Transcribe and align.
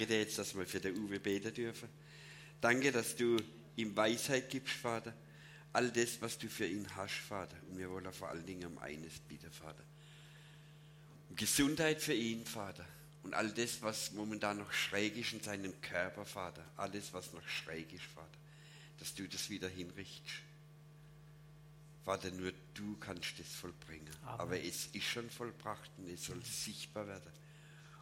danke 0.00 0.14
dir 0.14 0.20
jetzt, 0.20 0.38
dass 0.38 0.56
wir 0.56 0.66
für 0.66 0.80
den 0.80 0.96
Uwe 0.96 1.20
beten 1.20 1.52
dürfen. 1.52 1.88
Danke, 2.60 2.90
dass 2.90 3.14
du 3.16 3.36
ihm 3.76 3.94
Weisheit 3.94 4.48
gibst, 4.48 4.74
Vater. 4.74 5.14
All 5.74 5.90
das, 5.90 6.22
was 6.22 6.38
du 6.38 6.48
für 6.48 6.66
ihn 6.66 6.86
hast, 6.96 7.16
Vater. 7.16 7.56
Und 7.68 7.76
wir 7.76 7.90
wollen 7.90 8.10
vor 8.12 8.30
allen 8.30 8.46
Dingen 8.46 8.64
um 8.64 8.78
eines 8.78 9.18
bitten, 9.20 9.50
Vater. 9.52 9.82
Um 11.28 11.36
Gesundheit 11.36 12.00
für 12.00 12.14
ihn, 12.14 12.46
Vater. 12.46 12.86
Und 13.22 13.34
all 13.34 13.50
das, 13.50 13.82
was 13.82 14.12
momentan 14.12 14.58
noch 14.58 14.72
schräg 14.72 15.16
ist 15.18 15.34
in 15.34 15.42
seinem 15.42 15.78
Körper, 15.82 16.24
Vater. 16.24 16.64
Alles, 16.78 17.12
was 17.12 17.34
noch 17.34 17.46
schräg 17.46 17.92
ist, 17.92 18.04
Vater. 18.04 18.38
Dass 18.98 19.14
du 19.14 19.28
das 19.28 19.50
wieder 19.50 19.68
hinrichtest. 19.68 20.36
Vater, 22.06 22.30
nur 22.30 22.52
du 22.72 22.96
kannst 22.96 23.38
das 23.38 23.48
vollbringen. 23.48 24.08
Amen. 24.22 24.40
Aber 24.40 24.58
es 24.58 24.86
ist 24.86 25.04
schon 25.04 25.28
vollbracht 25.28 25.90
und 25.98 26.08
es 26.08 26.24
soll 26.24 26.42
sichtbar 26.42 27.06
werden. 27.06 27.30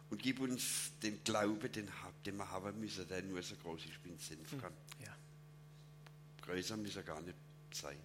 Und 0.09 0.21
gib 0.21 0.39
uns 0.39 0.91
den 1.03 1.23
Glauben, 1.23 1.71
den, 1.71 1.87
den 2.25 2.37
wir 2.37 2.49
haben 2.49 2.79
müssen, 2.79 3.07
der 3.07 3.21
nur 3.21 3.41
so 3.43 3.55
groß 3.55 3.85
ist 3.85 4.03
wie 4.03 4.09
ein 4.09 4.17
Senf 4.17 4.51
hm, 4.51 4.61
kann. 4.61 4.73
Ja. 5.03 5.15
Größer 6.41 6.77
muss 6.77 6.95
er 6.95 7.03
gar 7.03 7.21
nicht 7.21 7.37
sein. 7.71 7.97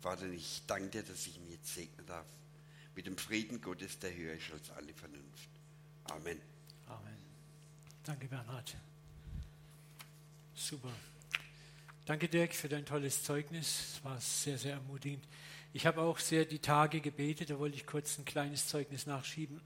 Vater, 0.00 0.26
ich 0.26 0.62
danke 0.66 0.88
dir, 0.90 1.02
dass 1.02 1.26
ich 1.26 1.38
mich 1.40 1.52
jetzt 1.52 1.74
segnen 1.74 2.06
darf. 2.06 2.26
Mit 2.96 3.06
dem 3.06 3.16
Frieden 3.16 3.60
Gottes, 3.60 3.98
der 3.98 4.14
höher 4.14 4.34
ist 4.34 4.52
als 4.52 4.70
alle 4.70 4.92
Vernunft. 4.92 5.48
Amen. 6.04 6.40
Amen. 6.86 7.18
Danke, 8.02 8.26
Bernhard. 8.26 8.76
Super. 10.54 10.92
Danke, 12.04 12.28
Dirk, 12.28 12.52
für 12.52 12.68
dein 12.68 12.84
tolles 12.84 13.22
Zeugnis. 13.22 13.94
Es 13.94 14.04
war 14.04 14.20
sehr, 14.20 14.58
sehr 14.58 14.74
ermutigend. 14.74 15.26
Ich 15.72 15.86
habe 15.86 16.02
auch 16.02 16.18
sehr 16.18 16.44
die 16.44 16.58
Tage 16.58 17.00
gebetet, 17.00 17.50
da 17.50 17.58
wollte 17.58 17.76
ich 17.76 17.86
kurz 17.86 18.18
ein 18.18 18.24
kleines 18.24 18.68
Zeugnis 18.68 19.06
nachschieben. 19.06 19.60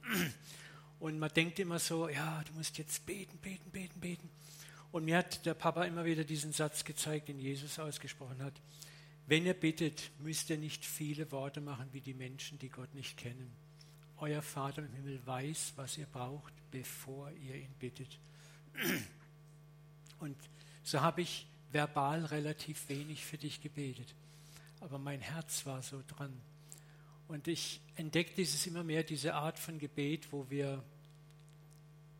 Und 1.00 1.18
man 1.18 1.32
denkt 1.32 1.58
immer 1.58 1.78
so, 1.78 2.08
ja, 2.08 2.42
du 2.44 2.52
musst 2.54 2.78
jetzt 2.78 3.06
beten, 3.06 3.38
beten, 3.38 3.70
beten, 3.70 4.00
beten. 4.00 4.28
Und 4.90 5.04
mir 5.04 5.18
hat 5.18 5.44
der 5.46 5.54
Papa 5.54 5.84
immer 5.84 6.04
wieder 6.04 6.24
diesen 6.24 6.52
Satz 6.52 6.84
gezeigt, 6.84 7.28
den 7.28 7.38
Jesus 7.38 7.78
ausgesprochen 7.78 8.42
hat. 8.42 8.54
Wenn 9.26 9.44
ihr 9.44 9.54
bittet, 9.54 10.10
müsst 10.20 10.48
ihr 10.50 10.56
nicht 10.56 10.84
viele 10.84 11.30
Worte 11.30 11.60
machen 11.60 11.88
wie 11.92 12.00
die 12.00 12.14
Menschen, 12.14 12.58
die 12.58 12.70
Gott 12.70 12.94
nicht 12.94 13.16
kennen. 13.18 13.52
Euer 14.16 14.42
Vater 14.42 14.82
im 14.82 14.92
Himmel 14.94 15.20
weiß, 15.24 15.74
was 15.76 15.98
ihr 15.98 16.06
braucht, 16.06 16.52
bevor 16.70 17.30
ihr 17.32 17.54
ihn 17.54 17.74
bittet. 17.78 18.18
Und 20.18 20.36
so 20.82 21.02
habe 21.02 21.20
ich 21.22 21.46
verbal 21.70 22.24
relativ 22.24 22.88
wenig 22.88 23.24
für 23.24 23.38
dich 23.38 23.60
gebetet. 23.60 24.14
Aber 24.80 24.98
mein 24.98 25.20
Herz 25.20 25.66
war 25.66 25.82
so 25.82 26.02
dran. 26.08 26.32
Und 27.28 27.46
ich 27.46 27.80
entdecke 27.96 28.32
dieses 28.34 28.66
immer 28.66 28.82
mehr, 28.82 29.02
diese 29.02 29.34
Art 29.34 29.58
von 29.58 29.78
Gebet, 29.78 30.32
wo 30.32 30.48
wir 30.48 30.82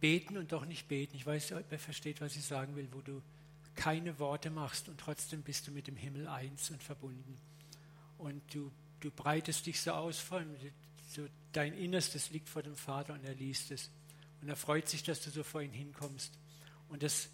beten 0.01 0.37
und 0.37 0.53
doch 0.53 0.67
nicht 0.67 0.87
beten. 0.87 1.17
Ich 1.17 1.27
weiß, 1.27 1.55
wer 1.69 1.79
versteht, 1.79 2.21
was 2.21 2.37
ich 2.37 2.45
sagen 2.45 2.77
will, 2.77 2.89
wo 2.93 3.01
du 3.01 3.23
keine 3.75 4.19
Worte 4.19 4.51
machst 4.51 4.89
und 4.89 4.99
trotzdem 4.99 5.43
bist 5.43 5.67
du 5.67 5.71
mit 5.71 5.87
dem 5.87 5.97
Himmel 5.97 6.29
eins 6.29 6.71
und 6.71 6.83
verbunden. 6.83 7.37
Und 8.19 8.43
du, 8.55 8.71
du 9.01 9.11
breitest 9.11 9.67
dich 9.67 9.81
so 9.81 9.93
aus, 9.93 10.19
vor 10.19 10.39
allem 10.39 10.55
so 11.11 11.27
dein 11.53 11.73
Innerstes 11.75 12.31
liegt 12.31 12.49
vor 12.49 12.63
dem 12.63 12.77
Vater 12.77 13.15
und 13.15 13.25
er 13.25 13.35
liest 13.35 13.71
es. 13.71 13.91
Und 14.43 14.49
er 14.49 14.57
freut 14.57 14.89
sich, 14.89 15.03
dass 15.03 15.21
du 15.21 15.31
so 15.31 15.43
vor 15.43 15.63
ihn 15.63 15.73
hinkommst. 15.73 16.33
Und 16.89 17.03
das, 17.03 17.31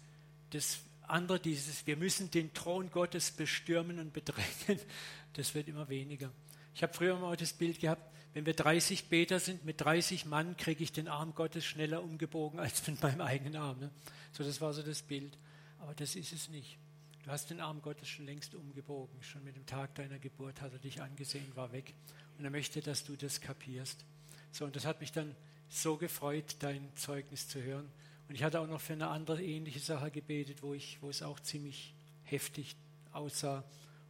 das 0.51 0.79
andere, 1.03 1.39
dieses, 1.39 1.85
wir 1.85 1.97
müssen 1.97 2.31
den 2.31 2.53
Thron 2.53 2.89
Gottes 2.89 3.31
bestürmen 3.31 3.99
und 3.99 4.13
bedrängen, 4.13 4.79
das 5.33 5.53
wird 5.53 5.67
immer 5.67 5.89
weniger. 5.89 6.31
Ich 6.75 6.83
habe 6.83 6.93
früher 6.93 7.17
mal 7.17 7.37
das 7.37 7.53
Bild 7.53 7.79
gehabt, 7.79 8.03
wenn 8.33 8.45
wir 8.45 8.53
30 8.53 9.07
Beter 9.07 9.39
sind, 9.39 9.63
mit 9.63 9.79
30 9.79 10.25
Mann 10.25 10.57
kriege 10.57 10.83
ich 10.83 10.91
den 10.91 11.07
Arm 11.07 11.33
Gottes 11.33 11.63
schneller 11.63 12.03
umgebogen 12.03 12.59
als 12.59 12.85
mit 12.85 13.01
meinem 13.01 13.21
eigenen 13.21 13.55
Arm. 13.55 13.79
Ne? 13.79 13.91
So, 14.33 14.43
das 14.43 14.59
war 14.59 14.73
so 14.73 14.81
das 14.81 15.01
Bild. 15.01 15.37
Aber 15.79 15.93
das 15.93 16.17
ist 16.17 16.33
es 16.33 16.49
nicht. 16.49 16.77
Du 17.23 17.31
hast 17.31 17.49
den 17.49 17.61
Arm 17.61 17.81
Gottes 17.81 18.09
schon 18.09 18.25
längst 18.25 18.55
umgebogen. 18.55 19.23
Schon 19.23 19.45
mit 19.45 19.55
dem 19.55 19.65
Tag 19.65 19.95
deiner 19.95 20.19
Geburt 20.19 20.59
hat 20.59 20.73
er 20.73 20.79
dich 20.79 21.01
angesehen, 21.01 21.49
war 21.55 21.71
weg. 21.71 21.93
Und 22.37 22.43
er 22.43 22.51
möchte, 22.51 22.81
dass 22.81 23.05
du 23.05 23.15
das 23.15 23.39
kapierst. 23.39 24.03
So, 24.51 24.65
und 24.65 24.75
das 24.75 24.85
hat 24.85 24.99
mich 24.99 25.13
dann 25.13 25.33
so 25.69 25.95
gefreut, 25.95 26.57
dein 26.59 26.93
Zeugnis 26.97 27.47
zu 27.47 27.63
hören. 27.63 27.89
Und 28.27 28.35
ich 28.35 28.43
hatte 28.43 28.59
auch 28.59 28.67
noch 28.67 28.81
für 28.81 28.93
eine 28.93 29.07
andere 29.07 29.41
ähnliche 29.41 29.79
Sache 29.79 30.11
gebetet, 30.11 30.61
wo, 30.61 30.73
ich, 30.73 31.01
wo 31.01 31.09
es 31.09 31.23
auch 31.23 31.39
ziemlich 31.39 31.93
heftig 32.23 32.75
aussah. 33.13 33.63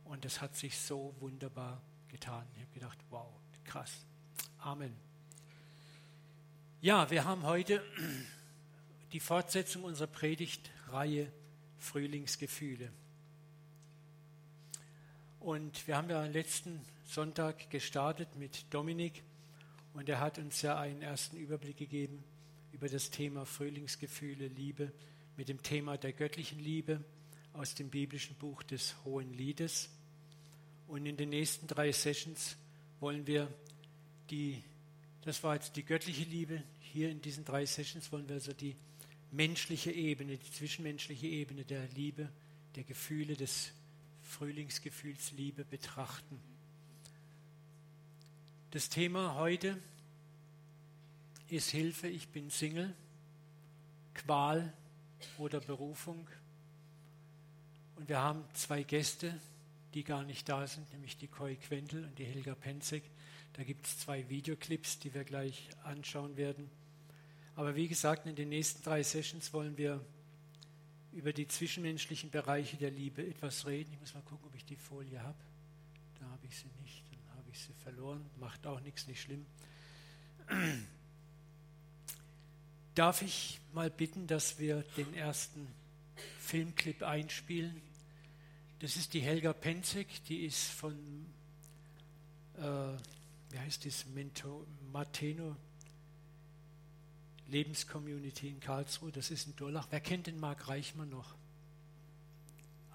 Und 0.03 0.25
das 0.25 0.41
hat 0.41 0.55
sich 0.55 0.79
so 0.79 1.15
wunderbar 1.19 1.79
getan. 2.15 2.47
Ich 2.55 2.61
habe 2.61 2.73
gedacht, 2.73 2.97
wow, 3.09 3.27
krass. 3.65 3.91
Amen. 4.59 4.95
Ja, 6.79 7.11
wir 7.11 7.25
haben 7.25 7.43
heute 7.43 7.83
die 9.11 9.19
Fortsetzung 9.19 9.83
unserer 9.83 10.07
Predigtreihe 10.07 11.29
Frühlingsgefühle. 11.77 12.89
Und 15.41 15.85
wir 15.87 15.97
haben 15.97 16.09
ja 16.09 16.23
letzten 16.25 16.79
Sonntag 17.03 17.69
gestartet 17.69 18.37
mit 18.37 18.73
Dominik 18.73 19.21
und 19.93 20.07
er 20.07 20.21
hat 20.21 20.37
uns 20.37 20.61
ja 20.61 20.79
einen 20.79 21.01
ersten 21.01 21.35
Überblick 21.35 21.75
gegeben 21.75 22.23
über 22.71 22.87
das 22.87 23.09
Thema 23.09 23.45
Frühlingsgefühle, 23.45 24.47
Liebe, 24.47 24.93
mit 25.35 25.49
dem 25.49 25.61
Thema 25.61 25.97
der 25.97 26.13
göttlichen 26.13 26.59
Liebe 26.59 27.03
aus 27.51 27.75
dem 27.75 27.89
biblischen 27.89 28.37
Buch 28.37 28.63
des 28.63 28.95
Hohen 29.03 29.33
Liedes. 29.33 29.89
Und 30.87 31.05
in 31.05 31.17
den 31.17 31.29
nächsten 31.29 31.67
drei 31.67 31.91
Sessions 31.91 32.57
wollen 32.99 33.25
wir 33.27 33.51
die, 34.29 34.63
das 35.21 35.43
war 35.43 35.55
jetzt 35.55 35.75
die 35.75 35.83
göttliche 35.83 36.23
Liebe, 36.23 36.63
hier 36.79 37.09
in 37.09 37.21
diesen 37.21 37.43
drei 37.43 37.65
Sessions 37.65 38.11
wollen 38.11 38.27
wir 38.27 38.35
also 38.35 38.53
die 38.53 38.75
menschliche 39.31 39.91
Ebene, 39.91 40.37
die 40.37 40.51
zwischenmenschliche 40.51 41.27
Ebene 41.27 41.65
der 41.65 41.87
Liebe, 41.89 42.29
der 42.75 42.83
Gefühle, 42.83 43.35
des 43.35 43.71
Frühlingsgefühls 44.21 45.31
Liebe 45.33 45.65
betrachten. 45.65 46.39
Das 48.71 48.89
Thema 48.89 49.35
heute 49.35 49.77
ist 51.49 51.69
Hilfe, 51.69 52.07
ich 52.07 52.29
bin 52.29 52.49
Single, 52.49 52.93
Qual 54.13 54.73
oder 55.37 55.59
Berufung. 55.59 56.27
Und 57.95 58.09
wir 58.09 58.19
haben 58.19 58.43
zwei 58.53 58.83
Gäste, 58.83 59.39
die 59.95 60.03
gar 60.03 60.23
nicht 60.23 60.47
da 60.49 60.67
sind, 60.67 60.91
nämlich 60.91 61.17
die 61.17 61.29
Koi 61.29 61.55
Quentel 61.55 62.03
und 62.03 62.19
die 62.19 62.25
Helga 62.25 62.53
Penzig. 62.53 63.03
Da 63.53 63.63
gibt 63.63 63.87
es 63.87 63.97
zwei 63.97 64.27
Videoclips, 64.27 64.99
die 64.99 65.13
wir 65.13 65.23
gleich 65.23 65.69
anschauen 65.83 66.35
werden. 66.35 66.69
Aber 67.55 67.75
wie 67.75 67.87
gesagt, 67.87 68.27
in 68.27 68.35
den 68.35 68.49
nächsten 68.49 68.83
drei 68.83 69.01
Sessions 69.01 69.53
wollen 69.53 69.77
wir 69.77 70.05
über 71.13 71.31
die 71.31 71.47
zwischenmenschlichen 71.47 72.29
Bereiche 72.29 72.75
der 72.75 72.91
Liebe 72.91 73.25
etwas 73.25 73.65
reden. 73.65 73.93
Ich 73.93 73.99
muss 74.01 74.13
mal 74.13 74.23
gucken, 74.23 74.45
ob 74.45 74.55
ich 74.55 74.65
die 74.65 74.75
Folie 74.75 75.21
habe. 75.23 75.39
Da 76.19 76.25
habe 76.29 76.45
ich 76.45 76.57
sie 76.57 76.67
nicht, 76.83 77.05
dann 77.09 77.37
habe 77.37 77.49
ich 77.49 77.59
sie 77.61 77.73
verloren. 77.81 78.29
Macht 78.37 78.67
auch 78.67 78.81
nichts, 78.81 79.07
nicht 79.07 79.21
schlimm. 79.21 79.45
Darf 82.95 83.21
ich 83.21 83.61
mal 83.73 83.89
bitten, 83.89 84.27
dass 84.27 84.59
wir 84.59 84.83
den 84.97 85.13
ersten 85.13 85.69
Filmclip 86.39 87.01
einspielen? 87.01 87.81
Das 88.79 88.97
ist 88.97 89.13
die 89.13 89.21
Helga 89.21 89.53
Penzig, 89.53 90.23
die 90.25 90.45
ist 90.45 90.67
von, 90.67 91.25
äh, 92.57 92.61
wie 93.49 93.59
heißt 93.59 93.85
das, 93.85 94.05
Mento, 94.07 94.67
Marteno 94.91 95.55
Lebenscommunity 97.47 98.49
in 98.49 98.59
Karlsruhe, 98.59 99.11
das 99.11 99.31
ist 99.31 99.47
in 99.47 99.55
Durlach. 99.55 99.87
Wer 99.91 99.99
kennt 99.99 100.27
den 100.27 100.39
Marc 100.39 100.67
Reichmann 100.67 101.09
noch? 101.09 101.35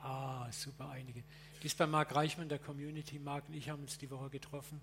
Ah, 0.03 0.51
super, 0.51 0.91
einige. 0.91 1.23
Die 1.63 1.67
ist 1.67 1.79
bei 1.79 1.87
Marc 1.87 2.15
Reichmann 2.15 2.49
der 2.49 2.59
Community. 2.59 3.19
Marc 3.19 3.49
und 3.49 3.55
ich 3.55 3.69
haben 3.69 3.83
uns 3.83 3.99
die 3.99 4.11
Woche 4.11 4.31
getroffen. 4.31 4.81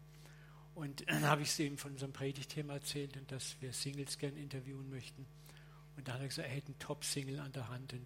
Und 0.75 1.03
dann 1.09 1.23
habe 1.23 1.41
ich 1.41 1.51
sie 1.51 1.65
ihm 1.65 1.77
von 1.77 1.91
unserem 1.91 2.13
Predigtthema 2.13 2.73
erzählt 2.73 3.17
und 3.17 3.31
dass 3.31 3.59
wir 3.61 3.73
Singles 3.73 4.17
gern 4.17 4.37
interviewen 4.37 4.89
möchten. 4.89 5.25
Und 5.97 6.07
dann 6.07 6.15
hat 6.15 6.21
er 6.21 6.27
gesagt, 6.27 6.47
er 6.47 6.53
hätte 6.53 6.67
einen 6.67 6.79
Top-Single 6.79 7.39
an 7.39 7.51
der 7.51 7.67
Hand. 7.67 7.93
Und 7.93 8.05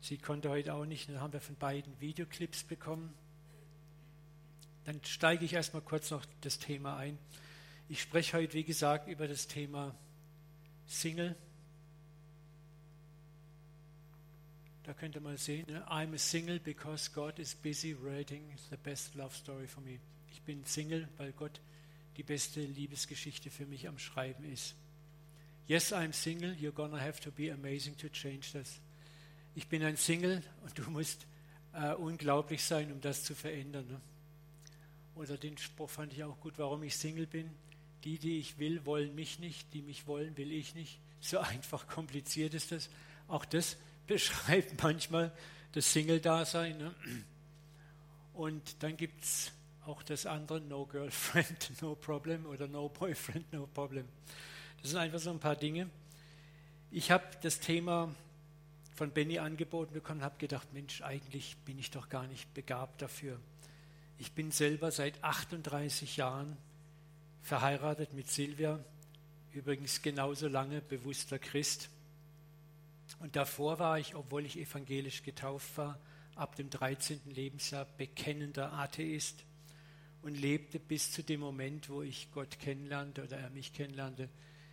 sie 0.00 0.18
konnte 0.18 0.50
heute 0.50 0.74
auch 0.74 0.84
nicht. 0.84 1.08
Dann 1.08 1.20
haben 1.20 1.32
wir 1.32 1.40
von 1.40 1.56
beiden 1.56 1.98
Videoclips 2.00 2.64
bekommen. 2.64 3.14
Dann 4.84 5.00
steige 5.04 5.44
ich 5.44 5.52
erstmal 5.52 5.82
kurz 5.82 6.10
noch 6.10 6.24
das 6.40 6.58
Thema 6.58 6.96
ein. 6.96 7.18
Ich 7.88 8.02
spreche 8.02 8.36
heute, 8.36 8.54
wie 8.54 8.64
gesagt, 8.64 9.08
über 9.08 9.28
das 9.28 9.46
Thema 9.46 9.94
Single. 10.86 11.36
Da 14.84 14.94
könnt 14.94 15.14
ihr 15.14 15.20
mal 15.20 15.36
sehen, 15.36 15.66
ne? 15.68 15.86
I'm 15.88 16.14
a 16.14 16.18
single 16.18 16.58
because 16.58 17.10
God 17.12 17.38
is 17.38 17.54
busy 17.54 17.94
writing 17.94 18.56
the 18.70 18.76
best 18.78 19.14
love 19.14 19.34
story 19.34 19.66
for 19.66 19.82
me. 19.82 20.00
Ich 20.32 20.40
bin 20.40 20.64
Single, 20.64 21.06
weil 21.18 21.32
Gott 21.32 21.60
die 22.16 22.22
beste 22.22 22.62
Liebesgeschichte 22.62 23.50
für 23.50 23.66
mich 23.66 23.86
am 23.86 23.98
Schreiben 23.98 24.44
ist. 24.50 24.74
Yes, 25.66 25.92
I'm 25.92 26.14
single, 26.14 26.52
you're 26.54 26.72
gonna 26.72 26.98
have 26.98 27.20
to 27.20 27.30
be 27.30 27.52
amazing 27.52 27.98
to 27.98 28.08
change 28.08 28.52
this. 28.52 28.80
Ich 29.58 29.66
bin 29.66 29.82
ein 29.82 29.96
Single 29.96 30.40
und 30.62 30.78
du 30.78 30.88
musst 30.88 31.26
äh, 31.72 31.92
unglaublich 31.92 32.62
sein, 32.62 32.92
um 32.92 33.00
das 33.00 33.24
zu 33.24 33.34
verändern. 33.34 33.88
Ne? 33.88 34.00
Oder 35.16 35.36
den 35.36 35.58
Spruch 35.58 35.90
fand 35.90 36.12
ich 36.12 36.22
auch 36.22 36.38
gut, 36.38 36.54
warum 36.58 36.84
ich 36.84 36.96
Single 36.96 37.26
bin. 37.26 37.50
Die, 38.04 38.20
die 38.20 38.38
ich 38.38 38.60
will, 38.60 38.86
wollen 38.86 39.16
mich 39.16 39.40
nicht. 39.40 39.74
Die 39.74 39.82
mich 39.82 40.06
wollen, 40.06 40.36
will 40.36 40.52
ich 40.52 40.76
nicht. 40.76 41.00
So 41.20 41.38
einfach 41.40 41.88
kompliziert 41.88 42.54
ist 42.54 42.70
das. 42.70 42.88
Auch 43.26 43.44
das 43.44 43.76
beschreibt 44.06 44.80
manchmal 44.80 45.32
das 45.72 45.92
Single-Dasein. 45.92 46.78
Ne? 46.78 46.94
Und 48.34 48.80
dann 48.84 48.96
gibt 48.96 49.24
es 49.24 49.50
auch 49.86 50.04
das 50.04 50.24
andere, 50.24 50.60
No 50.60 50.86
Girlfriend, 50.86 51.72
No 51.82 51.96
Problem 51.96 52.46
oder 52.46 52.68
No 52.68 52.88
Boyfriend, 52.88 53.52
No 53.52 53.66
Problem. 53.66 54.06
Das 54.82 54.92
sind 54.92 55.00
einfach 55.00 55.18
so 55.18 55.30
ein 55.30 55.40
paar 55.40 55.56
Dinge. 55.56 55.90
Ich 56.92 57.10
habe 57.10 57.24
das 57.42 57.58
Thema 57.58 58.14
von 58.98 59.12
Benny 59.12 59.38
angeboten 59.38 59.94
bekommen 59.94 60.18
und 60.20 60.24
habe 60.24 60.38
gedacht, 60.38 60.72
Mensch, 60.72 61.02
eigentlich 61.02 61.56
bin 61.58 61.78
ich 61.78 61.92
doch 61.92 62.08
gar 62.08 62.26
nicht 62.26 62.52
begabt 62.52 63.00
dafür. 63.00 63.38
Ich 64.18 64.32
bin 64.32 64.50
selber 64.50 64.90
seit 64.90 65.22
38 65.22 66.16
Jahren 66.16 66.56
verheiratet 67.40 68.12
mit 68.12 68.28
Silvia, 68.28 68.84
übrigens 69.52 70.02
genauso 70.02 70.48
lange 70.48 70.80
bewusster 70.80 71.38
Christ. 71.38 71.90
Und 73.20 73.36
davor 73.36 73.78
war 73.78 74.00
ich, 74.00 74.16
obwohl 74.16 74.44
ich 74.44 74.58
evangelisch 74.58 75.22
getauft 75.22 75.78
war, 75.78 75.96
ab 76.34 76.56
dem 76.56 76.68
13. 76.68 77.20
Lebensjahr 77.26 77.86
bekennender 77.98 78.72
Atheist 78.72 79.44
und 80.22 80.34
lebte 80.34 80.80
bis 80.80 81.12
zu 81.12 81.22
dem 81.22 81.38
Moment, 81.38 81.88
wo 81.88 82.02
ich 82.02 82.32
Gott 82.32 82.58
kennenlernte 82.58 83.22
oder 83.22 83.38
er 83.38 83.50
mich 83.50 83.72
kennenlernte, 83.72 84.28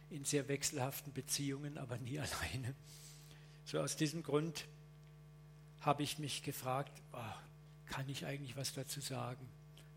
in 0.10 0.25
sehr 0.25 0.48
wechselhaften 0.48 1.13
Beziehungen, 1.13 1.78
aber 1.78 2.00
nie 2.00 2.18
alleine. 2.42 2.74
So 3.65 3.79
aus 3.79 3.95
diesem 3.95 4.21
Grund 4.21 4.65
habe 5.81 6.03
ich 6.03 6.19
mich 6.19 6.44
gefragt, 6.44 7.01
oh, 7.13 7.91
kann 7.91 8.07
ich 8.07 8.25
eigentlich 8.25 8.56
was 8.56 8.73
dazu 8.73 9.01
sagen? 9.01 9.47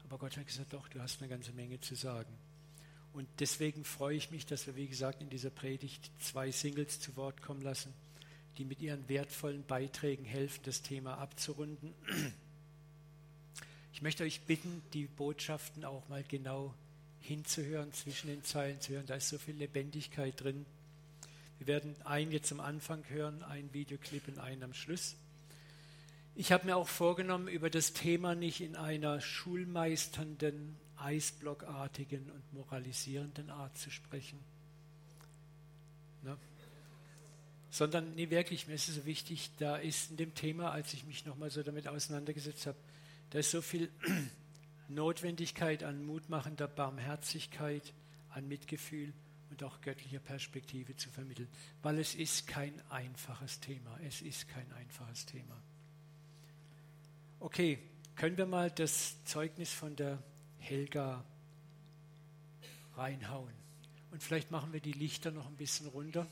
Aber 0.05 0.17
Gott 0.17 0.39
hat 0.39 0.47
gesagt, 0.47 0.73
doch, 0.73 0.89
du 0.89 1.01
hast 1.01 1.21
eine 1.21 1.29
ganze 1.29 1.53
Menge 1.53 1.79
zu 1.79 1.95
sagen. 1.95 2.33
Und 3.13 3.29
deswegen 3.41 3.85
freue 3.85 4.17
ich 4.17 4.31
mich, 4.31 4.47
dass 4.47 4.67
wir, 4.67 4.75
wie 4.77 4.89
gesagt, 4.89 5.21
in 5.21 5.29
dieser 5.29 5.51
Predigt 5.51 6.11
zwei 6.19 6.51
Singles 6.51 6.99
zu 7.01 7.15
Wort 7.17 7.43
kommen 7.43 7.61
lassen, 7.61 7.93
die 8.57 8.65
mit 8.65 8.81
ihren 8.81 9.07
wertvollen 9.09 9.65
Beiträgen 9.67 10.25
helfen, 10.25 10.61
das 10.65 10.81
Thema 10.81 11.19
abzurunden. 11.19 11.93
Ich 13.93 14.01
möchte 14.01 14.25
euch 14.25 14.41
bitten, 14.43 14.83
die 14.95 15.07
Botschaften 15.07 15.85
auch 15.85 16.09
mal 16.09 16.23
genau 16.23 16.75
hinzuhören, 17.21 17.93
zwischen 17.93 18.29
den 18.29 18.45
Zeilen 18.45 18.81
zu 18.81 18.93
hören. 18.93 19.07
Da 19.07 19.17
ist 19.17 19.29
so 19.29 19.37
viel 19.37 19.57
Lebendigkeit 19.57 20.41
drin. 20.41 20.65
Wir 21.59 21.67
werden 21.67 21.97
einen 22.05 22.31
jetzt 22.31 22.53
am 22.53 22.61
Anfang 22.61 23.03
hören, 23.09 23.43
einen 23.43 23.73
Videoclip 23.73 24.29
und 24.29 24.39
einen 24.39 24.63
am 24.63 24.75
Schluss. 24.75 25.17
Ich 26.37 26.53
habe 26.53 26.67
mir 26.67 26.77
auch 26.77 26.89
vorgenommen, 26.89 27.49
über 27.49 27.69
das 27.69 27.93
Thema 27.93 28.37
nicht 28.37 28.61
in 28.61 28.77
einer 28.77 29.21
schulmeisternden, 29.21 30.77
eisblockartigen 30.97 32.31
und 32.31 32.53
moralisierenden 32.53 33.51
Art 33.51 33.77
zu 33.77 33.91
sprechen. 33.91 34.39
Ne? 36.23 36.37
Sondern 37.71 38.15
nee, 38.15 38.31
wirklich, 38.31 38.69
mir 38.69 38.75
ist 38.75 38.89
es 38.89 38.95
so 38.95 39.05
wichtig, 39.05 39.51
da 39.59 39.77
ist 39.77 40.13
in 40.13 40.17
dem 40.17 40.35
Thema, 40.35 40.71
als 40.71 40.95
ich 40.95 41.05
mich 41.05 41.27
nochmal 41.27 41.51
so 41.51 41.63
damit 41.65 41.89
auseinandergesetzt 41.89 42.67
habe, 42.69 42.79
da 43.31 43.41
ist 43.41 43.51
so 43.51 43.61
viel 43.61 43.91
Notwendigkeit 44.89 45.83
an 45.83 46.07
mutmachender 46.07 46.69
Barmherzigkeit, 46.69 47.93
an 48.31 48.47
Mitgefühl 48.47 49.13
und 49.51 49.63
auch 49.63 49.81
göttlicher 49.81 50.21
Perspektive 50.21 50.97
zu 50.97 51.11
vermitteln, 51.11 51.49
weil 51.83 51.99
es 51.99 52.15
ist 52.15 52.47
kein 52.47 52.73
einfaches 52.91 53.61
Thema. 53.61 53.99
Es 54.07 54.21
ist 54.23 54.49
kein 54.49 54.71
einfaches 54.73 55.27
Thema. 55.27 55.57
Okay, 57.41 57.79
können 58.17 58.37
wir 58.37 58.47
mal 58.47 58.71
das 58.71 59.23
Zeugnis 59.25 59.73
von 59.73 59.95
der 59.97 60.23
Helga 60.59 61.25
reinhauen? 62.97 63.55
Und 64.11 64.23
vielleicht 64.23 64.51
machen 64.51 64.73
wir 64.73 64.81
die 64.81 64.93
Lichter 64.93 65.31
noch 65.31 65.47
ein 65.47 65.57
bisschen 65.57 65.87
runter. 65.87 66.27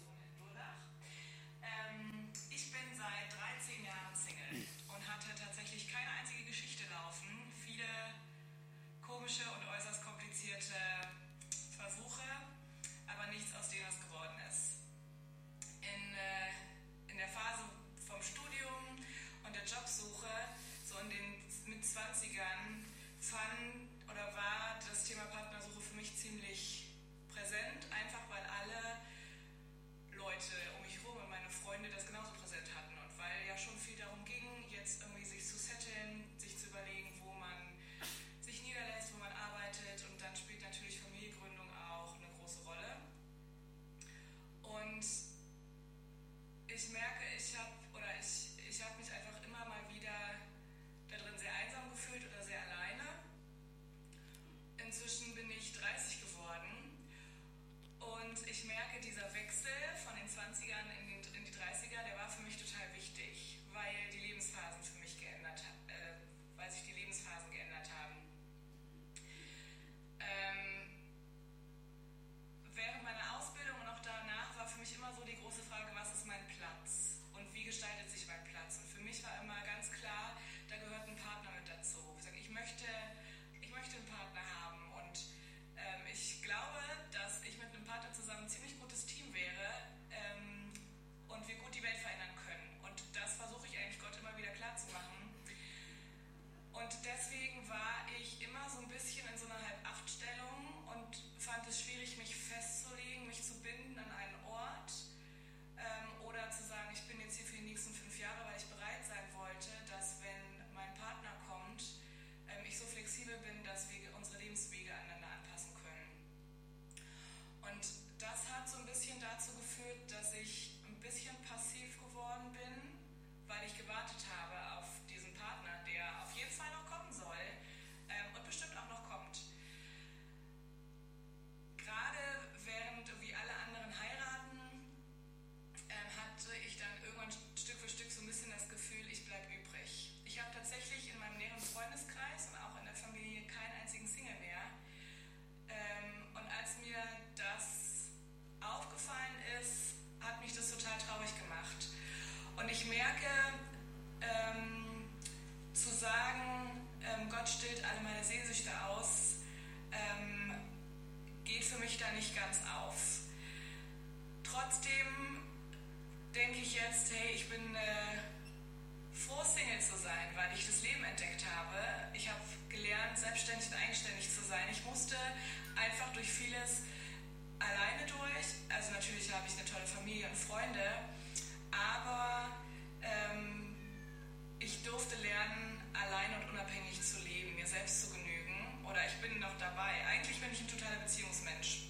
Unabhängig 186.76 187.02
zu 187.02 187.18
leben, 187.21 187.54
mir 187.54 187.66
selbst 187.66 188.02
zu 188.02 188.11
genügen. 188.11 188.85
Oder 188.85 189.00
ich 189.06 189.14
bin 189.21 189.38
noch 189.40 189.56
dabei. 189.59 189.92
Eigentlich 190.09 190.40
bin 190.40 190.52
ich 190.52 190.61
ein 190.61 190.68
totaler 190.68 190.97
Beziehungsmensch. 190.97 191.88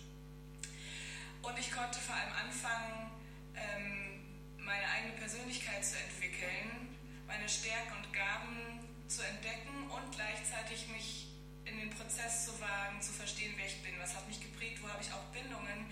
Und 1.42 1.58
ich 1.58 1.70
konnte 1.70 1.98
vor 1.98 2.14
allem 2.14 2.32
anfangen, 2.32 3.10
ähm, 3.54 4.56
meine 4.58 4.86
eigene 4.88 5.14
Persönlichkeit 5.14 5.84
zu 5.84 5.96
entwickeln, 5.98 6.96
meine 7.26 7.48
Stärken 7.48 7.94
und 8.02 8.12
Gaben 8.12 8.80
zu 9.08 9.22
entdecken 9.22 9.90
und 9.90 10.12
gleichzeitig 10.12 10.88
mich 10.88 11.28
in 11.64 11.78
den 11.78 11.90
Prozess 11.90 12.46
zu 12.46 12.60
wagen, 12.60 13.00
zu 13.00 13.12
verstehen, 13.12 13.54
wer 13.56 13.66
ich 13.66 13.82
bin, 13.82 13.94
was 13.98 14.14
hat 14.14 14.26
mich 14.26 14.40
geprägt, 14.40 14.82
wo 14.82 14.88
habe 14.88 15.02
ich 15.02 15.12
auch 15.12 15.22
Bindungen, 15.30 15.86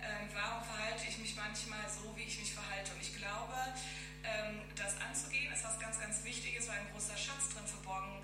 ähm, 0.00 0.28
warum 0.32 0.64
verhalte 0.64 1.04
ich 1.08 1.18
mich 1.18 1.36
manchmal 1.36 1.88
so, 1.88 2.14
wie 2.16 2.24
ich 2.24 2.38
mich 2.38 2.52
verhalte. 2.52 2.92
Und 2.92 3.00
ich 3.00 3.16
glaube, 3.16 3.56
ähm, 4.24 4.60
das 4.76 4.96
anzugehen 5.00 5.52
ist 5.52 5.64
was 5.64 5.78
ganz, 5.78 5.98
ganz 5.98 6.24
Wichtiges, 6.24 6.68
weil 6.68 6.78
ein 6.78 6.92
großer 6.92 7.16
Schatz 7.16 7.52
drin 7.52 7.66
verborgen 7.66 8.20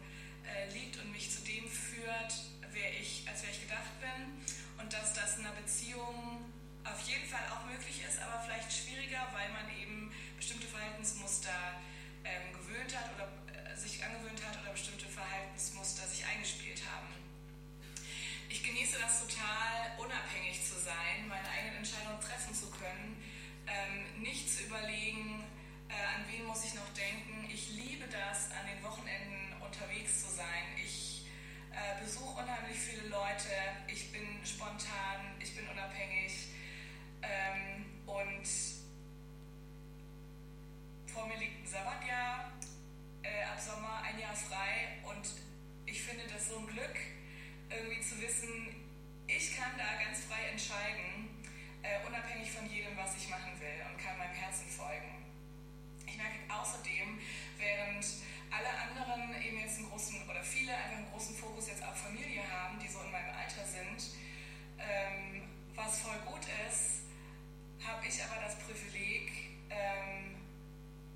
äh, 0.47 0.73
liegt 0.73 0.97
und 0.99 1.13
mich 1.13 1.31
zu 1.31 1.41
dem 1.43 1.69
führt, 1.69 2.35
wer 2.73 2.91
ich, 3.01 3.25
als 3.29 3.43
wer 3.43 3.51
ich 3.51 3.61
gedacht 3.61 4.01
bin. 4.01 4.43
Und 4.79 4.93
dass 4.93 5.15
das 5.15 5.39
in 5.39 5.47
einer 5.47 5.55
Beziehung 5.57 6.45
auf 6.85 7.01
jeden 7.03 7.27
Fall 7.27 7.43
auch 7.51 7.65
möglich 7.67 8.03
ist, 8.07 8.21
aber 8.23 8.41
vielleicht 8.45 8.71
schwieriger, 8.73 9.27
weil 9.33 9.51
man 9.51 9.67
eben 9.77 10.13
bestimmte 10.37 10.67
Verhaltensmuster 10.67 11.81
ähm, 12.25 12.53
gewöhnt 12.53 12.97
hat 12.97 13.11
oder 13.15 13.27
äh, 13.51 13.77
sich 13.77 14.05
angewöhnt 14.05 14.41
hat 14.47 14.61
oder 14.63 14.71
bestimmte 14.71 15.07
Verhaltensmuster 15.07 16.07
sich 16.07 16.25
eingespielt 16.27 16.83
haben. 16.87 17.09
Ich 18.49 18.63
genieße 18.63 18.99
das 19.01 19.27
total, 19.27 19.99
unabhängig 19.99 20.63
zu 20.63 20.79
sein, 20.79 21.27
meine 21.29 21.49
eigenen 21.51 21.79
Entscheidungen 21.79 22.21
treffen 22.21 22.55
zu 22.55 22.71
können, 22.71 23.17
ähm, 23.67 24.23
nicht 24.23 24.49
zu 24.49 24.63
überlegen, 24.63 25.43
äh, 25.89 25.95
an 26.15 26.25
wen 26.31 26.45
muss 26.47 26.65
ich 26.65 26.75
noch 26.75 26.89
denken. 26.95 27.49
Ich 27.51 27.71
liebe 27.71 28.07
das, 28.07 28.51
an 28.53 28.67
den 28.67 28.83
Wochenenden 28.83 29.46
unterwegs 29.67 30.23
zu 30.23 30.31
sein. 30.31 30.65
Ich 30.77 31.27
äh, 31.73 32.03
besuche 32.03 32.41
unheimlich 32.41 32.79
viele 32.79 33.09
Leute. 33.09 33.51
Ich 33.89 34.13
bin 34.13 34.27
spontan, 34.45 35.35
ich 35.41 35.55
bin 35.55 35.67
unabhängig. 35.69 36.49
Ähm, 37.23 37.85
und 38.07 38.47
vor 41.13 41.27
mir 41.27 41.37
liegt 41.39 41.65
ein 41.65 41.67
Sabbatjahr, 41.67 42.53
äh, 43.23 43.45
ab 43.45 43.61
Sommer 43.61 44.03
ein 44.03 44.19
Jahr 44.19 44.35
frei. 44.35 44.99
Und 45.05 45.29
ich 45.87 46.03
finde 46.03 46.25
das 46.33 46.49
so 46.49 46.59
ein 46.59 46.67
Glück, 46.67 46.97
irgendwie 47.71 48.01
zu 48.01 48.21
wissen, 48.21 48.77
ich 49.27 49.57
kann 49.57 49.73
da 49.77 50.03
ganz 50.03 50.25
frei 50.25 50.51
entscheiden, 50.53 51.43
äh, 51.83 52.07
unabhängig 52.07 52.51
von 52.51 52.71
jedem, 52.71 52.97
was 52.97 53.17
ich 53.17 53.29
machen 53.29 53.59
will 53.59 53.83
und 53.91 53.99
kann 53.99 54.17
meinem 54.19 54.35
Herzen 54.35 54.69
folgen. 54.69 55.25
Ich 56.07 56.17
merke 56.17 56.39
außerdem, 56.49 57.19
während 57.59 58.07
alle 58.57 58.73
anderen 58.73 59.43
eben 59.43 59.61
jetzt 59.61 59.79
einen 59.79 59.91
großen 59.91 60.29
oder 60.29 60.43
viele 60.43 60.75
einfach 60.75 60.97
einen 60.97 61.11
großen 61.11 61.37
Fokus 61.37 61.69
jetzt 61.69 61.85
auf 61.85 61.97
Familie 61.97 62.43
haben, 62.51 62.79
die 62.79 62.89
so 62.89 63.01
in 63.01 63.13
meinem 63.13 63.35
Alter 63.37 63.65
sind, 63.65 64.17
ähm, 64.79 65.43
was 65.75 66.01
voll 66.01 66.19
gut 66.25 66.45
ist, 66.69 67.05
habe 67.85 68.07
ich 68.07 68.23
aber 68.25 68.41
das 68.43 68.57
Privileg, 68.61 69.31
ähm, 69.69 70.37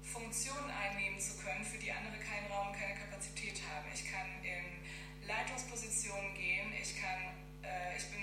Funktionen 0.02 0.70
einnehmen 0.70 1.20
zu 1.20 1.38
können, 1.38 1.64
für 1.64 1.78
die 1.78 1.92
andere 1.92 2.18
keinen 2.18 2.50
Raum, 2.50 2.72
keine 2.72 2.98
Kapazität 2.98 3.60
haben. 3.70 3.86
Ich 3.94 4.10
kann 4.10 4.26
in 4.42 5.26
Leitungspositionen 5.26 6.34
gehen, 6.34 6.72
ich, 6.74 7.00
kann, 7.00 7.20
äh, 7.62 7.96
ich 7.96 8.04
bin 8.10 8.22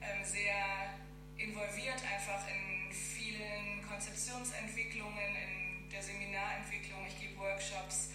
ähm, 0.00 0.24
sehr 0.24 0.94
involviert 1.38 2.00
einfach 2.12 2.46
in 2.46 2.92
vielen 2.92 3.82
Konzeptionsentwicklungen, 3.88 5.34
in 5.34 5.88
der 5.90 6.02
Seminarentwicklung, 6.02 7.04
ich 7.08 7.18
gebe 7.18 7.38
Workshops 7.38 8.11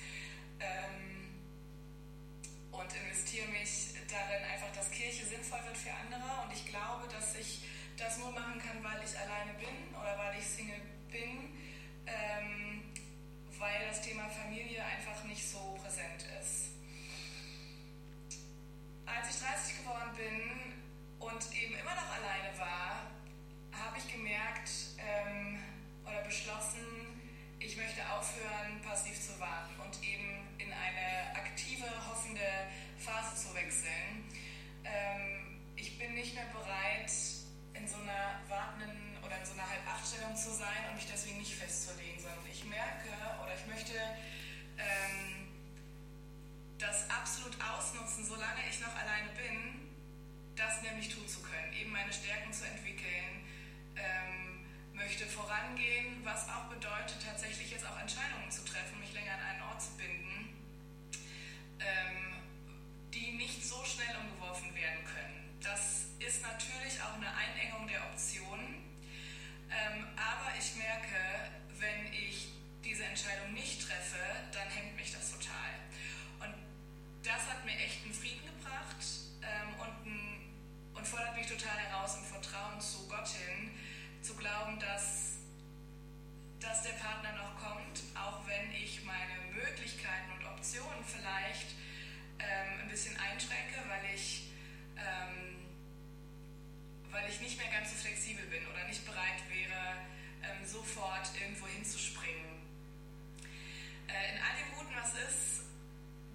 und 3.27 3.33
investiere 3.33 3.47
mich 3.49 3.93
darin, 4.07 4.43
einfach, 4.43 4.71
dass 4.73 4.89
Kirche 4.91 5.25
sinnvoll 5.25 5.59
wird 5.65 5.77
für 5.77 5.91
andere. 5.91 6.43
Und 6.43 6.53
ich 6.53 6.65
glaube, 6.65 7.07
dass 7.11 7.35
ich 7.35 7.61
das 7.97 8.17
nur 8.19 8.31
machen 8.31 8.59
kann, 8.59 8.83
weil 8.83 9.03
ich 9.03 9.17
alleine 9.17 9.53
bin 9.59 9.95
oder 9.95 10.17
weil 10.17 10.39
ich 10.39 10.45
Single 10.45 10.79
bin, 11.11 11.51
ähm, 12.05 12.83
weil 13.59 13.87
das 13.87 14.01
Thema 14.01 14.29
Familie 14.29 14.83
einfach 14.83 15.23
nicht 15.25 15.45
so 15.45 15.77
präsent 15.81 16.23
ist. 16.39 16.71
Als 19.05 19.29
ich 19.29 19.41
30 19.41 19.77
geworden 19.79 20.11
bin 20.15 20.73
und 21.19 21.55
eben 21.55 21.73
immer 21.75 21.95
noch 21.95 22.09
alleine 22.11 22.57
war, 22.57 23.11
habe 23.73 23.97
ich 23.97 24.11
gemerkt 24.11 24.69
ähm, 24.99 25.59
oder 26.05 26.21
beschlossen, 26.21 27.19
ich 27.59 27.75
möchte 27.75 28.01
aufhören, 28.09 28.81
passiv 28.83 29.19
zu 29.19 29.39
warten 29.39 29.73
und 29.83 30.03
eben 30.03 30.47
in 30.59 30.71
eine 30.71 31.35
aktive, 31.35 31.85
hoffende 32.07 32.41
Phase 32.97 33.35
zu 33.35 33.53
wechseln. 33.55 34.25
Ähm, 34.83 35.61
ich 35.75 35.97
bin 35.97 36.13
nicht 36.13 36.33
mehr 36.35 36.47
bereit, 36.53 37.11
in 37.73 37.87
so 37.87 37.97
einer 37.97 38.41
wartenden 38.49 39.17
oder 39.23 39.37
in 39.39 39.45
so 39.45 39.53
einer 39.53 39.69
Halbachtstellung 39.69 40.35
zu 40.35 40.51
sein 40.51 40.89
und 40.89 40.95
mich 40.95 41.07
deswegen 41.07 41.37
nicht 41.37 41.53
festzulegen, 41.53 42.19
sondern 42.19 42.45
ich 42.51 42.65
merke 42.65 43.09
oder 43.43 43.53
ich 43.53 43.65
möchte 43.67 43.93
ähm, 44.77 45.47
das 46.77 47.09
absolut 47.09 47.55
ausnutzen, 47.61 48.25
solange 48.25 48.61
ich 48.69 48.79
noch 48.81 48.93
alleine 48.95 49.29
bin, 49.35 49.89
das 50.55 50.81
nämlich 50.81 51.09
tun 51.13 51.27
zu 51.27 51.41
können, 51.41 51.73
eben 51.73 51.91
meine 51.91 52.11
Stärken 52.11 52.51
zu 52.51 52.65
entwickeln, 52.65 53.45
ähm, 53.95 54.65
möchte 54.93 55.25
vorangehen, 55.25 56.21
was 56.23 56.49
auch 56.49 56.65
bedeutet, 56.69 57.17
tatsächlich 57.23 57.71
jetzt 57.71 57.85
auch 57.85 57.99
Entscheidungen 57.99 58.49
zu 58.49 58.65
treffen, 58.65 58.99
mich 58.99 59.13
länger 59.13 59.33
an 59.33 59.41
einen 59.41 59.61
Ort 59.63 59.81
zu 59.81 59.91
binden, 59.97 60.57
ähm, 61.79 62.36
die 63.13 63.31
nicht 63.33 63.63
so 63.63 63.83
schnell 63.83 64.15
umgeworfen 64.17 64.73
werden 64.75 65.03
können. 65.05 65.57
Das 65.61 66.07
ist 66.19 66.41
natürlich 66.41 67.01
auch 67.01 67.15
eine 67.15 67.33
Einengung 67.33 67.87
der 67.87 68.03
Optionen, 68.09 68.83
ähm, 69.69 70.07
aber 70.15 70.57
ich 70.57 70.75
merke, 70.75 71.51
wenn 71.79 72.13
ich 72.13 72.49
diese 72.83 73.03
Entscheidung 73.05 73.53
nicht 73.53 73.81
treffe, 73.81 74.23
dann 74.51 74.69
hemmt 74.69 74.95
mich 74.95 75.11
das 75.11 75.31
total. 75.31 75.71
Und 76.39 76.55
das 77.23 77.41
hat 77.49 77.65
mir 77.65 77.75
echt 77.77 78.03
einen 78.03 78.13
Frieden 78.13 78.45
gebracht 78.45 79.03
ähm, 79.41 79.73
und, 79.79 80.07
ein, 80.07 80.39
und 80.95 81.07
fordert 81.07 81.35
mich 81.35 81.47
total 81.47 81.77
heraus 81.77 82.17
im 82.17 82.23
Vertrauen 82.23 82.79
zu 82.79 83.07
Gott 83.07 83.27
hin, 83.27 83.71
zu 84.21 84.35
glauben, 84.35 84.79
dass, 84.79 85.39
dass 86.59 86.83
der 86.83 86.93
Partner 86.93 87.33
noch 87.33 87.55
kommt, 87.57 88.03
auch 88.15 88.47
wenn 88.47 88.71
ich 88.71 89.03
meine 89.03 89.53
Möglichkeiten 89.53 90.31
und 90.31 90.45
Optionen 90.45 91.03
vielleicht 91.03 91.75
ähm, 92.39 92.81
ein 92.81 92.89
bisschen 92.89 93.15
einschränke, 93.17 93.77
weil 93.87 94.13
ich, 94.13 94.49
ähm, 94.97 95.65
weil 97.11 97.29
ich 97.29 97.39
nicht 97.41 97.57
mehr 97.57 97.71
ganz 97.71 97.91
so 97.91 97.95
flexibel 97.97 98.45
bin 98.47 98.65
oder 98.67 98.83
nicht 98.87 99.05
bereit 99.05 99.41
wäre, 99.49 99.97
ähm, 100.43 100.65
sofort 100.65 101.29
irgendwo 101.39 101.67
hinzuspringen. 101.67 102.45
Äh, 104.07 104.35
in 104.35 104.41
all 104.41 104.55
dem 104.57 104.71
Guten, 104.77 104.95
was 104.95 105.13
ist, 105.13 105.63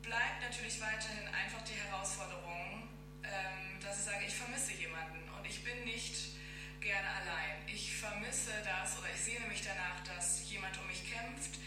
bleibt 0.03 0.43
natürlich 0.43 0.81
weiterhin 0.81 1.29
einfach 1.29 1.63
die 1.63 1.75
Herausforderung, 1.75 2.89
ähm, 3.23 3.81
dass 3.81 3.99
ich 3.99 4.05
sage, 4.05 4.25
ich 4.27 4.35
vermisse 4.35 4.73
jemanden 4.73 5.29
und 5.39 5.47
ich 5.47 5.63
bin 5.65 5.85
nicht 5.85 6.33
gerne 6.81 7.09
allein. 7.09 7.63
Ich 7.67 7.97
vermisse 7.97 8.51
das 8.65 8.99
oder 8.99 9.09
ich 9.15 9.21
sehne 9.21 9.47
mich 9.47 9.63
danach, 9.63 10.03
dass 10.05 10.51
jemand 10.51 10.77
um 10.79 10.87
mich 10.89 11.09
kämpft. 11.11 11.59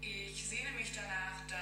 Ich 0.00 0.44
sehne 0.48 0.70
mich 0.72 0.92
danach, 0.92 1.46
dass 1.46 1.53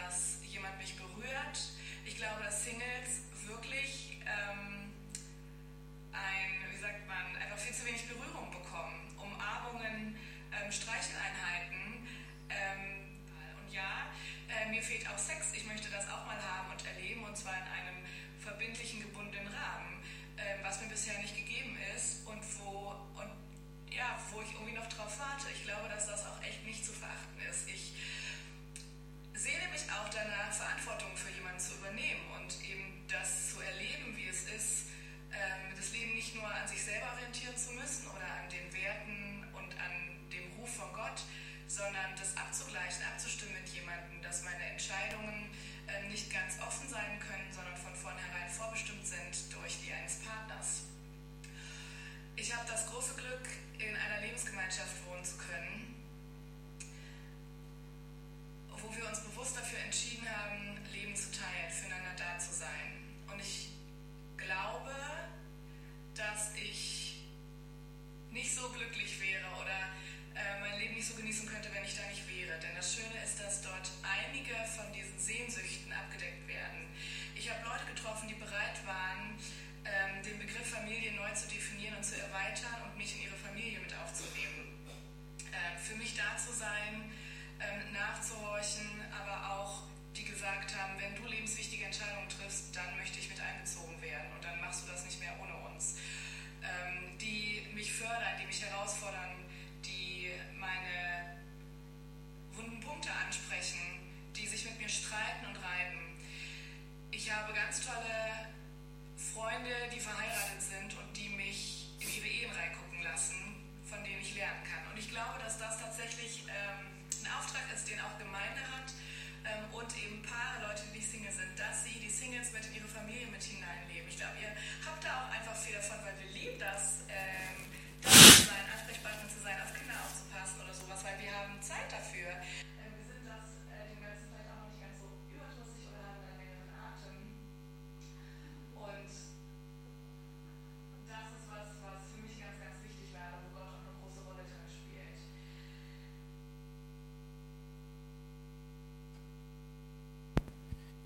dass 121.63 121.85
sie 121.85 121.95
die 122.03 122.11
Singles 122.11 122.51
mit 122.53 122.67
in 122.67 122.83
ihre 122.83 122.89
Familie 122.89 123.27
mit 123.31 123.43
hineinleben. 123.43 124.09
Ich 124.09 124.19
glaube, 124.19 124.35
ihr 124.43 124.51
habt 124.83 125.05
da 125.05 125.23
auch 125.23 125.31
einfach 125.31 125.55
viel 125.55 125.75
davon, 125.75 125.99
weil 126.03 126.15
wir 126.19 126.31
lieben 126.35 126.59
das, 126.59 127.02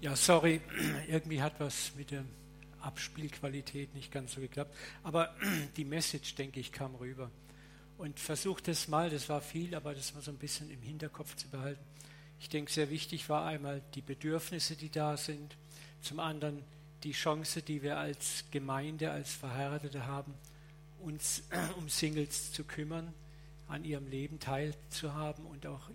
Ja, 0.06 0.14
sorry, 0.14 0.60
irgendwie 1.08 1.42
hat 1.42 1.58
was 1.58 1.90
mit 1.96 2.12
der 2.12 2.24
Abspielqualität 2.80 3.92
nicht 3.92 4.12
ganz 4.12 4.34
so 4.34 4.40
geklappt. 4.40 4.72
Aber 5.02 5.34
die 5.76 5.84
Message, 5.84 6.36
denke 6.36 6.60
ich, 6.60 6.70
kam 6.70 6.94
rüber. 6.94 7.28
Und 7.98 8.20
versucht 8.20 8.68
es 8.68 8.86
mal, 8.86 9.10
das 9.10 9.28
war 9.28 9.40
viel, 9.40 9.74
aber 9.74 9.96
das 9.96 10.14
war 10.14 10.22
so 10.22 10.30
ein 10.30 10.38
bisschen 10.38 10.70
im 10.70 10.80
Hinterkopf 10.80 11.34
zu 11.34 11.48
behalten. 11.48 11.84
Ich 12.38 12.48
denke, 12.48 12.70
sehr 12.70 12.88
wichtig 12.90 13.28
war 13.28 13.46
einmal 13.46 13.82
die 13.96 14.00
Bedürfnisse, 14.00 14.76
die 14.76 14.90
da 14.90 15.16
sind. 15.16 15.56
Zum 16.02 16.20
anderen 16.20 16.62
die 17.02 17.10
Chance, 17.10 17.62
die 17.62 17.82
wir 17.82 17.98
als 17.98 18.44
Gemeinde, 18.52 19.10
als 19.10 19.34
Verheiratete 19.34 20.06
haben, 20.06 20.34
uns 21.00 21.42
um 21.78 21.88
Singles 21.88 22.52
zu 22.52 22.62
kümmern, 22.62 23.12
an 23.66 23.84
ihrem 23.84 24.06
Leben 24.06 24.38
teilzuhaben 24.38 25.46
und 25.46 25.66
auch 25.66 25.90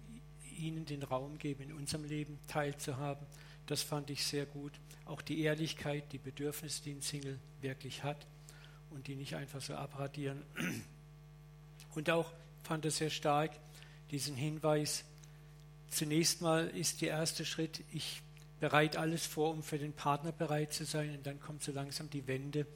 ihnen 0.57 0.85
den 0.85 1.01
Raum 1.01 1.37
geben, 1.37 1.63
in 1.63 1.71
unserem 1.71 2.03
Leben 2.03 2.39
teilzuhaben. 2.47 3.25
Das 3.71 3.83
fand 3.83 4.09
ich 4.09 4.25
sehr 4.25 4.45
gut. 4.45 4.73
Auch 5.05 5.21
die 5.21 5.39
Ehrlichkeit, 5.39 6.11
die 6.11 6.17
Bedürfnisse, 6.17 6.83
die 6.83 6.91
ein 6.91 7.01
Single 7.01 7.39
wirklich 7.61 8.03
hat 8.03 8.27
und 8.89 9.07
die 9.07 9.15
nicht 9.15 9.37
einfach 9.37 9.61
so 9.61 9.75
abradieren. 9.75 10.41
Und 11.95 12.09
auch 12.09 12.33
fand 12.63 12.83
es 12.83 12.97
sehr 12.97 13.09
stark 13.09 13.51
diesen 14.11 14.35
Hinweis, 14.35 15.05
zunächst 15.89 16.41
mal 16.41 16.67
ist 16.67 16.99
der 17.01 17.11
erste 17.11 17.45
Schritt, 17.45 17.81
ich 17.93 18.21
bereite 18.59 18.99
alles 18.99 19.25
vor, 19.25 19.51
um 19.51 19.63
für 19.63 19.79
den 19.79 19.93
Partner 19.93 20.33
bereit 20.33 20.73
zu 20.73 20.83
sein 20.83 21.15
und 21.15 21.25
dann 21.25 21.39
kommt 21.39 21.63
so 21.63 21.71
langsam 21.71 22.09
die 22.09 22.27
Wende. 22.27 22.67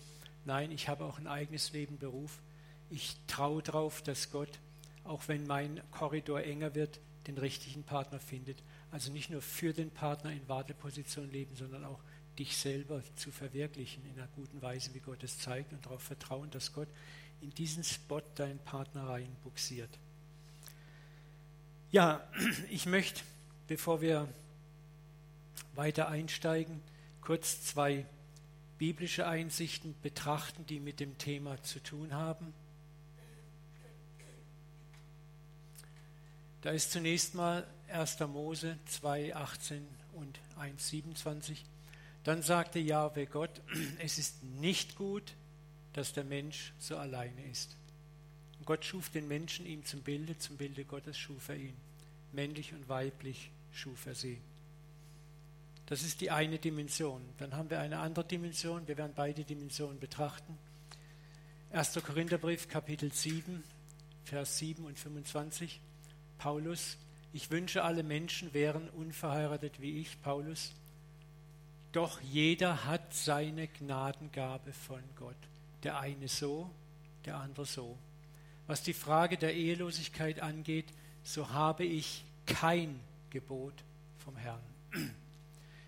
Nein, 0.46 0.72
ich 0.72 0.88
habe 0.88 1.04
auch 1.04 1.20
ein 1.20 1.28
eigenes 1.28 1.74
Leben, 1.74 1.98
Beruf. 1.98 2.40
Ich 2.90 3.18
traue 3.28 3.62
darauf, 3.62 4.02
dass 4.02 4.32
Gott, 4.32 4.60
auch 5.04 5.28
wenn 5.28 5.46
mein 5.46 5.82
Korridor 5.92 6.42
enger 6.42 6.74
wird, 6.74 7.02
den 7.28 7.38
richtigen 7.38 7.84
Partner 7.84 8.22
findet. 8.22 8.64
Also 8.96 9.12
nicht 9.12 9.30
nur 9.30 9.42
für 9.42 9.74
den 9.74 9.92
Partner 9.92 10.32
in 10.32 10.48
Warteposition 10.48 11.30
leben, 11.30 11.54
sondern 11.58 11.84
auch 11.84 12.00
dich 12.40 12.56
selber 12.56 13.04
zu 13.18 13.30
verwirklichen 13.30 14.02
in 14.06 14.18
einer 14.18 14.30
guten 14.38 14.62
Weise, 14.62 14.94
wie 14.94 15.02
Gott 15.02 15.22
es 15.22 15.38
zeigt 15.38 15.74
und 15.74 15.86
darauf 15.86 16.02
vertrauen, 16.02 16.50
dass 16.52 16.72
Gott 16.72 16.88
in 17.42 17.50
diesen 17.50 17.84
Spot 17.84 18.22
deinen 18.36 18.58
Partner 18.60 19.10
reinbuxiert. 19.10 19.90
Ja, 21.92 22.26
ich 22.70 22.86
möchte, 22.86 23.22
bevor 23.68 24.00
wir 24.00 24.30
weiter 25.74 26.08
einsteigen, 26.08 26.80
kurz 27.20 27.66
zwei 27.66 28.06
biblische 28.78 29.28
Einsichten 29.28 29.94
betrachten, 30.04 30.66
die 30.68 30.80
mit 30.80 31.02
dem 31.02 31.18
Thema 31.18 31.62
zu 31.64 31.84
tun 31.84 32.14
haben. 32.14 32.54
Da 36.62 36.70
ist 36.70 36.94
zunächst 36.94 37.36
mal 37.36 37.68
1. 37.90 38.20
Mose 38.22 38.78
2, 38.86 39.36
18 39.36 39.88
und 40.14 40.40
1, 40.58 40.90
27. 40.90 41.66
Dann 42.24 42.42
sagte 42.42 42.80
Jahwe 42.80 43.26
Gott, 43.28 43.62
es 44.00 44.18
ist 44.18 44.44
nicht 44.44 44.96
gut, 44.96 45.34
dass 45.94 46.14
der 46.14 46.24
Mensch 46.24 46.74
so 46.80 46.98
alleine 46.98 47.46
ist. 47.50 47.78
Und 48.60 48.66
Gott 48.66 48.84
schuf 48.84 49.10
den 49.10 49.28
Menschen 49.28 49.66
ihm 49.66 49.86
zum 49.86 50.02
Bilde, 50.02 50.38
zum 50.38 50.58
Bilde 50.58 50.86
Gottes 50.86 51.18
schuf 51.18 51.50
er 51.50 51.58
ihn. 51.58 51.76
Männlich 52.32 52.74
und 52.74 52.90
weiblich 52.90 53.52
schuf 53.72 54.06
er 54.06 54.16
sie. 54.16 54.42
Das 55.86 56.02
ist 56.02 56.22
die 56.22 56.32
eine 56.32 56.58
Dimension. 56.58 57.22
Dann 57.38 57.56
haben 57.56 57.70
wir 57.70 57.80
eine 57.80 58.00
andere 58.00 58.26
Dimension. 58.26 58.88
Wir 58.88 58.98
werden 58.98 59.14
beide 59.16 59.44
Dimensionen 59.44 60.00
betrachten. 60.00 60.58
1. 61.72 61.94
Korintherbrief, 62.04 62.68
Kapitel 62.68 63.12
7, 63.12 63.64
Vers 64.24 64.58
7 64.58 64.86
und 64.86 64.98
25. 64.98 65.80
Paulus, 66.38 66.98
ich 67.36 67.52
wünsche, 67.52 67.84
alle 67.84 68.02
Menschen 68.02 68.54
wären 68.54 68.90
unverheiratet 68.92 69.82
wie 69.82 70.00
ich, 70.00 70.22
Paulus. 70.22 70.72
Doch 71.92 72.22
jeder 72.22 72.86
hat 72.86 73.14
seine 73.14 73.68
Gnadengabe 73.68 74.72
von 74.72 75.02
Gott. 75.18 75.36
Der 75.84 76.00
eine 76.00 76.30
so, 76.30 76.72
der 77.26 77.36
andere 77.36 77.66
so. 77.66 77.98
Was 78.68 78.84
die 78.84 78.94
Frage 78.94 79.36
der 79.36 79.54
Ehelosigkeit 79.54 80.40
angeht, 80.40 80.86
so 81.26 81.50
habe 81.50 81.84
ich 81.84 82.24
kein 82.46 83.02
Gebot 83.32 83.74
vom 84.24 84.38
Herrn. 84.38 84.64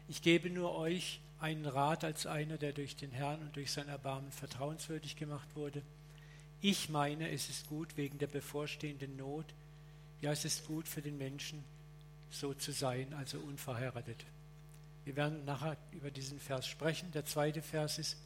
Ich 0.09 0.21
gebe 0.21 0.49
nur 0.49 0.75
euch 0.75 1.21
einen 1.39 1.65
Rat 1.65 2.03
als 2.03 2.25
einer, 2.25 2.57
der 2.57 2.73
durch 2.73 2.97
den 2.97 3.11
Herrn 3.11 3.39
und 3.39 3.55
durch 3.55 3.71
sein 3.71 3.87
Erbarmen 3.87 4.33
vertrauenswürdig 4.33 5.15
gemacht 5.15 5.47
wurde. 5.55 5.81
Ich 6.59 6.89
meine, 6.89 7.31
es 7.31 7.49
ist 7.49 7.69
gut 7.69 7.95
wegen 7.95 8.17
der 8.17 8.27
bevorstehenden 8.27 9.15
Not, 9.15 9.45
ja, 10.21 10.31
es 10.31 10.45
ist 10.45 10.65
gut 10.65 10.87
für 10.87 11.01
den 11.01 11.17
Menschen, 11.17 11.63
so 12.29 12.53
zu 12.53 12.71
sein, 12.71 13.13
also 13.13 13.39
unverheiratet. 13.39 14.25
Wir 15.05 15.15
werden 15.15 15.45
nachher 15.45 15.77
über 15.91 16.11
diesen 16.11 16.39
Vers 16.39 16.67
sprechen. 16.67 17.11
Der 17.11 17.25
zweite 17.25 17.61
Vers 17.61 17.97
ist 17.99 18.17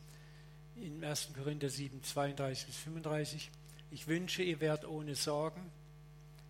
in 0.76 1.04
1. 1.04 1.30
Korinther 1.36 1.70
7, 1.70 2.02
32 2.02 2.66
bis 2.66 2.78
35. 2.78 3.52
Ich 3.92 4.08
wünsche, 4.08 4.42
ihr 4.42 4.60
werdet 4.62 4.88
ohne 4.88 5.16
Sorgen. 5.16 5.70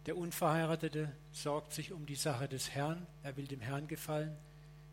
Der 0.05 0.17
Unverheiratete 0.17 1.11
sorgt 1.31 1.73
sich 1.73 1.91
um 1.91 2.05
die 2.05 2.15
Sache 2.15 2.47
des 2.47 2.71
Herrn, 2.71 3.05
er 3.23 3.35
will 3.37 3.47
dem 3.47 3.59
Herrn 3.59 3.87
gefallen. 3.87 4.35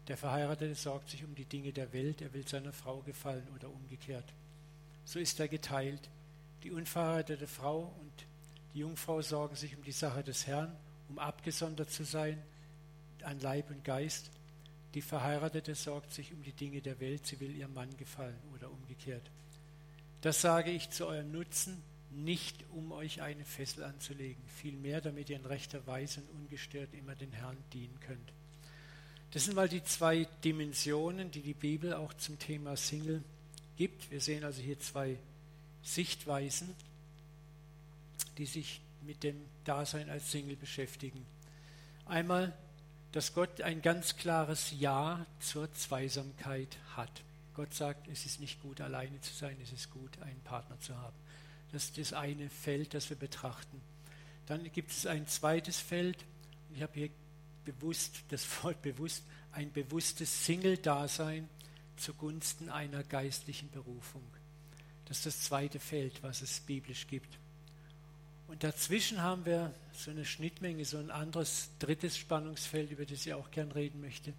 Der 0.09 0.17
Verheiratete 0.17 0.75
sorgt 0.75 1.11
sich 1.11 1.25
um 1.25 1.35
die 1.35 1.45
Dinge 1.45 1.73
der 1.73 1.93
Welt, 1.93 2.21
er 2.21 2.33
will 2.33 2.47
seiner 2.47 2.73
Frau 2.73 3.01
gefallen 3.03 3.47
oder 3.55 3.71
umgekehrt. 3.71 4.33
So 5.05 5.19
ist 5.19 5.39
er 5.41 5.49
geteilt. 5.49 6.11
Die 6.63 6.73
unverheiratete 6.73 7.47
Frau 7.47 7.95
und 8.01 8.27
die 8.79 8.83
Jungfrau 8.83 9.21
sorgen 9.23 9.57
sich 9.57 9.75
um 9.75 9.83
die 9.83 9.91
Sache 9.91 10.23
des 10.23 10.47
Herrn, 10.47 10.73
um 11.09 11.19
abgesondert 11.19 11.91
zu 11.91 12.05
sein 12.05 12.41
an 13.25 13.41
Leib 13.41 13.71
und 13.71 13.83
Geist. 13.83 14.31
Die 14.95 15.03
Verheiratete 15.03 15.75
sorgt 15.75 16.12
sich 16.12 16.33
um 16.33 16.45
die 16.45 16.53
Dinge 16.53 16.81
der 16.81 17.01
Welt, 17.01 17.27
sie 17.27 17.41
will 17.41 17.57
ihrem 17.57 17.75
Mann 17.75 17.97
gefallen 17.97 18.38
oder 18.55 18.71
umgekehrt. 18.71 19.29
Das 20.21 20.41
sage 20.41 20.71
ich 20.71 20.91
zu 20.91 21.09
eurem 21.09 21.33
Nutzen, 21.33 21.83
nicht 22.12 22.67
um 22.71 22.93
euch 22.93 23.21
eine 23.21 23.45
Fessel 23.45 23.83
anzulegen, 23.83 24.45
vielmehr 24.47 25.01
damit 25.01 25.29
ihr 25.29 25.38
in 25.38 25.47
rechter 25.47 25.85
Weise 25.88 26.21
und 26.21 26.43
ungestört 26.43 26.95
immer 26.95 27.17
den 27.17 27.33
Herrn 27.33 27.57
dienen 27.73 27.99
könnt. 27.99 28.33
Das 29.33 29.47
sind 29.47 29.57
mal 29.57 29.69
die 29.69 29.83
zwei 29.83 30.29
Dimensionen, 30.45 31.33
die 31.33 31.43
die 31.43 31.55
Bibel 31.55 31.95
auch 31.95 32.14
zum 32.14 32.38
Thema 32.38 32.77
Single 32.77 33.25
gibt. 33.77 34.12
Wir 34.12 34.21
sehen 34.21 34.45
also 34.45 34.62
hier 34.62 34.79
zwei 34.79 35.19
Sichtweisen 35.83 36.77
die 38.38 38.46
sich 38.46 38.81
mit 39.03 39.22
dem 39.22 39.37
Dasein 39.64 40.09
als 40.09 40.31
Single 40.31 40.57
beschäftigen. 40.57 41.27
Einmal 42.07 42.57
dass 43.12 43.33
Gott 43.33 43.62
ein 43.62 43.83
ganz 43.83 44.16
klares 44.16 44.72
Ja 44.79 45.27
zur 45.40 45.72
Zweisamkeit 45.72 46.77
hat. 46.96 47.22
Gott 47.55 47.74
sagt, 47.74 48.07
es 48.09 48.27
ist 48.27 48.40
nicht 48.40 48.61
gut, 48.61 48.81
alleine 48.81 49.20
zu 49.20 49.35
sein, 49.35 49.57
es 49.62 49.72
ist 49.72 49.90
gut, 49.90 50.20
einen 50.22 50.40
Partner 50.42 50.79
zu 50.81 50.96
haben. 50.96 51.16
Das 51.72 51.85
ist 51.85 51.98
das 51.98 52.12
eine 52.12 52.51
Feld, 52.51 52.94
das 52.94 53.09
wir 53.11 53.16
betrachten. 53.16 53.81
Dann 54.46 54.70
gibt 54.72 54.90
es 54.90 55.07
ein 55.07 55.27
zweites 55.27 55.81
Feld, 55.81 56.24
ich 56.74 56.83
habe 56.83 56.92
hier 56.94 57.11
bewusst, 57.64 58.22
das 58.29 58.46
Wort 58.62 58.81
bewusst, 58.83 59.24
ein 59.53 59.72
bewusstes 59.72 60.44
Single-Dasein 60.44 61.48
zugunsten 61.96 62.68
einer 62.68 63.03
geistlichen 63.03 63.70
Berufung. 63.70 64.22
Das 65.07 65.18
ist 65.18 65.27
das 65.27 65.40
zweite 65.40 65.81
Feld, 65.81 66.22
was 66.22 66.42
es 66.42 66.61
biblisch 66.61 67.07
gibt. 67.07 67.38
Und 68.49 68.65
dazwischen 68.65 69.23
haben 69.23 69.45
wir 69.45 69.73
so 69.93 70.11
eine 70.11 70.25
Schnittmenge, 70.25 70.85
so 70.87 70.97
ein 70.97 71.11
anderes 71.11 71.69
drittes 71.79 72.17
Spannungsfeld, 72.17 72.91
über 72.91 73.05
das 73.05 73.27
ich 73.27 73.35
auch 73.35 73.51
gern 73.51 73.71
reden 73.71 74.01
möchte. 74.01 74.33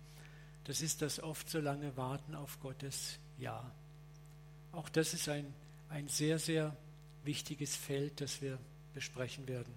Das 0.63 0.81
ist 0.81 1.03
das 1.03 1.21
oft 1.21 1.47
so 1.49 1.59
lange 1.59 1.95
Warten 1.95 2.35
auf 2.35 2.59
Gottes 2.59 3.19
Ja. 3.37 3.71
Auch 4.71 4.89
das 4.89 5.13
ist 5.13 5.29
ein, 5.29 5.53
ein 5.89 6.07
sehr, 6.07 6.39
sehr 6.39 6.75
wichtiges 7.23 7.75
Feld, 7.75 8.19
das 8.19 8.41
wir 8.41 8.57
besprechen 8.93 9.47
werden. 9.47 9.73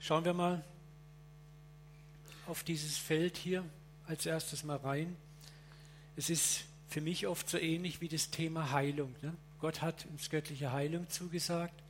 Schauen 0.00 0.24
wir 0.24 0.34
mal 0.34 0.64
auf 2.46 2.64
dieses 2.64 2.96
Feld 2.96 3.36
hier 3.36 3.64
als 4.06 4.26
erstes 4.26 4.64
mal 4.64 4.76
rein. 4.76 5.16
Es 6.16 6.30
ist 6.30 6.64
für 6.88 7.00
mich 7.00 7.26
oft 7.26 7.48
so 7.48 7.58
ähnlich 7.58 8.00
wie 8.00 8.08
das 8.08 8.30
Thema 8.30 8.70
Heilung. 8.72 9.14
Ne? 9.22 9.34
Gott 9.58 9.82
hat 9.82 10.06
uns 10.06 10.30
göttliche 10.30 10.72
Heilung 10.72 11.08
zugesagt. 11.08 11.82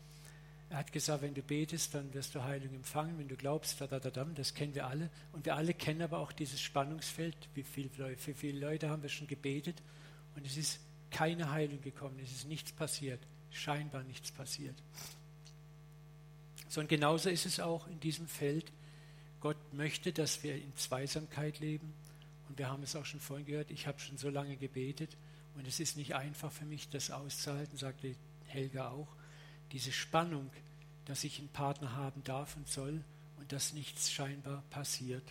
Er 0.68 0.78
hat 0.78 0.92
gesagt, 0.92 1.22
wenn 1.22 1.34
du 1.34 1.42
betest, 1.42 1.94
dann 1.94 2.12
wirst 2.12 2.34
du 2.34 2.42
Heilung 2.42 2.74
empfangen. 2.74 3.18
Wenn 3.18 3.28
du 3.28 3.36
glaubst, 3.36 3.80
da, 3.80 3.86
da, 3.86 3.98
da, 3.98 4.24
das 4.24 4.54
kennen 4.54 4.74
wir 4.74 4.86
alle. 4.86 5.10
Und 5.32 5.44
wir 5.44 5.54
alle 5.54 5.74
kennen 5.74 6.02
aber 6.02 6.18
auch 6.18 6.32
dieses 6.32 6.60
Spannungsfeld. 6.60 7.36
Wie 7.54 7.62
viel, 7.62 7.88
für 8.16 8.34
viele 8.34 8.58
Leute 8.58 8.88
haben 8.88 9.02
wir 9.02 9.08
schon 9.08 9.28
gebetet 9.28 9.80
und 10.34 10.46
es 10.46 10.56
ist 10.56 10.80
keine 11.10 11.50
Heilung 11.50 11.80
gekommen. 11.82 12.18
Es 12.22 12.32
ist 12.32 12.48
nichts 12.48 12.72
passiert. 12.72 13.20
Scheinbar 13.50 14.02
nichts 14.02 14.32
passiert. 14.32 14.74
So 16.68 16.80
und 16.80 16.88
genauso 16.88 17.30
ist 17.30 17.46
es 17.46 17.60
auch 17.60 17.86
in 17.86 18.00
diesem 18.00 18.26
Feld. 18.26 18.72
Gott 19.40 19.56
möchte, 19.72 20.12
dass 20.12 20.42
wir 20.42 20.56
in 20.56 20.76
Zweisamkeit 20.76 21.60
leben. 21.60 21.94
Und 22.48 22.58
wir 22.58 22.68
haben 22.68 22.82
es 22.82 22.96
auch 22.96 23.04
schon 23.04 23.20
vorhin 23.20 23.46
gehört, 23.46 23.70
ich 23.70 23.86
habe 23.86 23.98
schon 23.98 24.18
so 24.18 24.30
lange 24.30 24.56
gebetet 24.56 25.16
und 25.56 25.66
es 25.66 25.80
ist 25.80 25.96
nicht 25.96 26.14
einfach 26.14 26.52
für 26.52 26.64
mich, 26.64 26.88
das 26.88 27.10
auszuhalten, 27.10 27.76
sagte 27.78 28.14
Helga 28.46 28.90
auch. 28.90 29.08
Diese 29.72 29.92
Spannung, 29.92 30.50
dass 31.06 31.24
ich 31.24 31.38
einen 31.38 31.48
Partner 31.48 31.92
haben 31.92 32.22
darf 32.24 32.56
und 32.56 32.68
soll 32.68 33.02
und 33.38 33.52
dass 33.52 33.72
nichts 33.72 34.10
scheinbar 34.12 34.62
passiert. 34.70 35.24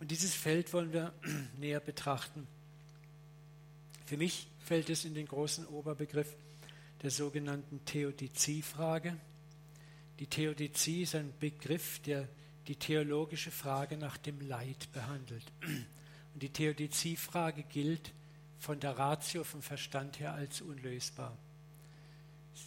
Und 0.00 0.10
dieses 0.10 0.34
Feld 0.34 0.72
wollen 0.72 0.92
wir 0.92 1.12
näher 1.58 1.80
betrachten. 1.80 2.46
Für 4.06 4.16
mich 4.16 4.46
fällt 4.60 4.90
es 4.90 5.04
in 5.04 5.14
den 5.14 5.26
großen 5.26 5.66
Oberbegriff 5.66 6.34
der 7.02 7.10
sogenannten 7.10 7.84
Theodizie-Frage. 7.84 9.16
Die 10.18 10.26
Theodizie 10.26 11.02
ist 11.02 11.14
ein 11.14 11.32
Begriff, 11.38 12.00
der 12.00 12.28
die 12.68 12.76
theologische 12.76 13.50
Frage 13.50 13.96
nach 13.96 14.16
dem 14.16 14.40
Leid 14.40 14.88
behandelt. 14.92 15.44
Und 16.38 16.44
die 16.44 16.50
Theodizie-Frage 16.50 17.64
gilt 17.64 18.12
von 18.60 18.78
der 18.78 18.96
Ratio, 18.96 19.42
vom 19.42 19.60
Verstand 19.60 20.20
her, 20.20 20.34
als 20.34 20.60
unlösbar. 20.60 21.36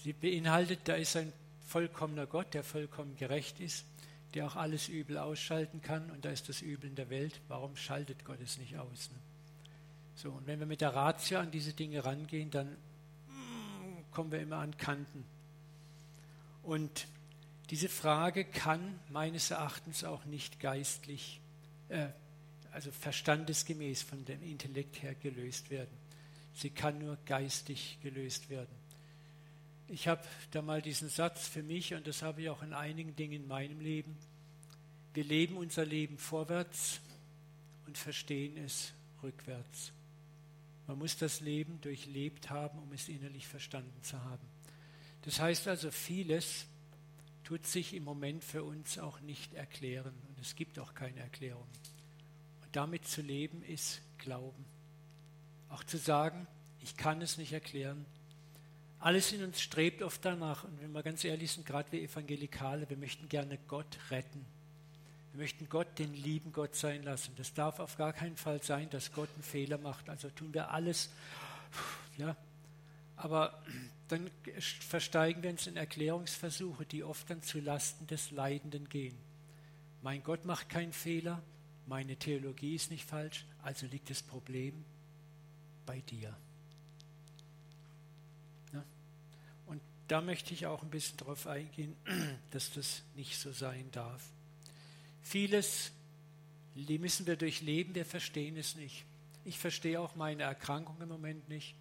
Sie 0.04 0.12
beinhaltet, 0.12 0.82
da 0.84 0.96
ist 0.96 1.16
ein 1.16 1.32
vollkommener 1.68 2.26
Gott, 2.26 2.54
der 2.54 2.66
vollkommen 2.66 3.16
gerecht 3.16 3.62
ist, 3.62 3.86
der 4.34 4.46
auch 4.46 4.58
alles 4.58 4.90
Übel 4.90 5.18
ausschalten 5.18 5.82
kann 5.82 6.12
und 6.12 6.26
da 6.26 6.32
ist 6.32 6.50
das 6.50 6.62
Übel 6.62 6.90
in 6.90 6.96
der 6.98 7.10
Welt. 7.10 7.40
Warum 7.48 7.78
schaltet 7.78 8.26
Gott 8.26 8.42
es 8.42 8.58
nicht 8.58 8.78
aus? 8.78 9.10
Ne? 9.10 9.18
So, 10.16 10.32
und 10.32 10.48
wenn 10.48 10.60
wir 10.60 10.68
mit 10.68 10.82
der 10.82 10.94
Ratio 10.94 11.40
an 11.40 11.50
diese 11.50 11.72
Dinge 11.72 12.04
rangehen, 12.04 12.52
dann 12.52 12.68
mm, 12.68 14.12
kommen 14.12 14.34
wir 14.34 14.42
immer 14.42 14.58
an 14.58 14.76
Kanten. 14.76 15.24
Und 16.62 17.08
diese 17.70 17.88
Frage 17.88 18.44
kann 18.44 19.00
meines 19.08 19.50
Erachtens 19.50 20.04
auch 20.04 20.26
nicht 20.26 20.60
geistlich, 20.60 21.40
äh, 21.88 22.10
also 22.72 22.92
verstandesgemäß 22.92 24.02
von 24.02 24.24
dem 24.26 24.42
Intellekt 24.44 25.02
her 25.02 25.16
gelöst 25.16 25.70
werden. 25.70 25.96
Sie 26.54 26.70
kann 26.70 27.00
nur 27.00 27.18
geistig 27.26 27.98
gelöst 28.02 28.50
werden. 28.50 28.76
Ich 29.88 30.08
habe 30.08 30.24
da 30.52 30.62
mal 30.62 30.82
diesen 30.82 31.10
Satz 31.10 31.48
für 31.48 31.64
mich 31.64 31.94
und 31.94 32.08
das 32.08 32.22
habe 32.22 32.44
ich 32.44 32.50
auch 32.50 32.64
in 32.64 32.74
einigen 32.74 33.16
Dingen 33.16 33.44
in 33.44 33.48
meinem 33.48 33.82
Leben. 33.82 34.18
Wir 35.14 35.26
leben 35.26 35.58
unser 35.58 35.86
Leben 35.86 36.18
vorwärts 36.18 37.02
und 37.86 37.98
verstehen 37.98 38.58
es 38.58 38.94
rückwärts. 39.22 39.92
Man 40.88 40.98
muss 40.98 41.18
das 41.18 41.42
Leben 41.42 41.80
durchlebt 41.82 42.50
haben, 42.50 42.80
um 42.80 42.92
es 42.94 43.10
innerlich 43.10 43.48
verstanden 43.48 44.02
zu 44.02 44.22
haben. 44.24 44.46
Das 45.24 45.40
heißt 45.40 45.68
also, 45.68 45.92
vieles 45.92 46.66
tut 47.44 47.66
sich 47.68 47.94
im 47.94 48.04
Moment 48.04 48.44
für 48.44 48.64
uns 48.64 48.98
auch 48.98 49.20
nicht 49.20 49.54
erklären 49.54 50.14
und 50.30 50.40
es 50.40 50.56
gibt 50.56 50.80
auch 50.80 50.94
keine 50.94 51.20
Erklärung. 51.20 51.68
Damit 52.72 53.08
zu 53.08 53.22
leben 53.22 53.64
ist 53.64 54.02
Glauben. 54.18 54.66
Auch 55.70 55.84
zu 55.84 55.98
sagen, 55.98 56.48
ich 56.82 56.98
kann 56.98 57.22
es 57.22 57.38
nicht 57.38 57.54
erklären. 57.54 58.06
Alles 59.00 59.32
in 59.32 59.44
uns 59.44 59.62
strebt 59.62 60.04
oft 60.04 60.24
danach 60.24 60.64
und 60.64 60.80
wenn 60.80 60.92
wir 60.92 61.02
ganz 61.02 61.24
ehrlich 61.24 61.52
sind, 61.52 61.66
gerade 61.66 61.92
wir 61.92 62.02
Evangelikale, 62.02 62.88
wir 62.90 62.98
möchten 62.98 63.28
gerne 63.30 63.58
Gott 63.68 63.98
retten. 64.12 64.46
Wir 65.32 65.42
möchten 65.42 65.70
Gott 65.70 65.98
den 65.98 66.14
lieben 66.14 66.52
Gott 66.52 66.76
sein 66.76 67.04
lassen. 67.04 67.34
Das 67.38 67.54
darf 67.54 67.80
auf 67.80 67.98
gar 67.98 68.14
keinen 68.14 68.36
Fall 68.36 68.62
sein, 68.62 68.90
dass 68.90 69.14
Gott 69.14 69.30
einen 69.34 69.44
Fehler 69.44 69.78
macht. 69.78 70.10
Also 70.10 70.30
tun 70.30 70.54
wir 70.54 70.72
alles, 70.72 71.10
ja, 72.18 72.36
aber 73.16 73.64
dann 74.10 74.30
versteigen 74.60 75.42
wir 75.42 75.52
uns 75.52 75.68
in 75.68 75.78
Erklärungsversuche, 75.78 76.86
die 76.86 77.04
oft 77.04 77.30
dann 77.30 77.42
zu 77.42 77.60
Lasten 77.60 78.08
des 78.08 78.32
Leidenden 78.32 78.90
gehen. 78.90 79.18
Mein 80.02 80.22
Gott 80.22 80.46
macht 80.46 80.70
keinen 80.70 80.92
Fehler, 80.92 81.42
meine 81.88 82.16
Theologie 82.16 82.76
ist 82.76 82.92
nicht 82.92 83.06
falsch, 83.06 83.46
also 83.62 83.86
liegt 83.88 84.10
das 84.10 84.22
Problem 84.22 84.86
bei 85.86 86.02
dir. 86.02 86.36
Ja? 88.74 88.84
Und 89.66 89.82
da 90.08 90.22
möchte 90.22 90.54
ich 90.54 90.66
auch 90.66 90.84
ein 90.84 90.90
bisschen 90.90 91.18
darauf 91.18 91.48
eingehen, 91.48 91.96
dass 92.52 92.72
das 92.74 93.04
nicht 93.16 93.38
so 93.38 93.52
sein 93.52 93.90
darf. 93.92 94.24
Vieles 95.22 95.92
müssen 96.76 97.28
wir 97.28 97.36
durchleben, 97.36 97.96
wir 97.96 98.06
verstehen 98.06 98.58
es 98.58 98.76
nicht. 98.76 99.06
Ich 99.44 99.60
verstehe 99.60 100.00
auch 100.00 100.16
meine 100.16 100.44
Erkrankung 100.44 101.02
im 101.02 101.10
Moment 101.10 101.50
nicht 101.50 101.76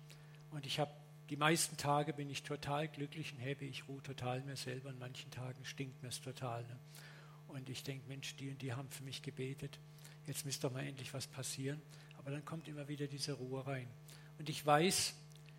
und 0.50 0.66
ich 0.66 0.80
habe 0.80 0.92
die 1.30 1.36
meisten 1.36 1.76
Tage 1.76 2.12
bin 2.12 2.28
ich 2.28 2.42
total 2.42 2.88
glücklich 2.88 3.32
und 3.32 3.38
happy. 3.38 3.66
Ich 3.66 3.88
ruhe 3.88 4.02
total 4.02 4.42
mir 4.42 4.56
selber. 4.56 4.90
An 4.90 4.98
manchen 4.98 5.30
Tagen 5.30 5.64
stinkt 5.64 6.02
mir 6.02 6.08
es 6.08 6.20
total. 6.20 6.62
Ne? 6.64 6.76
Und 7.50 7.68
ich 7.68 7.82
denke, 7.82 8.06
Mensch, 8.08 8.36
die 8.36 8.50
und 8.50 8.60
die 8.62 8.72
haben 8.72 8.88
für 8.90 9.02
mich 9.02 9.22
gebetet. 9.22 9.78
Jetzt 10.26 10.44
müsste 10.44 10.68
doch 10.68 10.74
mal 10.74 10.86
endlich 10.86 11.12
was 11.14 11.26
passieren. 11.26 11.80
Aber 12.18 12.30
dann 12.30 12.44
kommt 12.44 12.68
immer 12.68 12.88
wieder 12.88 13.06
diese 13.06 13.32
Ruhe 13.32 13.66
rein. 13.66 13.88
Und 14.38 14.48
ich 14.48 14.64
weiß, 14.64 15.14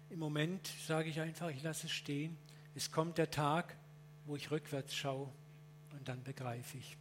im 0.09 0.19
Moment 0.19 0.69
sage 0.85 1.09
ich 1.09 1.19
einfach, 1.19 1.49
ich 1.49 1.63
lasse 1.63 1.87
es 1.87 1.91
stehen. 1.91 2.37
Es 2.75 2.91
kommt 2.91 3.17
der 3.17 3.31
Tag, 3.31 3.75
wo 4.25 4.35
ich 4.35 4.51
rückwärts 4.51 4.95
schaue 4.95 5.31
und 5.93 6.07
dann 6.07 6.23
begreife 6.23 6.77
ich. 6.77 6.97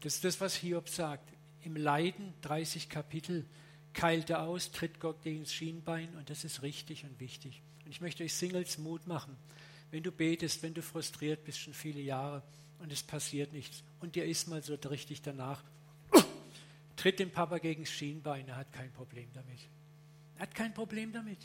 Das 0.00 0.14
ist 0.14 0.24
das, 0.24 0.40
was 0.40 0.54
Hiob 0.54 0.88
sagt. 0.88 1.32
Im 1.62 1.76
Leiden, 1.76 2.32
30 2.42 2.88
Kapitel, 2.88 3.46
keilt 3.92 4.30
er 4.30 4.42
aus, 4.42 4.70
tritt 4.70 5.00
Gott 5.00 5.22
gegen 5.22 5.40
das 5.40 5.52
Schienbein 5.52 6.14
und 6.16 6.30
das 6.30 6.44
ist 6.44 6.62
richtig 6.62 7.04
und 7.04 7.20
wichtig. 7.20 7.62
Und 7.84 7.90
ich 7.90 8.00
möchte 8.00 8.24
euch 8.24 8.34
Singles 8.34 8.78
Mut 8.78 9.06
machen. 9.06 9.36
Wenn 9.90 10.02
du 10.02 10.12
betest, 10.12 10.62
wenn 10.62 10.74
du 10.74 10.82
frustriert 10.82 11.44
bist, 11.44 11.58
schon 11.58 11.74
viele 11.74 12.00
Jahre 12.00 12.42
und 12.80 12.92
es 12.92 13.02
passiert 13.02 13.52
nichts 13.52 13.82
und 14.00 14.16
dir 14.16 14.24
ist 14.24 14.48
mal 14.48 14.62
so 14.62 14.74
richtig 14.74 15.22
danach, 15.22 15.62
tritt 16.96 17.18
dem 17.18 17.30
Papa 17.30 17.58
gegen 17.58 17.84
das 17.84 17.92
Schienbein, 17.92 18.48
er 18.48 18.56
hat 18.56 18.72
kein 18.72 18.92
Problem 18.92 19.28
damit. 19.32 19.60
Er 20.36 20.42
hat 20.42 20.54
kein 20.54 20.74
Problem 20.74 21.12
damit. 21.12 21.38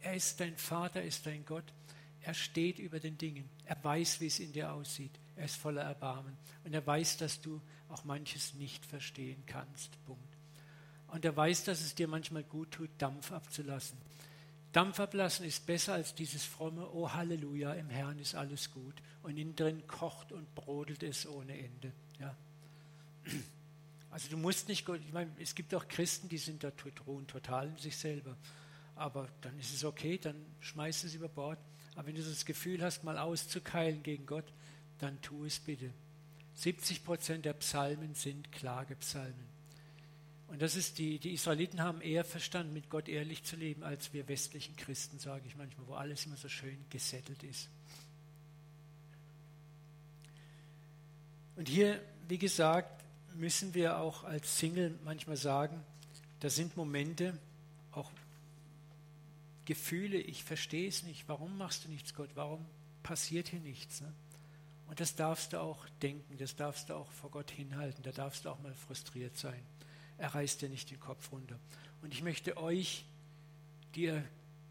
Er 0.00 0.14
ist 0.14 0.40
dein 0.40 0.56
Vater, 0.56 1.00
er 1.00 1.06
ist 1.06 1.26
dein 1.26 1.44
Gott. 1.44 1.72
Er 2.20 2.34
steht 2.34 2.78
über 2.78 3.00
den 3.00 3.18
Dingen. 3.18 3.48
Er 3.64 3.82
weiß, 3.82 4.20
wie 4.20 4.26
es 4.26 4.38
in 4.38 4.52
dir 4.52 4.72
aussieht. 4.72 5.12
Er 5.36 5.44
ist 5.44 5.56
voller 5.56 5.82
Erbarmen. 5.82 6.36
Und 6.64 6.72
er 6.74 6.86
weiß, 6.86 7.16
dass 7.18 7.40
du 7.40 7.60
auch 7.88 8.04
manches 8.04 8.54
nicht 8.54 8.84
verstehen 8.86 9.42
kannst. 9.46 9.90
Punkt. 10.04 10.36
Und 11.08 11.24
er 11.24 11.36
weiß, 11.36 11.64
dass 11.64 11.80
es 11.80 11.94
dir 11.94 12.08
manchmal 12.08 12.42
gut 12.42 12.72
tut, 12.72 12.90
Dampf 12.98 13.32
abzulassen. 13.32 13.98
Dampf 14.72 15.00
ablassen 15.00 15.44
ist 15.44 15.66
besser 15.66 15.94
als 15.94 16.14
dieses 16.14 16.44
fromme, 16.44 16.88
oh 16.92 17.12
Halleluja, 17.12 17.74
im 17.74 17.90
Herrn 17.90 18.18
ist 18.18 18.34
alles 18.34 18.70
gut. 18.70 18.94
Und 19.22 19.36
innen 19.36 19.54
drin 19.54 19.86
kocht 19.86 20.32
und 20.32 20.54
brodelt 20.54 21.02
es 21.02 21.26
ohne 21.26 21.58
Ende. 21.58 21.92
Ja. 22.18 22.34
Also 24.10 24.28
du 24.28 24.36
musst 24.36 24.68
nicht, 24.68 24.88
ich 24.88 25.12
meine, 25.12 25.30
es 25.38 25.54
gibt 25.54 25.74
auch 25.74 25.86
Christen, 25.88 26.28
die 26.28 26.38
sind 26.38 26.64
da 26.64 26.72
ruhen 27.06 27.26
total 27.26 27.68
in 27.68 27.76
sich 27.76 27.96
selber. 27.96 28.36
Aber 28.94 29.28
dann 29.40 29.58
ist 29.58 29.72
es 29.72 29.84
okay, 29.84 30.18
dann 30.18 30.36
schmeißt 30.60 31.04
es 31.04 31.14
über 31.14 31.28
Bord. 31.28 31.58
Aber 31.94 32.06
wenn 32.06 32.14
du 32.14 32.22
das 32.22 32.44
Gefühl 32.44 32.82
hast, 32.82 33.04
mal 33.04 33.18
auszukeilen 33.18 34.02
gegen 34.02 34.26
Gott, 34.26 34.52
dann 34.98 35.20
tu 35.20 35.44
es 35.44 35.60
bitte. 35.60 35.92
70 36.54 37.04
Prozent 37.04 37.44
der 37.44 37.54
Psalmen 37.54 38.14
sind 38.14 38.52
Klagepsalmen. 38.52 39.51
Und 40.52 40.60
das 40.60 40.76
ist 40.76 40.98
die, 40.98 41.18
die 41.18 41.32
Israeliten 41.32 41.80
haben 41.80 42.02
eher 42.02 42.26
verstanden, 42.26 42.74
mit 42.74 42.90
Gott 42.90 43.08
ehrlich 43.08 43.42
zu 43.42 43.56
leben, 43.56 43.82
als 43.82 44.12
wir 44.12 44.28
westlichen 44.28 44.76
Christen, 44.76 45.18
sage 45.18 45.44
ich 45.46 45.56
manchmal, 45.56 45.86
wo 45.86 45.94
alles 45.94 46.26
immer 46.26 46.36
so 46.36 46.50
schön 46.50 46.76
gesettelt 46.90 47.42
ist. 47.42 47.70
Und 51.56 51.70
hier, 51.70 52.02
wie 52.28 52.36
gesagt, 52.36 53.02
müssen 53.34 53.72
wir 53.72 53.96
auch 53.98 54.24
als 54.24 54.58
Single 54.58 54.98
manchmal 55.04 55.38
sagen, 55.38 55.82
da 56.40 56.50
sind 56.50 56.76
Momente, 56.76 57.38
auch 57.92 58.10
Gefühle, 59.64 60.18
ich 60.18 60.44
verstehe 60.44 60.86
es 60.86 61.02
nicht, 61.02 61.26
warum 61.28 61.56
machst 61.56 61.86
du 61.86 61.88
nichts, 61.88 62.12
Gott, 62.12 62.28
warum 62.34 62.62
passiert 63.02 63.48
hier 63.48 63.60
nichts? 63.60 64.02
Ne? 64.02 64.12
Und 64.88 65.00
das 65.00 65.14
darfst 65.14 65.54
du 65.54 65.62
auch 65.62 65.88
denken, 66.02 66.36
das 66.36 66.56
darfst 66.56 66.90
du 66.90 66.94
auch 66.94 67.10
vor 67.10 67.30
Gott 67.30 67.50
hinhalten, 67.50 68.02
da 68.02 68.12
darfst 68.12 68.44
du 68.44 68.50
auch 68.50 68.60
mal 68.60 68.74
frustriert 68.74 69.38
sein 69.38 69.62
er 70.18 70.34
reißt 70.34 70.62
dir 70.62 70.68
nicht 70.68 70.90
den 70.90 71.00
Kopf 71.00 71.32
runter. 71.32 71.58
Und 72.02 72.12
ich 72.12 72.22
möchte 72.22 72.56
euch, 72.56 73.04
die 73.94 74.04
ihr 74.04 74.24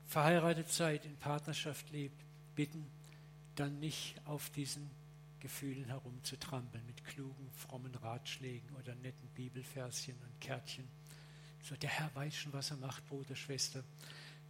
verheiratet 0.08 0.70
seid, 0.70 1.06
in 1.06 1.16
Partnerschaft 1.18 1.90
lebt, 1.92 2.22
bitten, 2.56 2.86
dann 3.56 3.80
nicht 3.80 4.16
auf 4.26 4.50
diesen 4.50 4.90
Gefühlen 5.40 5.86
herumzutrampeln 5.86 6.86
mit 6.86 7.04
klugen, 7.06 7.50
frommen 7.56 7.96
Ratschlägen 7.96 8.70
oder 8.76 8.96
netten 8.96 9.28
Bibelverschen 9.36 10.16
und 10.16 10.42
Kärtchen. 10.42 10.88
So, 11.64 11.76
der 11.76 11.90
Herr 11.90 12.14
weiß 12.16 12.36
schon, 12.36 12.54
was 12.54 12.72
er 12.72 12.78
macht, 12.78 13.08
Bruder, 13.08 13.36
Schwester. 13.36 13.84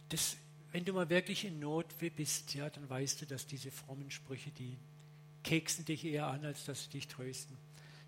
Das, 0.08 0.36
wenn 0.72 0.84
du 0.84 0.92
mal 0.92 1.08
wirklich 1.08 1.44
in 1.44 1.58
Not 1.58 1.86
bist, 1.98 2.54
ja, 2.54 2.68
dann 2.70 2.88
weißt 2.88 3.22
du, 3.22 3.26
dass 3.26 3.46
diese 3.46 3.70
frommen 3.70 4.10
Sprüche, 4.10 4.50
die 4.50 4.76
keksen 5.42 5.84
dich 5.84 6.04
eher 6.04 6.26
an, 6.26 6.44
als 6.44 6.64
dass 6.64 6.84
sie 6.84 6.90
dich 6.90 7.08
trösten. 7.08 7.56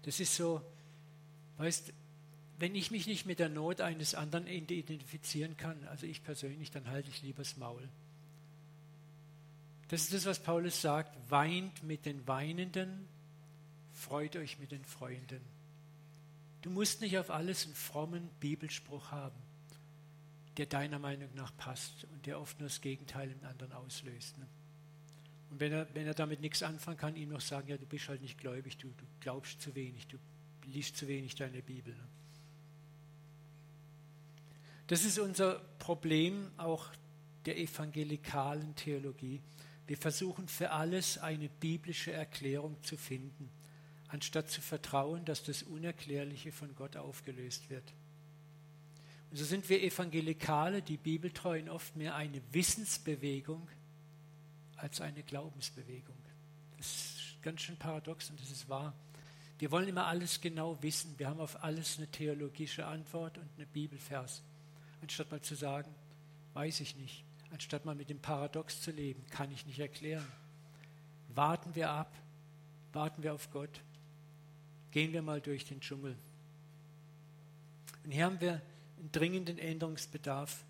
Das 0.03 0.20
ist 0.20 0.35
so, 0.35 0.61
weißt 1.57 1.88
du, 1.88 1.92
wenn 2.59 2.75
ich 2.75 2.90
mich 2.90 3.07
nicht 3.07 3.27
mit 3.27 3.38
der 3.38 3.49
Not 3.49 3.81
eines 3.81 4.14
anderen 4.14 4.47
identifizieren 4.47 5.57
kann, 5.57 5.83
also 5.88 6.07
ich 6.07 6.23
persönlich, 6.23 6.71
dann 6.71 6.88
halte 6.88 7.11
ich 7.11 7.23
lieber 7.23 7.43
das 7.43 7.57
Maul. 7.57 7.88
Das 9.88 10.03
ist 10.03 10.14
das, 10.14 10.27
was 10.27 10.43
Paulus 10.43 10.81
sagt, 10.81 11.17
weint 11.31 11.83
mit 11.83 12.07
den 12.07 12.27
Weinenden, 12.27 13.07
freut 13.93 14.37
euch 14.37 14.59
mit 14.59 14.73
den 14.73 14.85
Freunden. 14.85 15.40
Du 16.62 16.71
musst 16.71 17.01
nicht 17.01 17.19
auf 17.19 17.31
alles 17.31 17.67
einen 17.67 17.75
frommen 17.75 18.31
Bibelspruch 18.40 19.11
haben, 19.11 19.37
der 20.57 20.67
deiner 20.67 20.99
Meinung 20.99 21.29
nach 21.35 21.55
passt 21.57 22.05
und 22.05 22.25
der 22.27 22.40
oft 22.40 22.59
nur 22.61 22.69
das 22.69 22.81
Gegenteil 22.81 23.31
im 23.31 23.45
anderen 23.47 23.73
auslöst. 23.73 24.38
Ne? 24.38 24.47
Und 25.51 25.61
wenn 25.61 25.73
er, 25.73 25.95
wenn 25.95 26.07
er 26.07 26.14
damit 26.14 26.40
nichts 26.40 26.62
anfangen 26.62 26.97
kann, 26.97 27.17
ihm 27.17 27.29
noch 27.29 27.40
sagen, 27.40 27.69
ja, 27.69 27.77
du 27.77 27.87
bist 27.87 28.09
halt 28.09 28.23
nicht 28.23 28.38
gläubig, 28.38 28.79
du, 28.79 28.88
du 28.88 29.05
glaubst 29.21 29.61
zu 29.61 29.75
wenig, 29.75 30.07
du 30.07 30.17
liest 30.64 30.97
zu 30.97 31.07
wenig 31.07 31.35
deine 31.35 31.61
Bibel. 31.61 31.95
Ne? 31.95 32.09
Das 34.87 35.05
ist 35.05 35.18
unser 35.18 35.61
Problem 35.79 36.51
auch 36.59 36.88
der 37.47 37.59
evangelikalen 37.59 38.75
Theologie. 38.75 39.40
Wir 39.87 39.97
versuchen 39.97 40.47
für 40.49 40.70
alles 40.70 41.18
eine 41.18 41.49
biblische 41.49 42.12
Erklärung 42.12 42.83
zu 42.83 42.97
finden, 42.97 43.51
anstatt 44.09 44.51
zu 44.51 44.61
vertrauen, 44.61 45.25
dass 45.25 45.42
das 45.42 45.62
Unerklärliche 45.62 46.53
von 46.53 46.75
Gott 46.75 46.97
aufgelöst 46.97 47.70
wird. 47.70 47.94
Und 49.31 49.38
so 49.38 49.44
sind 49.44 49.68
wir 49.68 49.83
Evangelikale, 49.83 50.83
die 50.83 50.97
Bibeltreuen, 50.97 51.68
oft 51.68 51.97
mehr 51.97 52.14
eine 52.14 52.40
Wissensbewegung 52.53 53.68
als 54.77 55.01
eine 55.01 55.23
Glaubensbewegung. 55.23 56.16
Das 56.77 56.87
ist 56.87 57.42
ganz 57.42 57.62
schön 57.62 57.77
paradox 57.77 58.31
und 58.31 58.40
das 58.40 58.51
ist 58.51 58.68
wahr. 58.68 58.94
Wir 59.59 59.70
wollen 59.70 59.88
immer 59.88 60.07
alles 60.07 60.40
genau 60.40 60.83
wissen. 60.83 61.14
Wir 61.18 61.29
haben 61.29 61.40
auf 61.40 61.62
alles 61.62 61.97
eine 61.97 62.07
theologische 62.09 62.87
Antwort 62.87 63.38
und 63.38 63.49
eine 63.57 63.66
Bibelvers 63.66 64.42
anstatt 65.05 65.31
mal 65.31 65.43
zu 65.43 65.55
sagen, 65.55 65.95
weiß 66.55 66.81
ich 66.81 66.97
nicht, 66.97 67.25
anstatt 67.51 67.85
mal 67.85 67.95
mit 67.95 68.09
dem 68.09 68.21
Paradox 68.21 68.81
zu 68.81 68.90
leben, 68.90 69.23
kann 69.29 69.53
ich 69.53 69.67
nicht 69.67 69.79
erklären. 69.79 70.27
Warten 71.29 71.75
wir 71.75 71.90
ab, 71.90 72.14
warten 72.93 73.23
wir 73.23 73.35
auf 73.35 73.51
Gott, 73.51 73.83
gehen 74.93 75.12
wir 75.12 75.21
mal 75.21 75.40
durch 75.43 75.67
den 75.67 75.81
Dschungel. 75.81 76.17
Und 78.05 78.12
hier 78.12 78.25
haben 78.25 78.40
wir 78.40 78.62
einen 78.99 79.12
dringenden 79.12 79.59
Änderungsbedarf, 79.59 80.64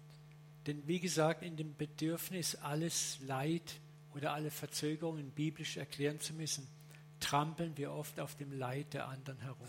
denn 0.66 0.85
wie 0.88 0.99
gesagt, 0.99 1.42
in 1.42 1.57
dem 1.57 1.77
Bedürfnis, 1.77 2.57
alles 2.57 3.20
Leid 3.20 3.79
oder 4.14 4.33
alle 4.33 4.51
Verzögerungen 4.51 5.31
biblisch 5.31 5.77
erklären 5.77 6.18
zu 6.18 6.33
müssen, 6.33 6.66
trampeln 7.20 7.77
wir 7.77 7.92
oft 7.92 8.18
auf 8.18 8.35
dem 8.35 8.51
Leid 8.59 8.94
der 8.94 9.07
anderen 9.07 9.40
herum. 9.40 9.68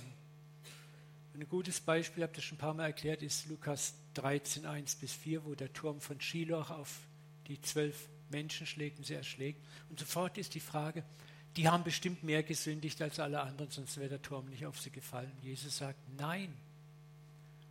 Ein 1.37 1.49
gutes 1.49 1.81
Beispiel, 1.81 2.23
habt 2.23 2.37
ihr 2.37 2.41
schon 2.41 2.55
ein 2.55 2.59
paar 2.59 2.73
Mal 2.73 2.85
erklärt, 2.85 3.21
ist 3.21 3.47
Lukas 3.47 3.95
13, 4.13 4.65
1 4.65 4.95
bis 4.95 5.11
4, 5.11 5.43
wo 5.43 5.53
der 5.53 5.73
Turm 5.73 5.99
von 5.99 6.21
Shiloh 6.21 6.61
auf 6.61 7.01
die 7.47 7.59
zwölf 7.59 8.07
Menschen 8.29 8.65
schlägt 8.65 8.99
und 8.99 9.03
sie 9.03 9.15
erschlägt. 9.15 9.61
Und 9.89 9.99
sofort 9.99 10.37
ist 10.37 10.53
die 10.55 10.61
Frage, 10.61 11.03
die 11.57 11.67
haben 11.67 11.83
bestimmt 11.83 12.23
mehr 12.23 12.41
gesündigt 12.41 13.01
als 13.01 13.19
alle 13.19 13.41
anderen, 13.41 13.69
sonst 13.69 13.97
wäre 13.97 14.07
der 14.07 14.21
Turm 14.21 14.45
nicht 14.45 14.65
auf 14.65 14.79
sie 14.79 14.91
gefallen. 14.91 15.31
Jesus 15.41 15.75
sagt, 15.75 15.99
nein. 16.15 16.53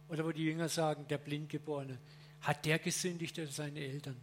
Oder 0.09 0.27
wo 0.27 0.33
die 0.33 0.45
Jünger 0.45 0.69
sagen, 0.69 1.09
der 1.09 1.19
Blindgeborene, 1.19 1.99
hat 2.43 2.67
der 2.67 2.79
gesündigt 2.79 3.39
oder 3.39 3.51
seine 3.51 3.81
Eltern? 3.81 4.21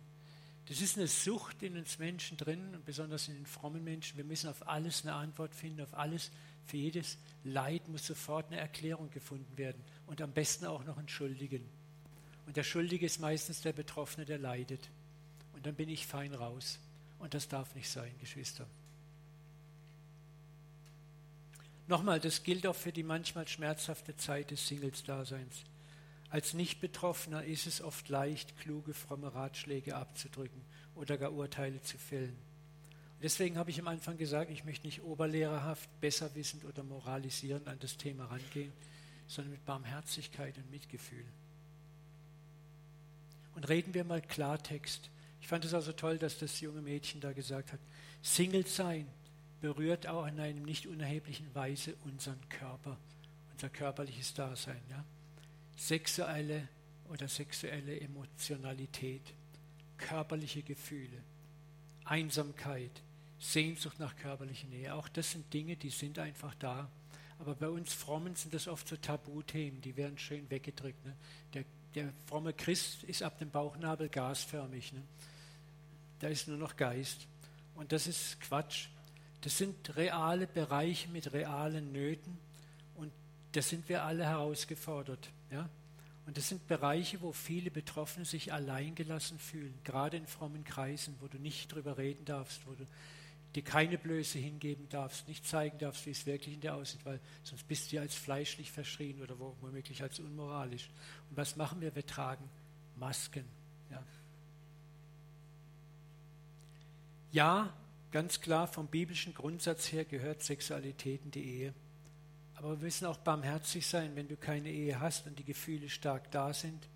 Das 0.67 0.81
ist 0.81 0.99
eine 0.99 1.07
Sucht 1.07 1.63
in 1.63 1.77
uns 1.77 1.97
Menschen 1.97 2.37
drin, 2.37 2.77
besonders 2.85 3.27
in 3.27 3.33
den 3.33 3.47
frommen 3.47 3.83
Menschen. 3.83 4.17
Wir 4.17 4.23
müssen 4.23 4.51
auf 4.51 4.67
alles 4.67 5.01
eine 5.01 5.15
Antwort 5.15 5.55
finden, 5.55 5.81
auf 5.81 5.95
alles 5.95 6.29
für 6.71 6.77
jedes 6.77 7.17
Leid 7.43 7.89
muss 7.89 8.07
sofort 8.07 8.47
eine 8.47 8.57
Erklärung 8.57 9.11
gefunden 9.11 9.57
werden 9.57 9.83
und 10.07 10.21
am 10.21 10.31
besten 10.31 10.65
auch 10.65 10.85
noch 10.85 10.97
einen 10.97 11.09
Schuldigen. 11.09 11.69
Und 12.47 12.55
der 12.55 12.63
Schuldige 12.63 13.05
ist 13.05 13.19
meistens 13.19 13.59
der 13.59 13.73
Betroffene, 13.73 14.25
der 14.25 14.37
leidet. 14.37 14.89
Und 15.53 15.65
dann 15.65 15.75
bin 15.75 15.89
ich 15.89 16.07
fein 16.07 16.33
raus. 16.33 16.79
Und 17.19 17.33
das 17.33 17.49
darf 17.49 17.75
nicht 17.75 17.89
sein, 17.89 18.13
Geschwister. 18.21 18.65
Nochmal, 21.89 22.21
das 22.21 22.41
gilt 22.43 22.65
auch 22.65 22.75
für 22.75 22.93
die 22.93 23.03
manchmal 23.03 23.49
schmerzhafte 23.49 24.15
Zeit 24.15 24.51
des 24.51 24.65
Singles-Daseins. 24.65 25.65
Als 26.29 26.53
Nicht-Betroffener 26.53 27.43
ist 27.43 27.67
es 27.67 27.81
oft 27.81 28.07
leicht, 28.07 28.57
kluge, 28.59 28.93
fromme 28.93 29.35
Ratschläge 29.35 29.97
abzudrücken 29.97 30.61
oder 30.95 31.17
gar 31.17 31.33
Urteile 31.33 31.81
zu 31.81 31.97
fällen. 31.97 32.37
Deswegen 33.21 33.57
habe 33.57 33.69
ich 33.69 33.79
am 33.79 33.87
Anfang 33.87 34.17
gesagt, 34.17 34.49
ich 34.49 34.65
möchte 34.65 34.87
nicht 34.87 35.03
oberlehrerhaft, 35.03 35.89
besserwissend 36.01 36.65
oder 36.65 36.83
moralisierend 36.83 37.67
an 37.67 37.77
das 37.79 37.97
Thema 37.97 38.25
rangehen, 38.25 38.73
sondern 39.27 39.51
mit 39.51 39.65
Barmherzigkeit 39.65 40.57
und 40.57 40.71
Mitgefühl. 40.71 41.25
Und 43.55 43.69
reden 43.69 43.93
wir 43.93 44.03
mal 44.03 44.21
Klartext. 44.21 45.09
Ich 45.39 45.47
fand 45.47 45.65
es 45.65 45.73
also 45.73 45.91
toll, 45.91 46.17
dass 46.17 46.39
das 46.39 46.59
junge 46.61 46.81
Mädchen 46.81 47.21
da 47.21 47.31
gesagt 47.31 47.73
hat, 47.73 47.79
Single 48.23 48.65
sein 48.65 49.07
berührt 49.61 50.07
auch 50.07 50.25
in 50.25 50.39
einem 50.39 50.63
nicht 50.63 50.87
unerheblichen 50.87 51.53
Weise 51.53 51.95
unseren 52.05 52.39
Körper, 52.49 52.97
unser 53.53 53.69
körperliches 53.69 54.33
Dasein. 54.33 54.81
Ja? 54.89 55.05
Sexuelle 55.77 56.67
oder 57.09 57.27
sexuelle 57.27 57.99
Emotionalität, 57.99 59.21
körperliche 59.97 60.63
Gefühle, 60.63 61.21
Einsamkeit, 62.05 63.03
Sehnsucht 63.41 63.99
nach 63.99 64.15
körperlicher 64.15 64.67
Nähe. 64.67 64.93
Auch 64.93 65.09
das 65.09 65.31
sind 65.31 65.51
Dinge, 65.53 65.75
die 65.75 65.89
sind 65.89 66.19
einfach 66.19 66.53
da. 66.55 66.87
Aber 67.39 67.55
bei 67.55 67.67
uns 67.67 67.91
Frommen 67.91 68.35
sind 68.35 68.53
das 68.53 68.67
oft 68.67 68.87
so 68.87 68.95
Tabuthemen, 68.95 69.81
die 69.81 69.97
werden 69.97 70.17
schön 70.19 70.47
weggedrückt. 70.51 71.03
Ne? 71.03 71.15
Der, 71.55 71.63
der, 71.95 72.13
fromme 72.27 72.53
Christ 72.53 73.03
ist 73.03 73.23
ab 73.23 73.39
dem 73.39 73.49
Bauchnabel 73.49 74.09
gasförmig. 74.09 74.93
Ne? 74.93 75.01
Da 76.19 76.27
ist 76.27 76.47
nur 76.47 76.57
noch 76.57 76.77
Geist. 76.77 77.27
Und 77.73 77.91
das 77.91 78.05
ist 78.05 78.39
Quatsch. 78.41 78.89
Das 79.41 79.57
sind 79.57 79.95
reale 79.95 80.45
Bereiche 80.45 81.09
mit 81.09 81.33
realen 81.33 81.91
Nöten 81.91 82.37
und 82.95 83.11
da 83.53 83.63
sind 83.63 83.89
wir 83.89 84.03
alle 84.03 84.23
herausgefordert. 84.23 85.31
Ja? 85.49 85.67
Und 86.27 86.37
das 86.37 86.47
sind 86.47 86.67
Bereiche, 86.67 87.21
wo 87.21 87.31
viele 87.31 87.71
Betroffene 87.71 88.23
sich 88.23 88.53
alleingelassen 88.53 89.39
fühlen, 89.39 89.73
gerade 89.83 90.17
in 90.17 90.27
frommen 90.27 90.63
Kreisen, 90.63 91.15
wo 91.21 91.27
du 91.27 91.39
nicht 91.39 91.73
drüber 91.73 91.97
reden 91.97 92.23
darfst, 92.23 92.67
wo 92.67 92.73
du 92.73 92.85
dir 93.55 93.63
keine 93.63 93.97
Blöße 93.97 94.39
hingeben 94.39 94.87
darfst, 94.89 95.27
nicht 95.27 95.45
zeigen 95.45 95.77
darfst, 95.77 96.05
wie 96.05 96.11
es 96.11 96.25
wirklich 96.25 96.55
in 96.55 96.61
dir 96.61 96.73
aussieht, 96.73 97.01
weil 97.03 97.19
sonst 97.43 97.67
bist 97.67 97.91
du 97.91 97.97
ja 97.97 98.01
als 98.01 98.15
fleischlich 98.15 98.71
verschrien 98.71 99.21
oder 99.21 99.37
womöglich 99.39 100.01
als 100.01 100.19
unmoralisch. 100.19 100.89
Und 101.29 101.37
was 101.37 101.57
machen 101.57 101.81
wir? 101.81 101.93
Wir 101.93 102.05
tragen 102.05 102.49
Masken. 102.95 103.43
Ja, 103.89 104.03
ja 107.31 107.73
ganz 108.11 108.39
klar, 108.39 108.67
vom 108.67 108.87
biblischen 108.87 109.33
Grundsatz 109.33 109.91
her 109.91 110.05
gehört 110.05 110.43
Sexualität 110.43 111.21
in 111.25 111.31
die 111.31 111.43
Ehe. 111.43 111.73
Aber 112.55 112.71
wir 112.71 112.85
müssen 112.85 113.05
auch 113.05 113.17
barmherzig 113.17 113.85
sein, 113.85 114.15
wenn 114.15 114.27
du 114.27 114.37
keine 114.37 114.69
Ehe 114.69 114.99
hast 114.99 115.27
und 115.27 115.39
die 115.39 115.43
Gefühle 115.43 115.89
stark 115.89 116.31
da 116.31 116.53
sind 116.53 116.87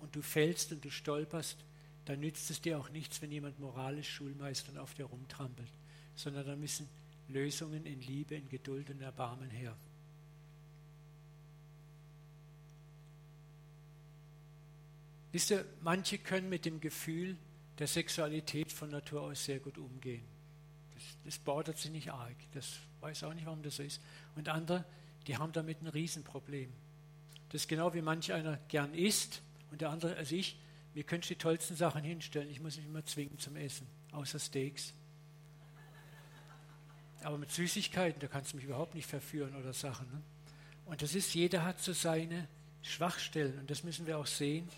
und 0.00 0.14
du 0.14 0.20
fällst 0.20 0.72
und 0.72 0.84
du 0.84 0.90
stolperst, 0.90 1.56
dann 2.04 2.20
nützt 2.20 2.50
es 2.50 2.60
dir 2.60 2.78
auch 2.78 2.90
nichts, 2.90 3.22
wenn 3.22 3.30
jemand 3.30 3.58
moralisch 3.60 4.10
Schulmeister 4.10 4.80
auf 4.82 4.94
dir 4.94 5.06
rumtrampelt 5.06 5.72
sondern 6.16 6.46
da 6.46 6.56
müssen 6.56 6.88
Lösungen 7.28 7.86
in 7.86 8.00
Liebe, 8.00 8.34
in 8.34 8.48
Geduld 8.48 8.90
und 8.90 9.00
Erbarmen 9.00 9.50
her. 9.50 9.76
Wisst 15.32 15.50
ihr, 15.50 15.64
manche 15.82 16.18
können 16.18 16.48
mit 16.48 16.64
dem 16.64 16.80
Gefühl 16.80 17.36
der 17.78 17.86
Sexualität 17.86 18.72
von 18.72 18.90
Natur 18.90 19.20
aus 19.22 19.44
sehr 19.44 19.58
gut 19.58 19.76
umgehen. 19.76 20.24
Das, 20.94 21.02
das 21.24 21.38
bordert 21.38 21.76
sie 21.76 21.90
nicht 21.90 22.10
arg. 22.10 22.36
Das 22.52 22.78
weiß 23.00 23.24
auch 23.24 23.34
nicht, 23.34 23.44
warum 23.44 23.62
das 23.62 23.76
so 23.76 23.82
ist. 23.82 24.00
Und 24.34 24.48
andere, 24.48 24.84
die 25.26 25.36
haben 25.36 25.52
damit 25.52 25.82
ein 25.82 25.88
Riesenproblem. 25.88 26.72
Das 27.50 27.62
ist 27.62 27.68
genau 27.68 27.92
wie 27.92 28.00
manch 28.00 28.32
einer 28.32 28.56
gern 28.68 28.94
isst 28.94 29.42
und 29.70 29.80
der 29.80 29.90
andere, 29.90 30.16
also 30.16 30.34
ich, 30.34 30.58
mir 30.94 31.04
könntest 31.04 31.30
die 31.30 31.36
tollsten 31.36 31.76
Sachen 31.76 32.02
hinstellen. 32.02 32.48
Ich 32.48 32.60
muss 32.60 32.76
nicht 32.76 32.86
immer 32.86 33.04
zwingen 33.04 33.38
zum 33.38 33.56
Essen, 33.56 33.86
außer 34.12 34.38
Steaks. 34.38 34.94
Aber 37.26 37.38
mit 37.38 37.50
Süßigkeiten, 37.50 38.20
da 38.20 38.28
kannst 38.28 38.52
du 38.52 38.56
mich 38.56 38.66
überhaupt 38.66 38.94
nicht 38.94 39.10
verführen 39.10 39.56
oder 39.56 39.72
Sachen. 39.72 40.06
Ne? 40.12 40.22
Und 40.84 41.02
das 41.02 41.12
ist, 41.12 41.34
jeder 41.34 41.64
hat 41.64 41.80
so 41.80 41.92
seine 41.92 42.46
Schwachstellen 42.82 43.58
und 43.58 43.68
das 43.68 43.82
müssen 43.82 44.06
wir 44.06 44.16
auch 44.16 44.26
sehen. 44.26 44.68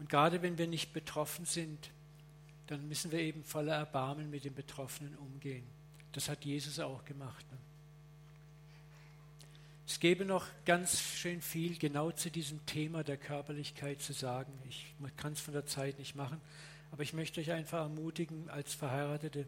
Und 0.00 0.08
gerade 0.08 0.42
wenn 0.42 0.58
wir 0.58 0.66
nicht 0.66 0.92
betroffen 0.92 1.44
sind, 1.44 1.90
dann 2.66 2.88
müssen 2.88 3.12
wir 3.12 3.20
eben 3.20 3.44
voller 3.44 3.76
Erbarmen 3.76 4.28
mit 4.28 4.44
den 4.44 4.56
Betroffenen 4.56 5.16
umgehen. 5.18 5.62
Das 6.10 6.28
hat 6.28 6.44
Jesus 6.44 6.80
auch 6.80 7.04
gemacht. 7.04 7.46
Ne? 7.52 7.58
Es 9.86 10.00
gäbe 10.00 10.24
noch 10.24 10.46
ganz 10.64 11.00
schön 11.00 11.40
viel 11.40 11.78
genau 11.78 12.10
zu 12.10 12.28
diesem 12.28 12.66
Thema 12.66 13.04
der 13.04 13.18
Körperlichkeit 13.18 14.02
zu 14.02 14.12
sagen. 14.14 14.52
Ich 14.68 14.84
kann 15.16 15.34
es 15.34 15.40
von 15.40 15.54
der 15.54 15.66
Zeit 15.66 16.00
nicht 16.00 16.16
machen, 16.16 16.40
aber 16.90 17.04
ich 17.04 17.12
möchte 17.12 17.40
euch 17.40 17.52
einfach 17.52 17.78
ermutigen, 17.78 18.50
als 18.50 18.74
Verheiratete, 18.74 19.46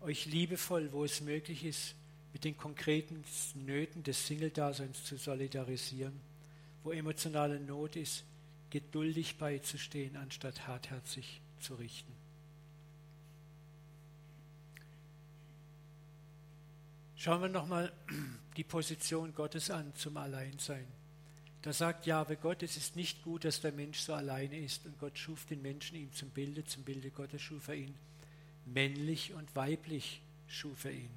euch 0.00 0.26
liebevoll, 0.26 0.92
wo 0.92 1.04
es 1.04 1.20
möglich 1.20 1.64
ist, 1.64 1.94
mit 2.32 2.44
den 2.44 2.56
konkreten 2.56 3.24
Nöten 3.54 4.02
des 4.02 4.26
Single-Daseins 4.26 5.04
zu 5.04 5.16
solidarisieren, 5.16 6.20
wo 6.84 6.92
emotionale 6.92 7.58
Not 7.58 7.96
ist, 7.96 8.24
geduldig 8.70 9.38
beizustehen, 9.38 10.16
anstatt 10.16 10.66
hartherzig 10.66 11.40
zu 11.60 11.74
richten. 11.74 12.12
Schauen 17.16 17.42
wir 17.42 17.48
nochmal 17.48 17.92
die 18.56 18.64
Position 18.64 19.34
Gottes 19.34 19.70
an 19.70 19.92
zum 19.96 20.16
Alleinsein. 20.16 20.86
Da 21.62 21.72
sagt 21.72 22.06
Jahwe 22.06 22.36
Gott, 22.36 22.62
es 22.62 22.76
ist 22.76 22.94
nicht 22.94 23.24
gut, 23.24 23.44
dass 23.44 23.60
der 23.60 23.72
Mensch 23.72 23.98
so 23.98 24.14
alleine 24.14 24.58
ist. 24.58 24.86
Und 24.86 24.98
Gott 25.00 25.18
schuf 25.18 25.44
den 25.44 25.60
Menschen 25.60 25.96
ihm 25.96 26.12
zum 26.12 26.30
Bilde, 26.30 26.64
zum 26.64 26.84
Bilde 26.84 27.10
Gottes 27.10 27.42
schuf 27.42 27.66
er 27.68 27.74
ihn. 27.74 27.94
Männlich 28.72 29.32
und 29.34 29.54
weiblich 29.56 30.20
schuf 30.46 30.84
er 30.84 30.92
ihn. 30.92 31.10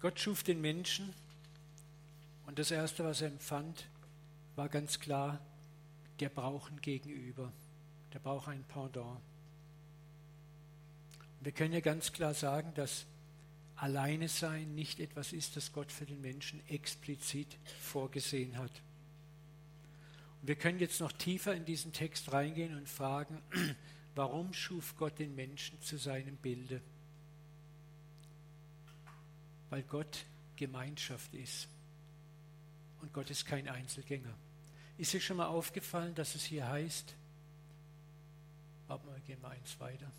Gott 0.00 0.20
schuf 0.20 0.42
den 0.42 0.60
Menschen 0.60 1.12
und 2.46 2.58
das 2.58 2.70
Erste, 2.70 3.04
was 3.04 3.20
er 3.20 3.28
empfand, 3.28 3.86
war 4.54 4.68
ganz 4.68 5.00
klar, 5.00 5.40
der 6.20 6.28
braucht 6.28 6.72
ein 6.72 6.80
Gegenüber, 6.80 7.52
der 8.12 8.18
braucht 8.20 8.48
ein 8.48 8.64
Pendant. 8.64 9.20
Wir 11.40 11.52
können 11.52 11.74
ja 11.74 11.80
ganz 11.80 12.12
klar 12.12 12.34
sagen, 12.34 12.72
dass 12.74 13.06
Alleine 13.76 14.28
sein 14.28 14.74
nicht 14.74 15.00
etwas 15.00 15.34
ist, 15.34 15.56
das 15.56 15.72
Gott 15.72 15.92
für 15.92 16.06
den 16.06 16.22
Menschen 16.22 16.66
explizit 16.68 17.58
vorgesehen 17.78 18.56
hat. 18.56 18.70
Und 20.40 20.48
wir 20.48 20.56
können 20.56 20.78
jetzt 20.78 21.00
noch 21.00 21.12
tiefer 21.12 21.54
in 21.54 21.66
diesen 21.66 21.92
Text 21.92 22.32
reingehen 22.32 22.74
und 22.76 22.88
fragen, 22.88 23.42
warum 24.16 24.52
schuf 24.52 24.96
Gott 24.96 25.18
den 25.18 25.34
Menschen 25.36 25.80
zu 25.80 25.96
seinem 25.96 26.36
Bilde? 26.36 26.80
Weil 29.70 29.82
Gott 29.84 30.24
Gemeinschaft 30.56 31.32
ist. 31.34 31.68
Und 33.00 33.12
Gott 33.12 33.30
ist 33.30 33.46
kein 33.46 33.68
Einzelgänger. 33.68 34.34
Ist 34.98 35.12
dir 35.12 35.20
schon 35.20 35.36
mal 35.36 35.46
aufgefallen, 35.46 36.14
dass 36.14 36.34
es 36.34 36.44
hier 36.44 36.66
heißt, 36.66 37.14
warte 38.88 39.06
mal, 39.06 39.20
gehen 39.20 39.40
wir 39.42 39.50
eins 39.50 39.78
weiter 39.78 40.10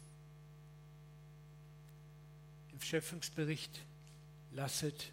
im 2.78 2.84
Schöpfungsbericht, 2.84 3.84
lasset 4.52 5.12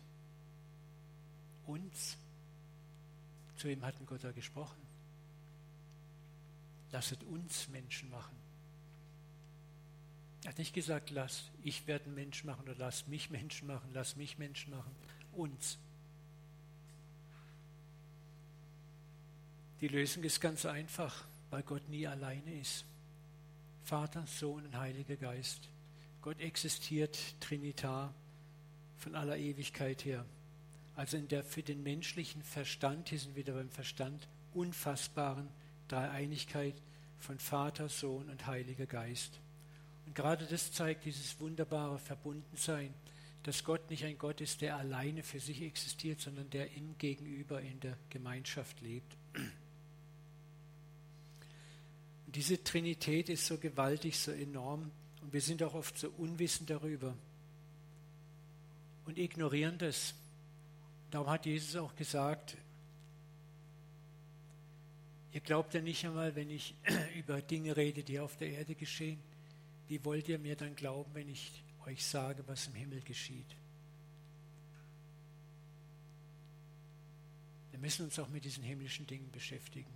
uns, 1.66 2.18
zu 3.56 3.68
ihm 3.68 3.82
hatten 3.86 4.04
Gott 4.04 4.22
da 4.22 4.32
gesprochen, 4.32 4.76
lasset 6.92 7.22
uns 7.24 7.68
Menschen 7.68 8.10
machen. 8.10 8.43
Er 10.44 10.50
hat 10.50 10.59
nicht 10.59 10.74
gesagt, 10.74 11.11
lass 11.11 11.50
ich 11.62 11.87
werde 11.87 12.04
einen 12.04 12.14
Mensch 12.14 12.44
machen 12.44 12.62
oder 12.62 12.74
lass 12.76 13.07
mich 13.07 13.30
Menschen 13.30 13.66
machen, 13.66 13.90
lass 13.92 14.16
mich 14.16 14.38
Menschen 14.38 14.70
machen, 14.70 14.94
uns. 15.33 15.78
Die 19.80 19.88
Lösung 19.88 20.22
ist 20.22 20.40
ganz 20.40 20.66
einfach, 20.66 21.24
weil 21.50 21.62
Gott 21.62 21.88
nie 21.88 22.07
alleine 22.07 22.61
ist. 22.61 22.85
Vater, 23.85 24.26
Sohn 24.26 24.64
und 24.64 24.76
Heiliger 24.76 25.16
Geist. 25.16 25.68
Gott 26.22 26.40
existiert 26.40 27.18
trinitar 27.40 28.14
von 28.98 29.14
aller 29.14 29.37
Ewigkeit 29.37 30.04
her. 30.04 30.24
Also 30.96 31.16
in 31.16 31.28
der 31.28 31.42
für 31.42 31.62
den 31.62 31.83
menschlichen 31.83 32.42
Verstand, 32.42 33.09
hier 33.09 33.18
sind 33.18 33.35
wir 33.35 33.44
wieder 33.44 33.54
beim 33.54 33.70
Verstand, 33.70 34.28
unfassbaren 34.54 35.48
Dreieinigkeit 35.88 36.74
von 37.18 37.38
Vater, 37.38 37.88
Sohn 37.88 38.28
und 38.30 38.46
Heiliger 38.46 38.87
Geist. 38.87 39.40
Und 40.06 40.14
gerade 40.14 40.46
das 40.46 40.72
zeigt 40.72 41.04
dieses 41.04 41.38
wunderbare 41.40 41.98
Verbundensein, 41.98 42.92
dass 43.44 43.62
Gott 43.64 43.90
nicht 43.90 44.04
ein 44.04 44.16
Gott 44.18 44.40
ist, 44.40 44.62
der 44.62 44.76
alleine 44.76 45.22
für 45.22 45.40
sich 45.40 45.62
existiert, 45.62 46.20
sondern 46.20 46.48
der 46.50 46.72
im 46.72 46.96
Gegenüber 46.98 47.60
in 47.60 47.78
der 47.80 47.96
Gemeinschaft 48.08 48.80
lebt. 48.80 49.16
Und 52.26 52.36
diese 52.36 52.62
Trinität 52.64 53.28
ist 53.28 53.46
so 53.46 53.58
gewaltig, 53.58 54.18
so 54.18 54.32
enorm, 54.32 54.90
und 55.20 55.32
wir 55.32 55.40
sind 55.40 55.62
auch 55.62 55.74
oft 55.74 55.98
so 55.98 56.10
unwissend 56.18 56.68
darüber 56.68 57.14
und 59.06 59.18
ignorieren 59.18 59.78
das. 59.78 60.14
Darum 61.10 61.30
hat 61.30 61.46
Jesus 61.46 61.76
auch 61.76 61.94
gesagt, 61.96 62.56
ihr 65.32 65.40
glaubt 65.40 65.74
ja 65.74 65.80
nicht 65.80 66.04
einmal, 66.04 66.34
wenn 66.34 66.50
ich 66.50 66.74
über 67.16 67.40
Dinge 67.40 67.76
rede, 67.76 68.02
die 68.02 68.20
auf 68.20 68.36
der 68.36 68.50
Erde 68.50 68.74
geschehen. 68.74 69.18
Wie 69.88 70.04
wollt 70.04 70.28
ihr 70.28 70.38
mir 70.38 70.56
dann 70.56 70.74
glauben, 70.76 71.10
wenn 71.14 71.28
ich 71.28 71.62
euch 71.86 72.04
sage, 72.04 72.42
was 72.46 72.66
im 72.68 72.74
Himmel 72.74 73.00
geschieht? 73.02 73.56
Wir 77.70 77.78
müssen 77.78 78.06
uns 78.06 78.18
auch 78.18 78.28
mit 78.28 78.44
diesen 78.44 78.64
himmlischen 78.64 79.06
Dingen 79.06 79.30
beschäftigen. 79.30 79.92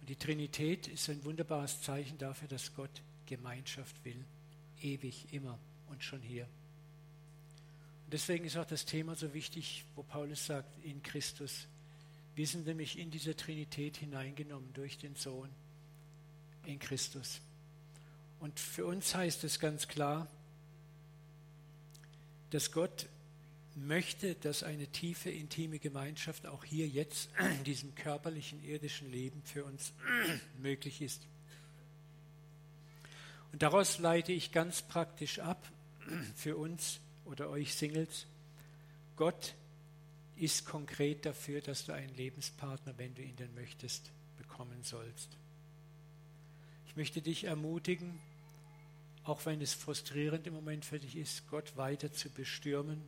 Und 0.00 0.08
die 0.08 0.16
Trinität 0.16 0.88
ist 0.88 1.08
ein 1.08 1.24
wunderbares 1.24 1.80
Zeichen 1.82 2.18
dafür, 2.18 2.48
dass 2.48 2.74
Gott 2.74 3.02
Gemeinschaft 3.26 4.04
will 4.04 4.24
ewig, 4.82 5.32
immer 5.32 5.58
und 5.88 6.02
schon 6.02 6.20
hier. 6.20 6.44
Und 8.04 8.12
deswegen 8.12 8.44
ist 8.44 8.56
auch 8.56 8.66
das 8.66 8.84
Thema 8.84 9.14
so 9.14 9.32
wichtig, 9.32 9.84
wo 9.94 10.02
Paulus 10.02 10.46
sagt, 10.46 10.84
in 10.84 11.02
Christus. 11.02 11.66
Wir 12.34 12.46
sind 12.46 12.66
nämlich 12.66 12.98
in 12.98 13.10
diese 13.10 13.36
Trinität 13.36 13.96
hineingenommen 13.96 14.72
durch 14.74 14.98
den 14.98 15.14
Sohn 15.16 15.50
in 16.66 16.78
Christus. 16.78 17.40
Und 18.42 18.58
für 18.58 18.86
uns 18.86 19.14
heißt 19.14 19.44
es 19.44 19.60
ganz 19.60 19.86
klar, 19.86 20.26
dass 22.50 22.72
Gott 22.72 23.06
möchte, 23.76 24.34
dass 24.34 24.64
eine 24.64 24.88
tiefe, 24.88 25.30
intime 25.30 25.78
Gemeinschaft 25.78 26.48
auch 26.48 26.64
hier 26.64 26.88
jetzt 26.88 27.30
in 27.38 27.62
diesem 27.62 27.94
körperlichen, 27.94 28.60
irdischen 28.64 29.08
Leben 29.12 29.40
für 29.44 29.64
uns 29.64 29.92
möglich 30.60 31.00
ist. 31.02 31.22
Und 33.52 33.62
daraus 33.62 34.00
leite 34.00 34.32
ich 34.32 34.50
ganz 34.50 34.82
praktisch 34.82 35.38
ab 35.38 35.70
für 36.34 36.56
uns 36.56 36.98
oder 37.26 37.48
euch 37.48 37.76
Singles, 37.76 38.26
Gott 39.14 39.54
ist 40.34 40.66
konkret 40.66 41.24
dafür, 41.26 41.60
dass 41.60 41.86
du 41.86 41.92
einen 41.92 42.12
Lebenspartner, 42.16 42.94
wenn 42.98 43.14
du 43.14 43.22
ihn 43.22 43.36
denn 43.36 43.54
möchtest, 43.54 44.10
bekommen 44.36 44.82
sollst. 44.82 45.28
Ich 46.88 46.96
möchte 46.96 47.22
dich 47.22 47.44
ermutigen, 47.44 48.18
auch 49.24 49.44
wenn 49.46 49.60
es 49.60 49.74
frustrierend 49.74 50.46
im 50.46 50.54
Moment 50.54 50.84
für 50.84 50.98
dich 50.98 51.16
ist, 51.16 51.48
Gott 51.48 51.76
weiter 51.76 52.12
zu 52.12 52.28
bestürmen, 52.30 53.02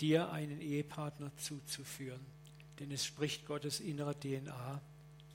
dir 0.00 0.30
einen 0.30 0.60
Ehepartner 0.60 1.34
zuzuführen. 1.36 2.20
Denn 2.78 2.90
es 2.90 3.04
spricht 3.04 3.46
Gottes 3.46 3.80
innerer 3.80 4.18
DNA, 4.18 4.80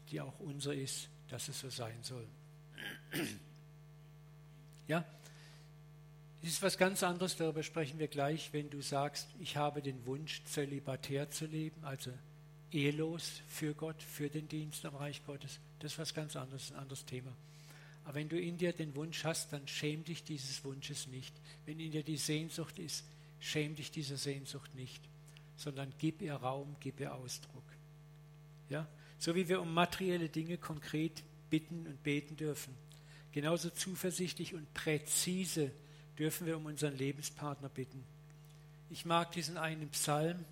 die 0.09 0.21
auch 0.21 0.39
unser 0.39 0.73
ist, 0.73 1.09
dass 1.29 1.47
es 1.49 1.59
so 1.59 1.69
sein 1.69 1.97
soll. 2.03 2.27
Ja, 4.87 5.05
es 6.41 6.49
ist 6.49 6.61
was 6.61 6.77
ganz 6.77 7.03
anderes, 7.03 7.37
darüber 7.37 7.63
sprechen 7.63 7.99
wir 7.99 8.09
gleich, 8.09 8.51
wenn 8.51 8.69
du 8.69 8.81
sagst, 8.81 9.29
ich 9.39 9.55
habe 9.55 9.81
den 9.81 10.05
Wunsch, 10.05 10.43
zölibatär 10.43 11.31
zu 11.31 11.45
leben, 11.45 11.83
also 11.85 12.11
ehelos 12.71 13.41
für 13.47 13.73
Gott, 13.73 14.01
für 14.03 14.29
den 14.29 14.49
Dienst 14.49 14.85
am 14.85 14.95
Reich 14.95 15.25
Gottes. 15.25 15.59
Das 15.79 15.93
ist 15.93 15.99
was 15.99 16.13
ganz 16.13 16.35
anderes, 16.35 16.71
ein 16.71 16.79
anderes 16.79 17.05
Thema. 17.05 17.31
Aber 18.03 18.15
wenn 18.15 18.29
du 18.29 18.39
in 18.39 18.57
dir 18.57 18.73
den 18.73 18.95
Wunsch 18.95 19.23
hast, 19.23 19.53
dann 19.53 19.67
schäm 19.67 20.03
dich 20.03 20.23
dieses 20.23 20.63
Wunsches 20.63 21.07
nicht. 21.07 21.33
Wenn 21.65 21.79
in 21.79 21.91
dir 21.91 22.03
die 22.03 22.17
Sehnsucht 22.17 22.79
ist, 22.79 23.05
schäm 23.39 23.75
dich 23.75 23.91
dieser 23.91 24.17
Sehnsucht 24.17 24.73
nicht, 24.75 25.01
sondern 25.55 25.93
gib 25.99 26.21
ihr 26.21 26.35
Raum, 26.35 26.75
gib 26.79 26.99
ihr 26.99 27.13
Ausdruck. 27.13 27.63
Ja? 28.69 28.87
So 29.19 29.35
wie 29.35 29.47
wir 29.47 29.61
um 29.61 29.73
materielle 29.73 30.29
Dinge 30.29 30.57
konkret 30.57 31.23
bitten 31.49 31.87
und 31.87 32.03
beten 32.03 32.35
dürfen, 32.35 32.73
genauso 33.31 33.69
zuversichtlich 33.69 34.53
und 34.53 34.73
präzise 34.73 35.71
dürfen 36.17 36.45
wir 36.47 36.57
um 36.57 36.65
unseren 36.65 36.97
Lebenspartner 36.97 37.69
bitten. 37.69 38.03
Ich 38.89 39.05
mag 39.05 39.31
diesen 39.31 39.57
einen 39.57 39.89
Psalm, 39.89 40.45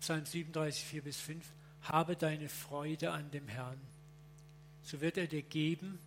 Psalm 0.00 0.26
37, 0.26 0.84
4 0.84 1.02
bis 1.02 1.18
5. 1.18 1.44
Habe 1.82 2.14
deine 2.16 2.48
Freude 2.48 3.10
an 3.12 3.30
dem 3.30 3.48
Herrn, 3.48 3.80
so 4.84 5.00
wird 5.00 5.16
er 5.16 5.26
dir 5.26 5.42
geben, 5.42 5.98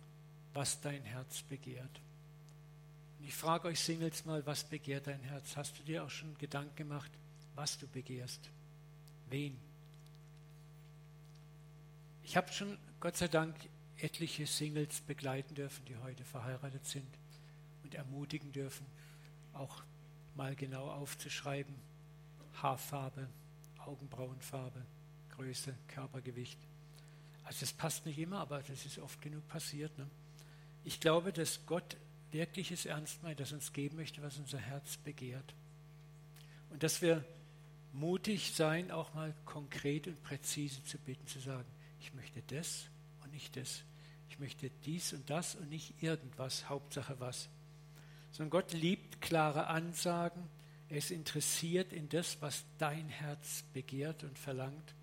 was 0.54 0.80
dein 0.80 1.02
Herz 1.02 1.42
begehrt. 1.42 2.00
Und 3.18 3.26
ich 3.26 3.34
frage 3.34 3.68
euch 3.68 3.80
Singles 3.80 4.24
mal, 4.24 4.44
was 4.46 4.64
begehrt 4.64 5.08
dein 5.08 5.20
Herz? 5.20 5.56
Hast 5.56 5.78
du 5.78 5.82
dir 5.82 6.04
auch 6.04 6.10
schon 6.10 6.36
Gedanken 6.38 6.76
gemacht, 6.76 7.10
was 7.54 7.76
du 7.78 7.86
begehrst? 7.88 8.40
Wen? 9.30 9.56
Ich 12.22 12.36
habe 12.36 12.52
schon, 12.52 12.78
Gott 13.00 13.16
sei 13.16 13.28
Dank, 13.28 13.56
etliche 13.98 14.46
Singles 14.46 15.00
begleiten 15.00 15.54
dürfen, 15.54 15.84
die 15.86 15.96
heute 15.96 16.24
verheiratet 16.24 16.86
sind 16.86 17.08
und 17.82 17.94
ermutigen 17.94 18.52
dürfen, 18.52 18.86
auch 19.54 19.82
mal 20.36 20.54
genau 20.54 20.88
aufzuschreiben, 20.88 21.74
Haarfarbe, 22.62 23.28
Augenbrauenfarbe, 23.78 24.80
Größe, 25.30 25.74
Körpergewicht. 25.88 26.58
Also 27.48 27.60
das 27.60 27.72
passt 27.72 28.04
nicht 28.04 28.18
immer, 28.18 28.40
aber 28.40 28.62
das 28.62 28.84
ist 28.84 28.98
oft 28.98 29.22
genug 29.22 29.48
passiert. 29.48 29.96
Ne? 29.96 30.06
Ich 30.84 31.00
glaube, 31.00 31.32
dass 31.32 31.64
Gott 31.64 31.96
wirklich 32.30 32.70
es 32.70 32.84
ernst 32.84 33.22
meint, 33.22 33.40
dass 33.40 33.52
uns 33.52 33.72
geben 33.72 33.96
möchte, 33.96 34.22
was 34.22 34.36
unser 34.36 34.58
Herz 34.58 34.98
begehrt. 34.98 35.54
Und 36.68 36.82
dass 36.82 37.00
wir 37.00 37.24
mutig 37.94 38.52
sein, 38.54 38.90
auch 38.90 39.14
mal 39.14 39.34
konkret 39.46 40.06
und 40.06 40.22
präzise 40.22 40.84
zu 40.84 40.98
bitten, 40.98 41.26
zu 41.26 41.40
sagen, 41.40 41.64
ich 42.02 42.12
möchte 42.12 42.42
das 42.42 42.84
und 43.24 43.32
nicht 43.32 43.56
das. 43.56 43.82
Ich 44.28 44.38
möchte 44.38 44.68
dies 44.84 45.14
und 45.14 45.30
das 45.30 45.54
und 45.54 45.70
nicht 45.70 46.02
irgendwas, 46.02 46.68
Hauptsache 46.68 47.18
was. 47.18 47.48
Sondern 48.30 48.50
Gott 48.50 48.74
liebt 48.74 49.22
klare 49.22 49.68
Ansagen, 49.68 50.42
er 50.90 50.98
ist 50.98 51.10
interessiert 51.10 51.94
in 51.94 52.10
das, 52.10 52.42
was 52.42 52.66
dein 52.76 53.08
Herz 53.08 53.64
begehrt 53.72 54.22
und 54.22 54.38
verlangt, 54.38 54.94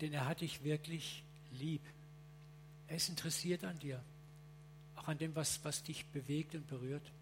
denn 0.00 0.12
er 0.12 0.28
hat 0.28 0.42
dich 0.42 0.62
wirklich 0.62 1.24
lieb. 1.52 1.82
Er 2.88 2.96
ist 2.96 3.08
interessiert 3.08 3.64
an 3.64 3.78
dir, 3.78 4.02
auch 4.96 5.08
an 5.08 5.18
dem, 5.18 5.34
was, 5.34 5.64
was 5.64 5.82
dich 5.82 6.04
bewegt 6.06 6.54
und 6.54 6.66
berührt. 6.66 7.12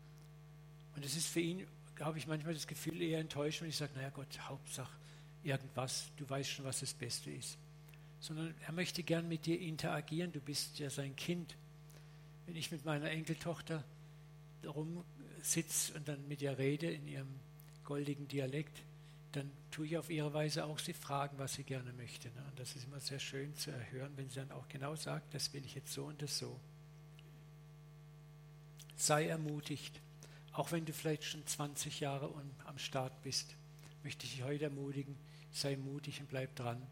Und 0.97 1.05
es 1.05 1.17
ist 1.17 1.29
für 1.29 1.41
ihn, 1.41 1.67
habe 2.01 2.19
ich 2.19 2.27
manchmal 2.27 2.55
das 2.55 2.67
Gefühl, 2.67 3.01
eher 3.03 3.21
enttäuscht, 3.21 3.61
wenn 3.61 3.69
ich 3.69 3.77
sage, 3.77 3.93
naja 3.95 4.11
Gott, 4.11 4.41
Hauptsache 4.41 4.93
irgendwas, 5.43 6.11
du 6.17 6.29
weißt 6.29 6.51
schon, 6.51 6.65
was 6.65 6.81
das 6.81 6.95
Beste 6.95 7.31
ist. 7.31 7.59
Sondern 8.21 8.55
er 8.67 8.73
möchte 8.73 9.03
gern 9.03 9.29
mit 9.29 9.47
dir 9.47 9.59
interagieren, 9.59 10.33
du 10.33 10.41
bist 10.41 10.79
ja 10.79 10.91
sein 10.91 11.17
Kind. 11.17 11.57
Wenn 12.47 12.57
ich 12.57 12.71
mit 12.71 12.85
meiner 12.85 13.11
Enkeltochter 13.11 13.85
rumsitze 14.65 15.95
und 15.95 16.09
dann 16.09 16.27
mit 16.29 16.43
ihr 16.43 16.59
rede 16.59 16.91
in 16.91 17.07
ihrem 17.07 17.29
goldigen 17.85 18.29
Dialekt, 18.29 18.83
dann 19.33 19.51
tue 19.71 19.87
ich 19.87 19.97
auf 19.97 20.11
ihre 20.11 20.33
Weise 20.33 20.65
auch 20.65 20.79
sie 20.79 20.93
fragen, 20.93 21.39
was 21.39 21.55
sie 21.55 21.65
gerne 21.65 21.93
möchte. 21.93 22.29
Ne? 22.29 22.45
Und 22.49 22.59
das 22.59 22.75
ist 22.77 22.85
immer 22.85 23.01
sehr 23.01 23.19
schön 23.19 23.55
zu 23.55 23.71
erhören, 23.71 24.13
wenn 24.17 24.29
sie 24.29 24.37
dann 24.37 24.53
auch 24.53 24.69
genau 24.69 24.97
sagt, 24.97 25.35
das 25.35 25.53
will 25.53 25.65
ich 25.65 25.75
jetzt 25.75 25.93
so 25.93 26.05
und 26.05 26.21
das 26.21 26.39
so. 26.39 26.59
Sei 28.97 29.27
ermutigt, 29.27 30.01
auch 30.53 30.73
wenn 30.73 30.85
du 30.85 30.93
vielleicht 30.93 31.25
schon 31.25 31.47
20 31.47 32.01
Jahre 32.01 32.33
am 32.67 32.79
Start 32.79 33.23
bist, 33.23 33.55
möchte 34.03 34.27
ich 34.27 34.33
dich 34.33 34.43
heute 34.43 34.65
ermutigen, 34.65 35.17
sei 35.53 35.77
mutig 35.77 36.21
und 36.21 36.29
bleib 36.29 36.55
dran. 36.57 36.83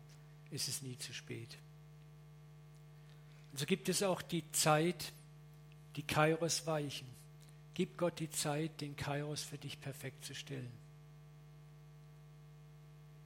Es 0.51 0.69
ist 0.69 0.83
nie 0.83 0.97
zu 0.97 1.13
spät. 1.13 1.59
Und 3.53 3.59
so 3.59 3.67
gibt 3.67 3.89
es 3.89 4.03
auch 4.03 4.23
die 4.23 4.51
Zeit, 4.53 5.13
die 5.97 6.03
Kairos 6.03 6.67
weichen. 6.67 7.09
Gib 7.75 7.99
Gott 7.99 8.19
die 8.21 8.31
Zeit, 8.31 8.81
den 8.81 8.97
Kairos 8.97 9.43
für 9.43 9.59
dich 9.59 9.81
perfekt 9.81 10.25
zu 10.25 10.35
stellen. 10.35 10.73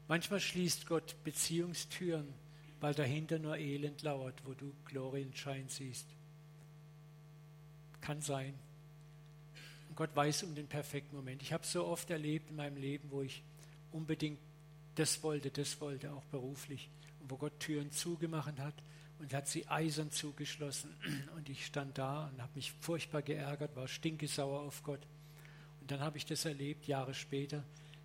Manchmal 0.08 0.40
schließt 0.40 0.86
Gott 0.86 1.16
Beziehungstüren, 1.24 2.28
weil 2.80 2.94
dahinter 2.94 3.38
nur 3.38 3.56
Elend 3.56 4.02
lauert, 4.02 4.34
wo 4.44 4.54
du 4.54 4.72
Glorienschein 4.84 5.68
siehst. 5.68 6.06
Kann 8.00 8.20
sein. 8.20 8.54
Und 9.88 9.96
Gott 9.96 10.14
weiß 10.14 10.42
um 10.44 10.54
den 10.54 10.66
perfekten 10.66 11.14
Moment. 11.14 11.42
Ich 11.42 11.52
habe 11.52 11.64
so 11.64 11.86
oft 11.86 12.10
erlebt 12.10 12.50
in 12.50 12.56
meinem 12.56 12.76
Leben, 12.76 13.10
wo 13.10 13.22
ich 13.22 13.42
unbedingt 13.92 14.40
das 14.94 15.22
wollte, 15.22 15.50
das 15.50 15.80
wollte, 15.80 16.12
auch 16.12 16.24
beruflich. 16.24 16.88
Und 17.20 17.30
wo 17.30 17.36
Gott 17.36 17.60
Türen 17.60 17.92
zugemacht 17.92 18.58
hat 18.58 18.74
und 19.18 19.32
hat 19.32 19.46
sie 19.46 19.68
eisern 19.68 20.10
zugeschlossen. 20.10 20.94
Und 21.36 21.48
ich 21.48 21.64
stand 21.64 21.96
da 21.98 22.28
und 22.28 22.42
habe 22.42 22.52
mich 22.54 22.72
furchtbar 22.80 23.22
geärgert, 23.22 23.76
war 23.76 23.86
stinkesauer 23.86 24.60
auf 24.60 24.82
Gott. 24.82 25.06
Und 25.80 25.90
dann 25.90 26.00
habe 26.00 26.18
ich 26.18 26.26
das 26.26 26.44
erlebt, 26.44 26.86
Jahre 26.86 27.14
später, 27.14 27.62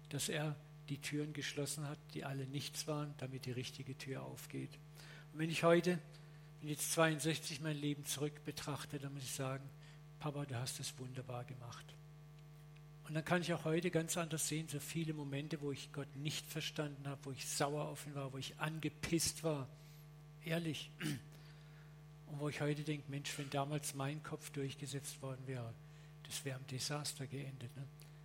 dass 0.10 0.30
er 0.30 0.56
die 0.90 1.00
Türen 1.00 1.34
geschlossen 1.34 1.88
hat, 1.88 2.00
die 2.14 2.24
alle 2.24 2.46
nichts 2.48 2.88
waren, 2.88 3.14
damit 3.18 3.46
die 3.46 3.52
richtige 3.52 3.98
Tür 3.98 4.24
aufgeht. 4.24 4.72
Und 5.34 5.40
wenn 5.40 5.50
ich 5.50 5.64
heute, 5.64 6.00
bin 6.60 6.70
jetzt 6.70 6.92
62, 6.94 7.62
mein 7.62 7.78
Leben 7.78 8.06
zurück 8.06 8.44
betrachte, 8.46 9.00
dann 9.00 9.14
muss 9.14 9.24
ich 9.24 9.32
sagen, 9.32 9.64
Papa, 10.20 10.46
du 10.46 10.56
hast 10.56 10.80
es 10.80 10.98
wunderbar 10.98 11.44
gemacht. 11.44 11.86
Und 13.08 13.14
dann 13.14 13.24
kann 13.24 13.42
ich 13.42 13.54
auch 13.54 13.64
heute 13.64 13.90
ganz 13.90 14.18
anders 14.18 14.48
sehen, 14.48 14.68
so 14.68 14.80
viele 14.80 15.14
Momente, 15.14 15.62
wo 15.62 15.72
ich 15.72 15.94
Gott 15.94 16.14
nicht 16.18 16.46
verstanden 16.46 17.08
habe, 17.08 17.24
wo 17.24 17.32
ich 17.32 17.48
sauer 17.48 17.86
auf 17.86 18.06
ihn 18.06 18.16
war, 18.16 18.34
wo 18.34 18.38
ich 18.38 18.58
angepisst 18.60 19.44
war, 19.44 19.70
ehrlich. 20.44 20.92
Und 22.28 22.40
wo 22.40 22.50
ich 22.50 22.60
heute 22.60 22.84
denke, 22.84 23.10
Mensch, 23.10 23.38
wenn 23.38 23.50
damals 23.50 23.94
mein 23.94 24.22
Kopf 24.24 24.50
durchgesetzt 24.50 25.22
worden 25.22 25.42
wäre, 25.46 25.74
das 26.24 26.44
wäre 26.44 26.58
am 26.58 26.68
Desaster 26.68 27.26
geendet. 27.26 27.74
Ne? 27.78 27.84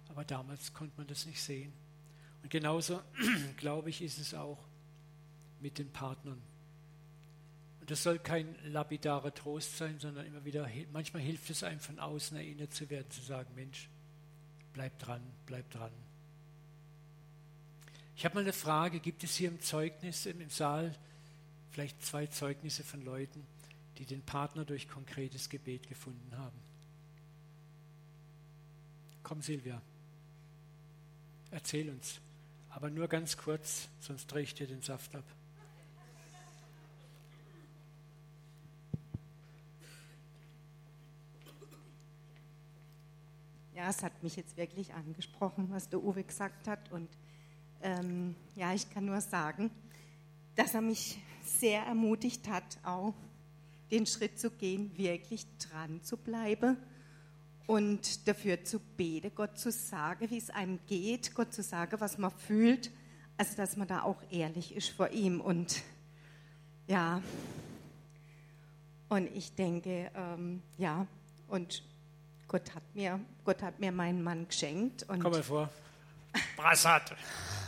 Aber 0.08 0.24
damals 0.24 0.74
konnte 0.74 0.94
man 0.96 1.06
das 1.06 1.26
nicht 1.26 1.40
sehen. 1.40 1.72
Genauso, 2.48 3.00
glaube 3.56 3.90
ich, 3.90 4.02
ist 4.02 4.18
es 4.18 4.34
auch 4.34 4.58
mit 5.60 5.78
den 5.78 5.90
Partnern. 5.90 6.40
Und 7.80 7.90
das 7.90 8.02
soll 8.02 8.18
kein 8.18 8.54
lapidarer 8.64 9.34
Trost 9.34 9.76
sein, 9.76 9.98
sondern 9.98 10.26
immer 10.26 10.44
wieder, 10.44 10.68
manchmal 10.92 11.22
hilft 11.22 11.50
es 11.50 11.62
einem 11.62 11.80
von 11.80 11.98
außen 11.98 12.36
erinnert 12.36 12.72
zu 12.72 12.88
werden, 12.90 13.10
zu 13.10 13.22
sagen, 13.22 13.52
Mensch, 13.54 13.88
bleib 14.72 14.98
dran, 14.98 15.22
bleib 15.46 15.68
dran. 15.70 15.92
Ich 18.16 18.24
habe 18.24 18.36
mal 18.36 18.42
eine 18.42 18.52
Frage, 18.52 19.00
gibt 19.00 19.24
es 19.24 19.34
hier 19.34 19.48
im 19.48 19.60
Zeugnis, 19.60 20.26
im 20.26 20.48
Saal, 20.48 20.94
vielleicht 21.70 22.04
zwei 22.04 22.26
Zeugnisse 22.26 22.84
von 22.84 23.04
Leuten, 23.04 23.44
die 23.98 24.06
den 24.06 24.22
Partner 24.22 24.64
durch 24.64 24.88
konkretes 24.88 25.48
Gebet 25.48 25.88
gefunden 25.88 26.36
haben? 26.36 26.58
Komm, 29.22 29.42
Silvia, 29.42 29.80
erzähl 31.50 31.90
uns. 31.90 32.20
Aber 32.74 32.90
nur 32.90 33.06
ganz 33.06 33.36
kurz, 33.36 33.88
sonst 34.00 34.26
drehe 34.26 34.42
ich 34.42 34.54
dir 34.54 34.66
den 34.66 34.82
Saft 34.82 35.14
ab. 35.14 35.24
Ja, 43.74 43.88
es 43.88 44.02
hat 44.02 44.22
mich 44.22 44.36
jetzt 44.36 44.56
wirklich 44.56 44.94
angesprochen, 44.94 45.68
was 45.70 45.88
der 45.88 46.02
Uwe 46.02 46.24
gesagt 46.24 46.66
hat. 46.66 46.90
Und 46.92 47.08
ähm, 47.82 48.34
ja, 48.56 48.72
ich 48.72 48.88
kann 48.90 49.04
nur 49.04 49.20
sagen, 49.20 49.70
dass 50.56 50.74
er 50.74 50.82
mich 50.82 51.18
sehr 51.44 51.82
ermutigt 51.82 52.48
hat, 52.48 52.78
auch 52.84 53.14
den 53.90 54.06
Schritt 54.06 54.38
zu 54.38 54.50
gehen, 54.50 54.96
wirklich 54.96 55.46
dran 55.58 56.02
zu 56.02 56.16
bleiben 56.16 56.76
und 57.66 58.26
dafür 58.28 58.64
zu 58.64 58.78
beten, 58.78 59.32
Gott 59.34 59.58
zu 59.58 59.70
sagen, 59.70 60.30
wie 60.30 60.38
es 60.38 60.50
einem 60.50 60.78
geht, 60.86 61.34
Gott 61.34 61.52
zu 61.52 61.62
sagen, 61.62 62.00
was 62.00 62.18
man 62.18 62.30
fühlt, 62.30 62.90
also 63.36 63.56
dass 63.56 63.76
man 63.76 63.88
da 63.88 64.02
auch 64.02 64.22
ehrlich 64.30 64.74
ist 64.74 64.90
vor 64.90 65.10
ihm 65.10 65.40
und 65.40 65.82
ja, 66.88 67.22
und 69.08 69.28
ich 69.36 69.54
denke, 69.54 70.10
ähm, 70.14 70.62
ja, 70.78 71.06
und 71.48 71.82
Gott 72.48 72.74
hat 72.74 72.82
mir, 72.94 73.20
Gott 73.44 73.62
hat 73.62 73.78
mir 73.78 73.92
meinen 73.92 74.22
Mann 74.22 74.48
geschenkt. 74.48 75.02
Und 75.08 75.20
komm 75.20 75.32
mal 75.32 75.42
vor. 75.42 75.70
Brassat. 76.56 77.14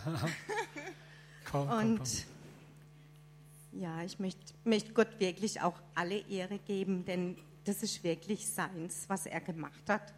komm, 1.51 1.69
und 1.69 1.69
komm, 1.69 1.99
komm. 1.99 3.81
ja, 3.81 4.03
ich 4.03 4.19
möchte, 4.19 4.41
möchte 4.65 4.93
Gott 4.95 5.21
wirklich 5.21 5.61
auch 5.61 5.79
alle 5.95 6.19
Ehre 6.29 6.59
geben, 6.59 7.05
denn 7.05 7.37
das 7.65 7.83
ist 7.83 8.03
wirklich 8.05 8.47
seins, 8.47 9.09
was 9.09 9.27
er 9.27 9.41
gemacht 9.41 9.89
hat. 9.89 10.13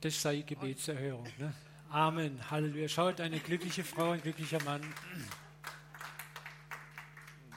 Das 0.00 0.20
sei 0.20 0.42
Gebetserhörung. 0.42 1.26
Ne? 1.38 1.52
Amen. 1.90 2.50
Halleluja. 2.50 2.88
Schaut, 2.88 3.20
eine 3.20 3.38
glückliche 3.38 3.84
Frau, 3.84 4.10
ein 4.10 4.20
glücklicher 4.20 4.62
Mann. 4.64 4.82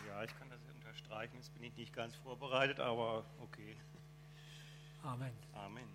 Ja, 0.08 0.24
ich 0.24 0.38
kann 0.38 0.50
das 0.50 0.60
unterstreichen. 0.74 1.36
Jetzt 1.38 1.54
bin 1.54 1.64
ich 1.64 1.76
nicht 1.76 1.94
ganz 1.94 2.16
vorbereitet, 2.16 2.80
aber 2.80 3.26
okay. 3.42 3.76
Amen. 5.04 5.32
Amen. 5.54 5.88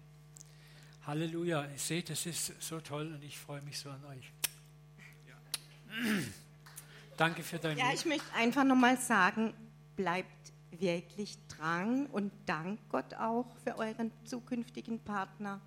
Halleluja. 1.06 1.66
Ihr 1.66 1.78
seht, 1.78 2.10
es 2.10 2.26
ist 2.26 2.60
so 2.60 2.80
toll 2.80 3.12
und 3.12 3.22
ich 3.22 3.38
freue 3.38 3.62
mich 3.62 3.78
so 3.78 3.90
an 3.90 4.04
euch. 4.06 4.32
Danke 7.16 7.42
für 7.42 7.58
dein 7.58 7.76
Ja, 7.76 7.92
ich 7.92 8.04
möchte 8.04 8.32
einfach 8.34 8.64
nochmal 8.64 8.96
sagen, 8.98 9.54
bleibt 9.96 10.51
wirklich 10.82 11.38
dran 11.46 12.06
und 12.06 12.32
dankt 12.44 12.86
Gott 12.90 13.14
auch 13.14 13.46
für 13.64 13.78
euren 13.78 14.10
zukünftigen 14.24 14.98
Partner 14.98 15.60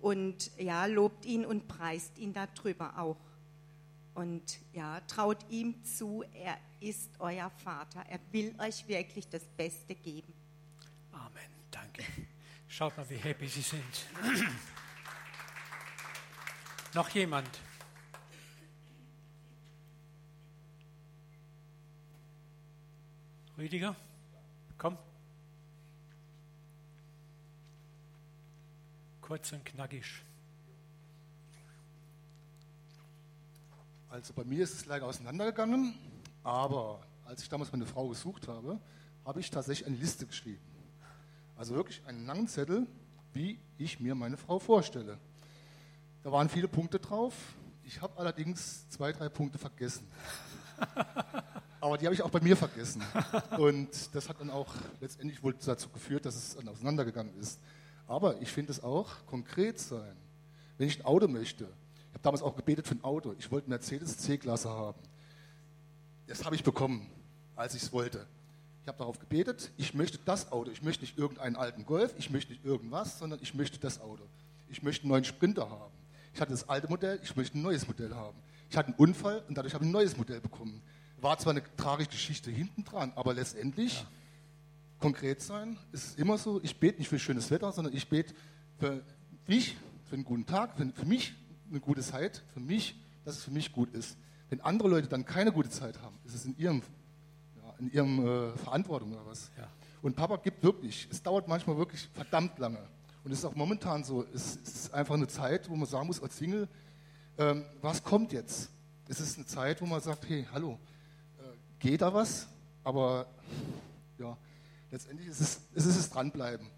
und 0.00 0.50
ja, 0.58 0.84
lobt 0.86 1.24
ihn 1.24 1.46
und 1.46 1.68
preist 1.68 2.18
ihn 2.18 2.34
darüber 2.34 2.98
auch. 2.98 3.16
Und 4.14 4.58
ja, 4.72 5.00
traut 5.02 5.38
ihm 5.50 5.82
zu, 5.84 6.24
er 6.32 6.58
ist 6.80 7.10
euer 7.18 7.50
Vater. 7.50 8.04
Er 8.08 8.18
will 8.32 8.54
euch 8.58 8.86
wirklich 8.88 9.28
das 9.28 9.44
Beste 9.44 9.94
geben. 9.94 10.32
Amen. 11.12 11.50
Danke. 11.70 12.02
Schaut 12.66 12.96
mal, 12.96 13.08
wie 13.08 13.16
happy 13.16 13.46
Sie 13.46 13.60
sind. 13.60 14.06
Noch 16.94 17.08
jemand? 17.10 17.48
Rüdiger, 23.58 23.96
komm. 24.78 24.98
Kurz 29.20 29.52
und 29.52 29.64
knackig. 29.64 30.22
Also 34.08 34.32
bei 34.32 34.44
mir 34.44 34.62
ist 34.62 34.74
es 34.74 34.86
leider 34.86 35.06
auseinandergegangen, 35.06 35.94
aber 36.42 37.00
als 37.24 37.42
ich 37.42 37.48
damals 37.48 37.72
meine 37.72 37.86
Frau 37.86 38.08
gesucht 38.08 38.48
habe, 38.48 38.80
habe 39.24 39.40
ich 39.40 39.50
tatsächlich 39.50 39.86
eine 39.86 39.96
Liste 39.96 40.26
geschrieben. 40.26 40.62
Also 41.56 41.74
wirklich 41.74 42.04
einen 42.06 42.24
langen 42.24 42.46
Zettel, 42.48 42.86
wie 43.32 43.58
ich 43.78 43.98
mir 43.98 44.14
meine 44.14 44.36
Frau 44.36 44.58
vorstelle. 44.58 45.18
Da 46.22 46.32
waren 46.32 46.48
viele 46.48 46.68
Punkte 46.68 46.98
drauf. 46.98 47.34
Ich 47.84 48.00
habe 48.00 48.16
allerdings 48.18 48.88
zwei, 48.88 49.12
drei 49.12 49.28
Punkte 49.28 49.58
vergessen. 49.58 50.06
Aber 51.80 51.98
die 51.98 52.06
habe 52.06 52.14
ich 52.14 52.22
auch 52.22 52.30
bei 52.30 52.40
mir 52.40 52.56
vergessen. 52.56 53.02
Und 53.58 54.14
das 54.14 54.28
hat 54.28 54.40
dann 54.40 54.50
auch 54.50 54.74
letztendlich 55.00 55.42
wohl 55.42 55.54
dazu 55.54 55.88
geführt, 55.90 56.24
dass 56.24 56.36
es 56.36 56.56
dann 56.56 56.68
auseinandergegangen 56.68 57.38
ist. 57.38 57.60
Aber 58.06 58.40
ich 58.40 58.50
finde 58.50 58.72
es 58.72 58.82
auch 58.82 59.10
konkret 59.26 59.78
sein. 59.78 60.16
Wenn 60.78 60.88
ich 60.88 61.00
ein 61.00 61.04
Auto 61.04 61.28
möchte, 61.28 61.64
ich 61.64 62.14
habe 62.14 62.22
damals 62.22 62.42
auch 62.42 62.56
gebetet 62.56 62.86
für 62.86 62.94
ein 62.94 63.04
Auto. 63.04 63.34
Ich 63.38 63.50
wollte 63.50 63.68
Mercedes 63.68 64.18
C-Klasse 64.18 64.70
haben. 64.70 64.98
Das 66.26 66.44
habe 66.44 66.54
ich 66.56 66.64
bekommen, 66.64 67.06
als 67.54 67.74
ich 67.74 67.82
es 67.82 67.92
wollte. 67.92 68.26
Ich 68.82 68.88
habe 68.88 68.98
darauf 68.98 69.18
gebetet, 69.18 69.72
ich 69.76 69.94
möchte 69.94 70.18
das 70.24 70.52
Auto. 70.52 70.70
Ich 70.70 70.82
möchte 70.82 71.02
nicht 71.02 71.18
irgendeinen 71.18 71.56
alten 71.56 71.84
Golf, 71.84 72.14
ich 72.18 72.30
möchte 72.30 72.52
nicht 72.52 72.64
irgendwas, 72.64 73.18
sondern 73.18 73.40
ich 73.42 73.54
möchte 73.54 73.78
das 73.78 74.00
Auto. 74.00 74.22
Ich 74.68 74.82
möchte 74.82 75.02
einen 75.02 75.10
neuen 75.10 75.24
Sprinter 75.24 75.68
haben. 75.68 75.92
Ich 76.32 76.40
hatte 76.40 76.52
das 76.52 76.68
alte 76.68 76.88
Modell, 76.88 77.18
ich 77.22 77.34
möchte 77.34 77.58
ein 77.58 77.62
neues 77.62 77.86
Modell 77.86 78.14
haben. 78.14 78.36
Ich 78.70 78.76
hatte 78.76 78.88
einen 78.88 78.96
Unfall 78.96 79.42
und 79.48 79.56
dadurch 79.56 79.74
habe 79.74 79.84
ich 79.84 79.88
ein 79.88 79.92
neues 79.92 80.16
Modell 80.16 80.40
bekommen. 80.40 80.82
War 81.26 81.36
zwar 81.38 81.54
eine 81.54 81.62
tragische 81.76 82.10
Geschichte 82.10 82.52
hinten 82.52 82.84
dran, 82.84 83.10
aber 83.16 83.34
letztendlich 83.34 83.98
ja. 83.98 84.06
konkret 85.00 85.42
sein 85.42 85.76
ist 85.90 86.16
immer 86.20 86.38
so, 86.38 86.62
ich 86.62 86.78
bete 86.78 87.00
nicht 87.00 87.08
für 87.08 87.18
schönes 87.18 87.50
Wetter, 87.50 87.72
sondern 87.72 87.96
ich 87.96 88.08
bete 88.08 88.32
für 88.78 89.02
mich, 89.48 89.76
für 90.08 90.14
einen 90.14 90.24
guten 90.24 90.46
Tag, 90.46 90.76
für, 90.76 90.86
für 90.92 91.04
mich 91.04 91.34
eine 91.68 91.80
gute 91.80 92.00
Zeit, 92.02 92.44
für 92.54 92.60
mich, 92.60 92.94
dass 93.24 93.38
es 93.38 93.42
für 93.42 93.50
mich 93.50 93.72
gut 93.72 93.92
ist. 93.92 94.16
Wenn 94.50 94.60
andere 94.60 94.88
Leute 94.88 95.08
dann 95.08 95.24
keine 95.24 95.50
gute 95.50 95.68
Zeit 95.68 96.00
haben, 96.00 96.16
ist 96.24 96.36
es 96.36 96.44
in 96.44 96.56
ihrem, 96.58 96.80
ja, 97.56 97.74
in 97.80 97.90
ihrem 97.90 98.24
äh, 98.24 98.56
Verantwortung 98.58 99.10
oder 99.12 99.26
was. 99.26 99.50
Ja. 99.58 99.66
Und 100.02 100.14
Papa 100.14 100.36
gibt 100.36 100.62
wirklich, 100.62 101.08
es 101.10 101.20
dauert 101.24 101.48
manchmal 101.48 101.76
wirklich 101.76 102.08
verdammt 102.14 102.56
lange. 102.60 102.86
Und 103.24 103.32
es 103.32 103.40
ist 103.40 103.44
auch 103.46 103.56
momentan 103.56 104.04
so, 104.04 104.24
es 104.32 104.54
ist 104.54 104.94
einfach 104.94 105.16
eine 105.16 105.26
Zeit, 105.26 105.68
wo 105.68 105.74
man 105.74 105.88
sagen 105.88 106.06
muss 106.06 106.22
als 106.22 106.38
Single, 106.38 106.68
ähm, 107.36 107.64
was 107.82 108.04
kommt 108.04 108.32
jetzt? 108.32 108.70
Es 109.08 109.18
ist 109.18 109.38
eine 109.38 109.46
Zeit, 109.46 109.82
wo 109.82 109.86
man 109.86 110.00
sagt, 110.00 110.28
hey, 110.28 110.46
hallo, 110.52 110.78
geht 111.78 112.02
da 112.02 112.12
was? 112.12 112.48
Aber 112.84 113.26
ja, 114.18 114.36
letztendlich 114.90 115.28
ist 115.28 115.40
es, 115.40 115.60
ist 115.74 115.86
es 115.86 116.10
dranbleiben, 116.10 116.70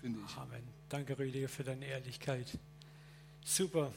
finde 0.00 0.20
ich. 0.26 0.36
Amen. 0.36 0.62
Danke, 0.88 1.18
Rüdiger, 1.18 1.48
für 1.48 1.64
deine 1.64 1.84
Ehrlichkeit. 1.86 2.58
Super. 3.44 3.92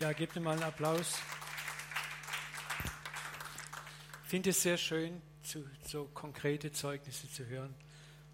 Ja, 0.00 0.12
gebt 0.12 0.34
mir 0.36 0.42
mal 0.42 0.52
einen 0.52 0.62
Applaus. 0.62 1.14
Ich 4.24 4.28
finde 4.28 4.50
es 4.50 4.62
sehr 4.62 4.76
schön, 4.76 5.22
zu, 5.42 5.64
so 5.86 6.04
konkrete 6.12 6.72
Zeugnisse 6.72 7.30
zu 7.30 7.46
hören. 7.46 7.74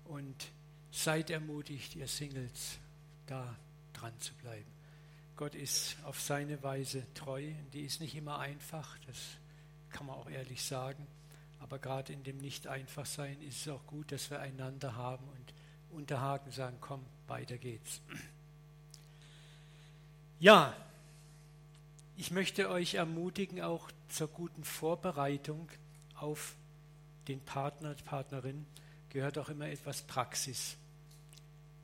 Und 0.05 0.51
seid 0.91 1.31
ermutigt, 1.31 1.97
ihr 1.97 2.09
Singles, 2.09 2.79
da 3.27 3.57
dran 3.93 4.19
zu 4.21 4.35
bleiben. 4.35 4.71
Gott 5.37 5.55
ist 5.55 5.97
auf 6.05 6.21
seine 6.21 6.63
Weise 6.63 7.07
treu. 7.15 7.51
Die 7.73 7.83
ist 7.83 8.01
nicht 8.01 8.15
immer 8.15 8.39
einfach, 8.39 8.99
das 9.07 9.17
kann 9.91 10.07
man 10.07 10.17
auch 10.17 10.29
ehrlich 10.29 10.63
sagen. 10.63 11.07
Aber 11.63 11.79
gerade 11.79 12.13
in 12.13 12.25
dem 12.25 12.39
Nicht-Einfach-Sein 12.39 13.41
ist 13.43 13.63
es 13.63 13.69
auch 13.69 13.87
gut, 13.87 14.11
dass 14.11 14.31
wir 14.31 14.41
einander 14.41 14.97
haben 14.97 15.25
und 15.29 15.55
unterhaken 15.97 16.51
sagen, 16.51 16.77
komm, 16.81 17.05
weiter 17.29 17.57
geht's. 17.57 18.01
Ja, 20.41 20.77
ich 22.17 22.33
möchte 22.33 22.69
euch 22.69 22.95
ermutigen, 22.95 23.63
auch 23.63 23.91
zur 24.09 24.27
guten 24.29 24.65
Vorbereitung 24.65 25.69
auf 26.17 26.57
den 27.29 27.41
Partner, 27.41 27.95
die 27.95 28.03
Partnerin, 28.03 28.67
gehört 29.09 29.39
auch 29.39 29.49
immer 29.49 29.69
etwas 29.69 30.03
Praxis. 30.03 30.77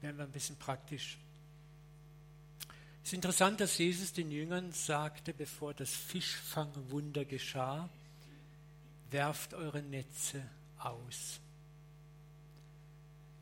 Werden 0.01 0.19
wir 0.19 0.25
ein 0.25 0.33
bisschen 0.33 0.57
praktisch. 0.57 1.19
Es 3.03 3.11
ist 3.11 3.15
interessant, 3.15 3.61
dass 3.61 3.79
Jesus 3.79 4.13
den 4.13 4.31
Jüngern 4.33 4.73
sagte, 4.73 5.33
bevor 5.33 5.73
das 5.73 5.95
Fischfangwunder 5.95 7.25
geschah, 7.25 7.89
werft 9.11 9.55
eure 9.55 9.83
Netze 9.83 10.43
aus. 10.79 11.41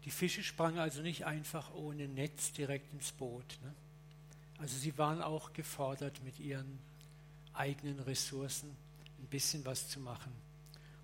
Die 0.05 0.11
Fische 0.11 0.43
sprangen 0.43 0.79
also 0.79 1.03
nicht 1.03 1.27
einfach 1.27 1.75
ohne 1.75 2.07
Netz 2.07 2.53
direkt 2.53 2.93
ins 2.93 3.11
Boot. 3.13 3.59
Ne? 3.63 3.75
Also 4.59 4.79
sie 4.79 4.97
waren 4.99 5.21
auch 5.21 5.53
gefordert, 5.53 6.23
mit 6.25 6.39
ihren 6.39 6.79
eigenen 7.53 7.99
Ressourcen 8.01 8.71
ein 9.19 9.27
bisschen 9.27 9.65
was 9.65 9.89
zu 9.89 9.99
machen. 9.99 10.33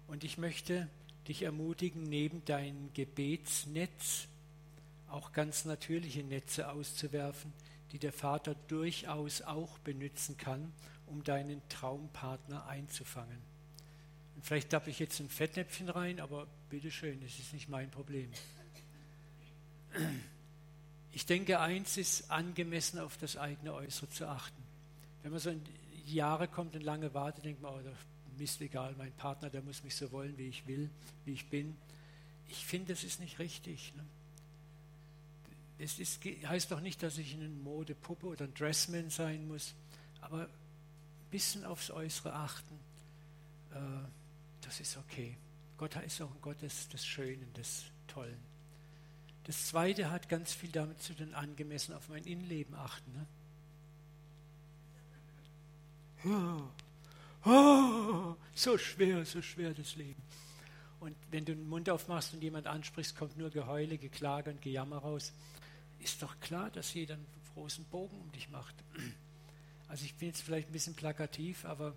Und 0.06 0.24
ich 0.24 0.38
möchte 0.38 0.88
dich 1.26 1.42
ermutigen, 1.42 2.04
neben 2.04 2.44
dein 2.44 2.90
Gebetsnetz 2.94 4.28
auch 5.08 5.32
ganz 5.32 5.64
natürliche 5.64 6.22
Netze 6.22 6.70
auszuwerfen, 6.70 7.52
die 7.92 7.98
der 7.98 8.12
Vater 8.12 8.54
durchaus 8.68 9.42
auch 9.42 9.78
benutzen 9.80 10.36
kann, 10.36 10.72
um 11.06 11.22
deinen 11.22 11.60
Traumpartner 11.68 12.66
einzufangen. 12.66 13.51
Und 14.43 14.47
vielleicht 14.47 14.70
tappe 14.70 14.90
ich 14.90 14.99
jetzt 14.99 15.20
ein 15.20 15.28
Fettnäpfchen 15.28 15.88
rein, 15.88 16.18
aber 16.18 16.49
bitteschön, 16.68 17.22
es 17.22 17.38
ist 17.38 17.53
nicht 17.53 17.68
mein 17.68 17.88
Problem. 17.93 18.28
Ich 21.12 21.26
denke, 21.26 21.61
eins 21.61 21.97
ist 21.97 22.28
angemessen 22.28 22.99
auf 22.99 23.16
das 23.18 23.36
eigene 23.36 23.72
Äußere 23.72 24.11
zu 24.11 24.26
achten. 24.26 24.61
Wenn 25.22 25.30
man 25.30 25.38
so 25.38 25.51
in 25.51 25.62
Jahre 26.07 26.49
kommt 26.49 26.74
und 26.74 26.82
lange 26.82 27.14
wartet, 27.14 27.45
denkt 27.45 27.62
man, 27.62 27.72
oh, 27.72 28.36
Mist, 28.36 28.61
egal, 28.61 28.97
mein 28.99 29.12
Partner, 29.12 29.49
der 29.49 29.62
muss 29.62 29.84
mich 29.84 29.95
so 29.95 30.11
wollen, 30.11 30.36
wie 30.36 30.49
ich 30.49 30.66
will, 30.66 30.90
wie 31.24 31.34
ich 31.34 31.49
bin. 31.49 31.76
Ich 32.49 32.66
finde, 32.66 32.95
das 32.95 33.05
ist 33.05 33.20
nicht 33.20 33.38
richtig. 33.38 33.95
Ne? 33.95 34.05
Es 35.78 36.01
ist, 36.01 36.20
heißt 36.24 36.72
doch 36.72 36.80
nicht, 36.80 37.01
dass 37.05 37.16
ich 37.16 37.34
eine 37.34 37.49
Modepuppe 37.49 38.26
oder 38.26 38.47
ein 38.47 38.55
Dressman 38.55 39.09
sein 39.09 39.47
muss, 39.47 39.72
aber 40.20 40.47
ein 40.47 40.49
bisschen 41.30 41.64
aufs 41.64 41.93
Äußere 41.93 42.32
achten, 42.32 42.80
äh, 43.70 43.78
das 44.62 44.80
ist 44.80 44.96
okay. 44.96 45.36
Gott 45.76 45.96
ist 45.96 46.20
auch 46.22 46.30
ein 46.30 46.40
Gott 46.40 46.62
des, 46.62 46.88
des 46.88 47.04
Schönen, 47.04 47.52
des 47.54 47.84
Tollen. 48.06 48.38
Das 49.44 49.66
Zweite 49.66 50.10
hat 50.10 50.28
ganz 50.28 50.52
viel 50.52 50.70
damit 50.70 51.02
zu 51.02 51.14
tun, 51.14 51.34
angemessen 51.34 51.94
auf 51.94 52.08
mein 52.08 52.24
Innenleben 52.24 52.74
achten. 52.74 53.12
Ne? 53.12 53.26
Oh, 56.24 57.50
oh, 57.50 58.36
so 58.54 58.78
schwer, 58.78 59.24
so 59.24 59.42
schwer 59.42 59.74
das 59.74 59.96
Leben. 59.96 60.22
Und 61.00 61.16
wenn 61.32 61.44
du 61.44 61.56
den 61.56 61.68
Mund 61.68 61.90
aufmachst 61.90 62.32
und 62.32 62.42
jemand 62.42 62.68
ansprichst, 62.68 63.16
kommt 63.16 63.36
nur 63.36 63.50
Geheule, 63.50 63.98
Geklage 63.98 64.50
und 64.50 64.62
Gejammer 64.62 64.98
raus 64.98 65.32
ist 65.98 66.22
doch 66.22 66.38
klar, 66.40 66.70
dass 66.70 66.94
jeder 66.94 67.14
einen 67.14 67.26
großen 67.54 67.84
Bogen 67.86 68.16
um 68.20 68.30
dich 68.32 68.48
macht. 68.50 68.74
Also 69.88 70.04
ich 70.04 70.14
bin 70.14 70.28
jetzt 70.28 70.42
vielleicht 70.42 70.68
ein 70.68 70.72
bisschen 70.72 70.94
plakativ, 70.94 71.64
aber 71.64 71.94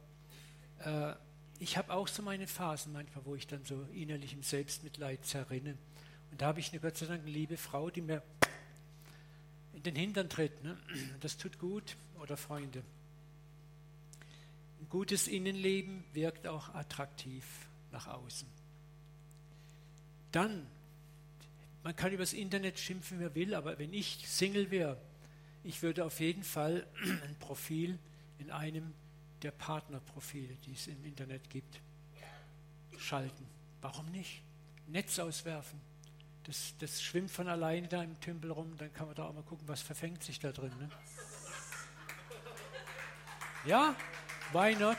äh, 0.79 1.13
ich 1.59 1.77
habe 1.77 1.93
auch 1.93 2.07
so 2.07 2.21
meine 2.21 2.47
Phasen 2.47 2.93
manchmal, 2.93 3.25
wo 3.25 3.35
ich 3.35 3.47
dann 3.47 3.63
so 3.63 3.81
innerlich 3.93 4.33
im 4.33 4.43
Selbstmitleid 4.43 5.25
zerrinne. 5.25 5.77
Und 6.31 6.41
da 6.41 6.47
habe 6.47 6.59
ich 6.59 6.71
eine 6.71 6.81
Gott 6.81 6.97
sei 6.97 7.05
Dank 7.05 7.23
liebe 7.25 7.57
Frau, 7.57 7.89
die 7.89 8.01
mir 8.01 8.21
in 9.73 9.83
den 9.83 9.95
Hintern 9.95 10.29
tritt. 10.29 10.63
Ne? 10.63 10.77
Das 11.21 11.37
tut 11.37 11.59
gut. 11.59 11.95
Oder 12.21 12.37
Freunde. 12.37 12.81
Ein 14.79 14.89
gutes 14.89 15.27
Innenleben 15.27 16.03
wirkt 16.13 16.47
auch 16.47 16.73
attraktiv 16.73 17.45
nach 17.91 18.07
außen. 18.07 18.47
Dann 20.31 20.65
man 21.85 21.95
kann 21.95 22.11
übers 22.11 22.33
Internet 22.33 22.79
schimpfen, 22.79 23.19
wer 23.19 23.35
will, 23.35 23.53
aber 23.53 23.77
wenn 23.77 23.93
ich 23.93 24.27
Single 24.27 24.71
wäre, 24.71 24.97
ich 25.63 25.83
würde 25.83 26.03
auf 26.03 26.19
jeden 26.19 26.43
Fall 26.43 26.87
ein 27.27 27.35
Profil 27.39 27.99
in 28.39 28.49
einem 28.49 28.91
der 29.41 29.51
Partnerprofile, 29.51 30.55
die 30.65 30.73
es 30.73 30.87
im 30.87 31.03
Internet 31.05 31.49
gibt, 31.49 31.79
schalten. 32.97 33.47
Warum 33.81 34.09
nicht? 34.11 34.41
Netz 34.87 35.19
auswerfen. 35.19 35.79
Das, 36.43 36.73
das 36.79 37.01
schwimmt 37.01 37.31
von 37.31 37.47
alleine 37.47 37.87
da 37.87 38.03
im 38.03 38.19
Tümpel 38.19 38.51
rum, 38.51 38.77
dann 38.77 38.93
kann 38.93 39.07
man 39.07 39.15
da 39.15 39.25
auch 39.25 39.33
mal 39.33 39.43
gucken, 39.43 39.67
was 39.67 39.81
verfängt 39.81 40.23
sich 40.23 40.39
da 40.39 40.51
drin. 40.51 40.71
Ne? 40.79 40.89
Ja, 43.65 43.95
why 44.51 44.75
not? 44.75 44.97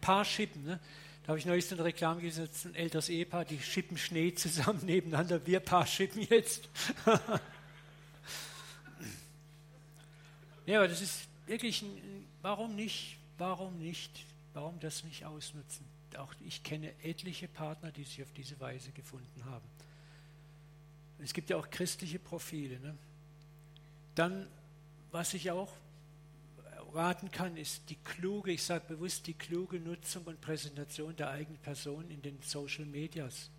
Paar 0.00 0.24
Schippen. 0.24 0.64
Ne? 0.64 0.80
Da 1.22 1.28
habe 1.28 1.38
ich 1.38 1.46
neulich 1.46 1.70
eine 1.70 1.84
Reklame 1.84 2.22
gesehen, 2.22 2.48
ein 2.64 2.74
älteres 2.74 3.10
Ehepaar, 3.10 3.44
die 3.44 3.60
schippen 3.60 3.98
Schnee 3.98 4.34
zusammen 4.34 4.80
nebeneinander, 4.86 5.46
wir 5.46 5.60
Paar 5.60 5.86
schippen 5.86 6.22
jetzt. 6.22 6.68
ja, 10.66 10.78
aber 10.78 10.88
das 10.88 11.02
ist 11.02 11.28
wirklich, 11.46 11.82
ein, 11.82 12.26
warum 12.42 12.74
nicht, 12.74 13.17
warum 13.38 13.78
nicht, 13.78 14.24
warum 14.52 14.78
das 14.80 15.04
nicht 15.04 15.24
ausnutzen? 15.24 15.86
Auch 16.16 16.34
ich 16.44 16.62
kenne 16.62 16.92
etliche 17.02 17.48
Partner, 17.48 17.92
die 17.92 18.04
sich 18.04 18.22
auf 18.22 18.32
diese 18.32 18.58
Weise 18.60 18.90
gefunden 18.92 19.44
haben. 19.44 19.66
Es 21.18 21.32
gibt 21.32 21.50
ja 21.50 21.56
auch 21.56 21.68
christliche 21.70 22.18
Profile. 22.18 22.78
Ne? 22.80 22.96
Dann, 24.14 24.48
was 25.10 25.34
ich 25.34 25.50
auch 25.50 25.72
raten 26.94 27.30
kann, 27.30 27.56
ist 27.56 27.90
die 27.90 27.96
kluge, 27.96 28.52
ich 28.52 28.62
sage 28.62 28.84
bewusst, 28.88 29.26
die 29.26 29.34
kluge 29.34 29.78
Nutzung 29.78 30.24
und 30.24 30.40
Präsentation 30.40 31.14
der 31.16 31.30
eigenen 31.30 31.58
Person 31.58 32.10
in 32.10 32.22
den 32.22 32.40
Social 32.42 32.86
Medias. 32.86 33.50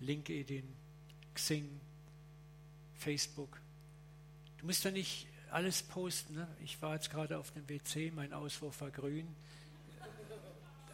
LinkedIn, 0.00 0.64
Xing, 1.34 1.80
Facebook. 2.94 3.60
Du 4.58 4.66
musst 4.66 4.84
ja 4.84 4.90
nicht 4.90 5.26
alles 5.54 5.84
posten. 5.84 6.34
Ne? 6.34 6.48
Ich 6.64 6.82
war 6.82 6.94
jetzt 6.94 7.10
gerade 7.10 7.38
auf 7.38 7.52
dem 7.52 7.68
WC, 7.68 8.10
mein 8.10 8.32
Auswurf 8.32 8.80
war 8.80 8.90
grün. 8.90 9.28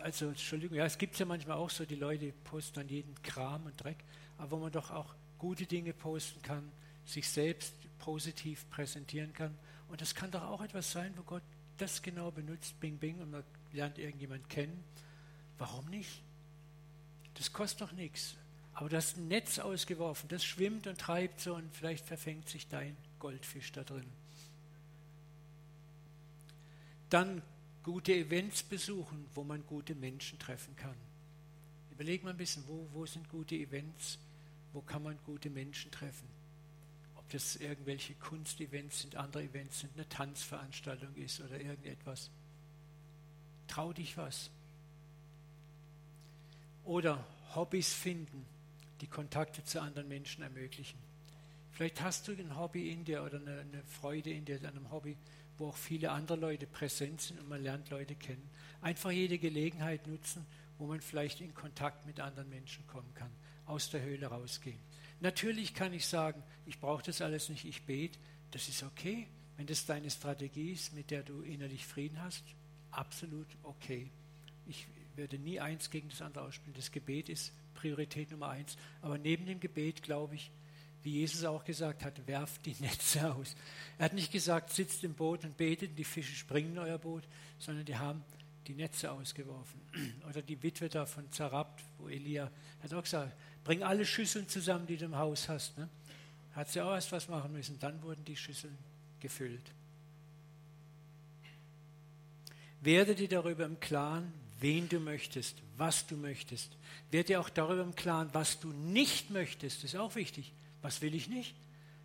Also, 0.01 0.29
Entschuldigung, 0.29 0.77
ja, 0.77 0.85
es 0.85 0.99
gibt 0.99 1.19
ja 1.19 1.25
manchmal 1.25 1.57
auch 1.57 1.71
so, 1.71 1.85
die 1.85 1.95
Leute 1.95 2.33
posten 2.45 2.81
an 2.81 2.89
jeden 2.89 3.15
Kram 3.23 3.65
und 3.67 3.83
Dreck, 3.83 3.99
aber 4.39 4.51
wo 4.53 4.57
man 4.59 4.71
doch 4.71 4.91
auch 4.91 5.15
gute 5.39 5.65
Dinge 5.65 5.95
posten 5.95 6.43
kann, 6.43 6.71
sich 7.07 7.29
selbst 7.29 7.75
positiv 7.99 8.69
präsentieren 8.71 9.33
kann. 9.33 9.57
Und 9.89 10.01
das 10.03 10.15
kann 10.15 10.31
doch 10.31 10.43
auch 10.43 10.61
etwas 10.61 10.93
sein, 10.93 11.13
wo 11.17 11.23
Gott 11.23 11.43
das 11.79 12.03
genau 12.03 12.31
benutzt, 12.31 12.79
bing, 12.81 12.99
bing, 12.99 13.19
und 13.19 13.31
man 13.31 13.45
lernt 13.73 13.99
irgendjemand 13.99 14.49
kennen. 14.51 14.85
Warum 15.59 15.87
nicht? 15.87 16.23
Das 17.35 17.53
kostet 17.53 17.81
doch 17.81 17.93
nichts. 17.93 18.37
Aber 18.75 18.91
du 18.91 18.97
hast 18.97 19.17
ein 19.17 19.29
Netz 19.29 19.59
ausgeworfen, 19.59 20.29
das 20.29 20.45
schwimmt 20.45 20.87
und 20.87 20.99
treibt 20.99 21.41
so 21.41 21.55
und 21.55 21.75
vielleicht 21.75 22.05
verfängt 22.05 22.49
sich 22.49 22.69
dein 22.69 22.97
Goldfisch 23.19 23.73
da 23.73 23.85
drin. 23.85 24.07
Dann 27.11 27.43
gute 27.83 28.15
Events 28.15 28.63
besuchen, 28.63 29.27
wo 29.35 29.45
man 29.45 29.67
gute 29.67 29.95
Menschen 29.95 30.39
treffen 30.39 30.75
kann. 30.77 30.97
Überleg 31.91 32.25
mal 32.25 32.31
ein 32.31 32.37
bisschen, 32.37 32.65
wo, 32.67 32.89
wo 32.93 33.05
sind 33.05 33.29
gute 33.29 33.55
Events? 33.55 34.19
wo 34.73 34.81
kann 34.81 35.03
man 35.03 35.19
gute 35.25 35.51
Menschen 35.51 35.91
treffen. 35.91 36.29
Ob 37.17 37.29
das 37.31 37.57
irgendwelche 37.57 38.15
Kunstevents 38.15 39.03
sind, 39.03 39.17
andere 39.17 39.45
Events 39.45 39.81
sind, 39.81 39.95
eine 39.95 40.09
Tanzveranstaltung 40.09 41.15
ist 41.17 41.41
oder 41.41 41.61
irgendetwas. 41.61 42.31
Trau 43.67 43.93
dich 43.93 44.17
was. 44.17 44.51
Oder 46.85 47.25
Hobbys 47.55 47.93
finden, 47.93 48.47
die 49.01 49.07
Kontakte 49.07 49.65
zu 49.65 49.81
anderen 49.81 50.09
Menschen 50.09 50.43
ermöglichen. 50.43 50.99
Vielleicht 51.73 52.01
hast 52.03 52.29
du 52.29 52.33
ein 52.33 52.57
Hobby 52.57 52.91
in 52.91 53.05
dir 53.05 53.23
oder 53.23 53.39
eine, 53.39 53.61
eine 53.61 53.83
Freude 53.85 54.31
in 54.31 54.45
dir 54.45 54.59
an 54.61 54.67
einem 54.67 54.91
Hobby, 54.91 55.17
wo 55.61 55.69
auch 55.69 55.77
viele 55.77 56.11
andere 56.11 56.39
Leute 56.39 56.67
präsent 56.67 57.21
sind 57.21 57.39
und 57.39 57.49
man 57.49 57.63
lernt 57.63 57.91
Leute 57.91 58.15
kennen. 58.15 58.49
Einfach 58.81 59.11
jede 59.11 59.39
Gelegenheit 59.39 60.07
nutzen, 60.07 60.47
wo 60.79 60.87
man 60.87 61.01
vielleicht 61.01 61.43
in 61.43 61.55
Kontakt 61.55 62.07
mit 62.07 62.19
anderen 62.19 62.49
Menschen 62.49 62.87
kommen 62.87 63.13
kann 63.15 63.31
aus 63.67 63.91
der 63.91 64.03
Höhle 64.03 64.27
rausgehen. 64.27 64.81
Natürlich 65.21 65.75
kann 65.75 65.93
ich 65.93 66.07
sagen, 66.07 66.43
ich 66.65 66.81
brauche 66.81 67.03
das 67.03 67.21
alles 67.21 67.51
nicht, 67.51 67.67
ich 67.67 67.85
bete, 67.85 68.19
das 68.51 68.69
ist 68.69 68.83
okay. 68.83 69.29
Wenn 69.59 69.67
das 69.67 69.85
deine 69.85 70.11
Strategie 70.11 70.73
ist, 70.73 70.95
mit 70.95 71.11
der 71.11 71.23
du 71.23 71.43
innerlich 71.43 71.87
Frieden 71.87 72.21
hast, 72.23 72.43
absolut 72.91 73.47
okay. 73.63 74.11
Ich 74.67 74.87
werde 75.15 75.39
nie 75.39 75.61
eins 75.61 75.91
gegen 75.91 76.09
das 76.09 76.23
andere 76.23 76.45
ausspielen. 76.45 76.75
Das 76.75 76.91
Gebet 76.91 77.29
ist 77.29 77.53
Priorität 77.75 78.31
Nummer 78.31 78.49
eins. 78.49 78.79
Aber 79.03 79.19
neben 79.19 79.45
dem 79.45 79.61
Gebet 79.61 80.03
glaube 80.03 80.37
ich, 80.37 80.51
wie 81.03 81.13
Jesus 81.13 81.45
auch 81.45 81.65
gesagt 81.65 82.05
hat, 82.05 82.27
werft 82.27 82.67
die 82.67 82.77
Netze 82.81 83.33
aus. 83.35 83.55
Er 83.99 84.07
hat 84.07 84.15
nicht 84.15 84.33
gesagt, 84.33 84.71
sitzt 84.71 85.03
im 85.05 85.15
Boot 85.15 85.45
und 85.45 85.57
betet, 85.57 85.99
die 85.99 86.05
Fische 86.05 86.35
springen 86.35 86.73
in 86.73 86.79
euer 86.79 86.99
Boot, 86.99 87.25
sondern 87.59 87.85
die 87.85 87.97
haben 87.97 88.23
die 88.67 88.75
Netze 88.75 89.11
ausgeworfen. 89.11 89.81
Oder 90.29 90.43
die 90.43 90.63
Witwe 90.63 90.89
da 90.89 91.07
von 91.07 91.31
Zarabt, 91.33 91.83
wo 91.99 92.09
Elia 92.09 92.51
hat 92.83 92.95
auch 92.95 93.03
gesagt, 93.03 93.35
Bring 93.65 93.83
alle 93.83 94.07
Schüsseln 94.07 94.49
zusammen, 94.49 94.87
die 94.87 94.97
du 94.97 95.05
im 95.07 95.17
Haus 95.17 95.49
hast. 95.49 95.77
Ne? 95.79 95.89
Hat 96.55 96.71
sie 96.71 96.81
auch 96.81 96.93
erst 96.93 97.13
was 97.13 97.29
machen 97.29 97.53
müssen. 97.53 97.79
Dann 97.79 98.03
wurden 98.03 98.25
die 98.25 98.37
Schüsseln 98.37 98.77
gefüllt. 99.21 99.63
Werde 102.81 103.15
dir 103.15 103.29
darüber 103.29 103.67
im 103.67 103.79
Klaren, 103.79 104.33
wen 104.59 104.89
du 104.89 104.99
möchtest, 104.99 105.57
was 105.77 106.07
du 106.07 106.17
möchtest. 106.17 106.71
Werde 107.11 107.27
dir 107.27 107.41
auch 107.41 107.51
darüber 107.51 107.83
im 107.83 107.95
Klaren, 107.95 108.31
was 108.33 108.59
du 108.59 108.73
nicht 108.73 109.31
möchtest. 109.31 109.85
Das 109.85 109.93
ist 109.93 110.01
auch 110.01 110.15
wichtig. 110.15 110.53
Was 110.83 111.03
will 111.03 111.15
ich 111.15 111.29
nicht? 111.29 111.55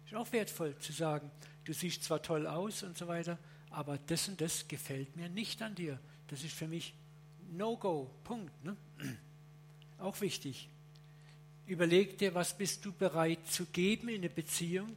Ist 0.05 0.15
auch 0.15 0.31
wertvoll 0.31 0.77
zu 0.77 0.93
sagen, 0.93 1.31
du 1.63 1.73
siehst 1.73 2.03
zwar 2.03 2.21
toll 2.21 2.47
aus 2.47 2.83
und 2.83 2.97
so 2.97 3.07
weiter, 3.07 3.37
aber 3.69 3.97
das 3.97 4.27
und 4.27 4.39
das 4.39 4.67
gefällt 4.67 5.15
mir 5.15 5.29
nicht 5.29 5.61
an 5.61 5.75
dir. 5.75 5.99
Das 6.27 6.43
ist 6.43 6.53
für 6.53 6.67
mich 6.67 6.93
No-Go. 7.51 8.09
Punkt. 8.23 8.63
Ne? 8.63 8.75
Auch 9.99 10.19
wichtig. 10.21 10.69
Überleg 11.67 12.17
dir, 12.17 12.35
was 12.35 12.57
bist 12.57 12.85
du 12.85 12.91
bereit 12.91 13.47
zu 13.47 13.65
geben 13.65 14.09
in 14.09 14.21
der 14.21 14.29
Beziehung 14.29 14.95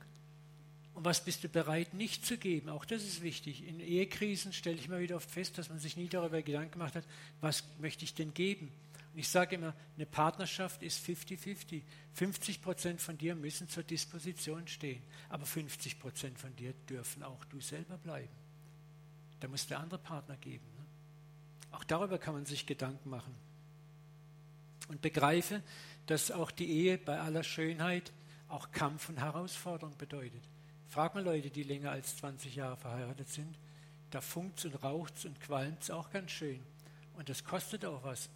und 0.94 1.04
was 1.04 1.24
bist 1.24 1.44
du 1.44 1.48
bereit 1.48 1.94
nicht 1.94 2.26
zu 2.26 2.36
geben. 2.36 2.68
Auch 2.68 2.84
das 2.84 3.04
ist 3.04 3.22
wichtig. 3.22 3.66
In 3.66 3.80
Ehekrisen 3.80 4.52
stelle 4.52 4.76
ich 4.76 4.86
immer 4.86 4.98
wieder 4.98 5.16
oft 5.16 5.30
fest, 5.30 5.56
dass 5.56 5.70
man 5.70 5.78
sich 5.78 5.96
nie 5.96 6.08
darüber 6.08 6.42
Gedanken 6.42 6.72
gemacht 6.72 6.94
hat, 6.94 7.04
was 7.40 7.64
möchte 7.80 8.04
ich 8.04 8.14
denn 8.14 8.34
geben. 8.34 8.70
Und 9.12 9.18
ich 9.18 9.28
sage 9.28 9.56
immer, 9.56 9.74
eine 9.96 10.06
Partnerschaft 10.06 10.82
ist 10.82 11.04
50-50. 11.04 11.82
50 12.12 12.62
Prozent 12.62 13.00
von 13.00 13.16
dir 13.16 13.34
müssen 13.34 13.68
zur 13.68 13.82
Disposition 13.82 14.66
stehen, 14.68 15.02
aber 15.28 15.46
50 15.46 15.98
Prozent 15.98 16.38
von 16.38 16.54
dir 16.56 16.72
dürfen 16.88 17.22
auch 17.22 17.44
du 17.46 17.60
selber 17.60 17.98
bleiben. 17.98 18.34
Da 19.40 19.48
muss 19.48 19.66
der 19.66 19.80
andere 19.80 20.00
Partner 20.00 20.36
geben. 20.36 20.66
Ne? 20.76 20.84
Auch 21.70 21.84
darüber 21.84 22.18
kann 22.18 22.34
man 22.34 22.46
sich 22.46 22.66
Gedanken 22.66 23.08
machen. 23.08 23.34
Und 24.88 25.02
begreife, 25.02 25.62
dass 26.06 26.30
auch 26.30 26.50
die 26.50 26.70
Ehe 26.70 26.98
bei 26.98 27.20
aller 27.20 27.44
Schönheit 27.44 28.12
auch 28.48 28.70
Kampf 28.72 29.08
und 29.10 29.20
Herausforderung 29.20 29.96
bedeutet. 29.96 30.42
Frag 30.88 31.14
mal 31.14 31.22
Leute, 31.22 31.50
die 31.50 31.62
länger 31.62 31.90
als 31.90 32.16
20 32.16 32.54
Jahre 32.56 32.78
verheiratet 32.78 33.28
sind. 33.28 33.58
Da 34.10 34.22
funkt 34.22 34.64
und 34.64 34.82
raucht 34.82 35.26
und 35.26 35.38
qualmt 35.40 35.82
es 35.82 35.90
auch 35.90 36.10
ganz 36.10 36.30
schön. 36.30 36.60
Und 37.14 37.28
das 37.28 37.44
kostet 37.44 37.84
auch 37.84 38.02
was. 38.04 38.30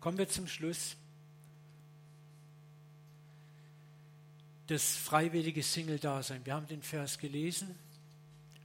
Kommen 0.00 0.16
wir 0.16 0.28
zum 0.28 0.46
Schluss. 0.46 0.96
Das 4.66 4.96
freiwillige 4.96 5.62
Single-Dasein. 5.62 6.46
Wir 6.46 6.54
haben 6.54 6.66
den 6.66 6.82
Vers 6.82 7.18
gelesen, 7.18 7.74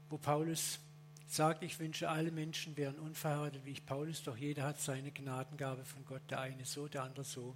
wo 0.09 0.17
Paulus 0.17 0.79
sagt, 1.27 1.63
ich 1.63 1.77
wünsche, 1.79 2.09
alle 2.09 2.31
Menschen 2.31 2.77
wären 2.77 2.95
unverheiratet 2.99 3.65
wie 3.65 3.71
ich 3.71 3.85
Paulus, 3.85 4.23
doch 4.23 4.37
jeder 4.37 4.63
hat 4.63 4.79
seine 4.79 5.11
Gnadengabe 5.11 5.83
von 5.83 6.05
Gott, 6.05 6.21
der 6.29 6.39
eine 6.39 6.63
so, 6.63 6.87
der 6.87 7.03
andere 7.03 7.25
so. 7.25 7.55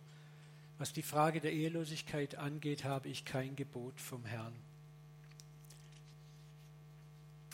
Was 0.77 0.91
die 0.91 1.03
Frage 1.03 1.39
der 1.39 1.53
Ehelosigkeit 1.53 2.35
angeht, 2.35 2.83
habe 2.83 3.07
ich 3.07 3.23
kein 3.23 3.55
Gebot 3.55 3.99
vom 4.01 4.25
Herrn. 4.25 4.53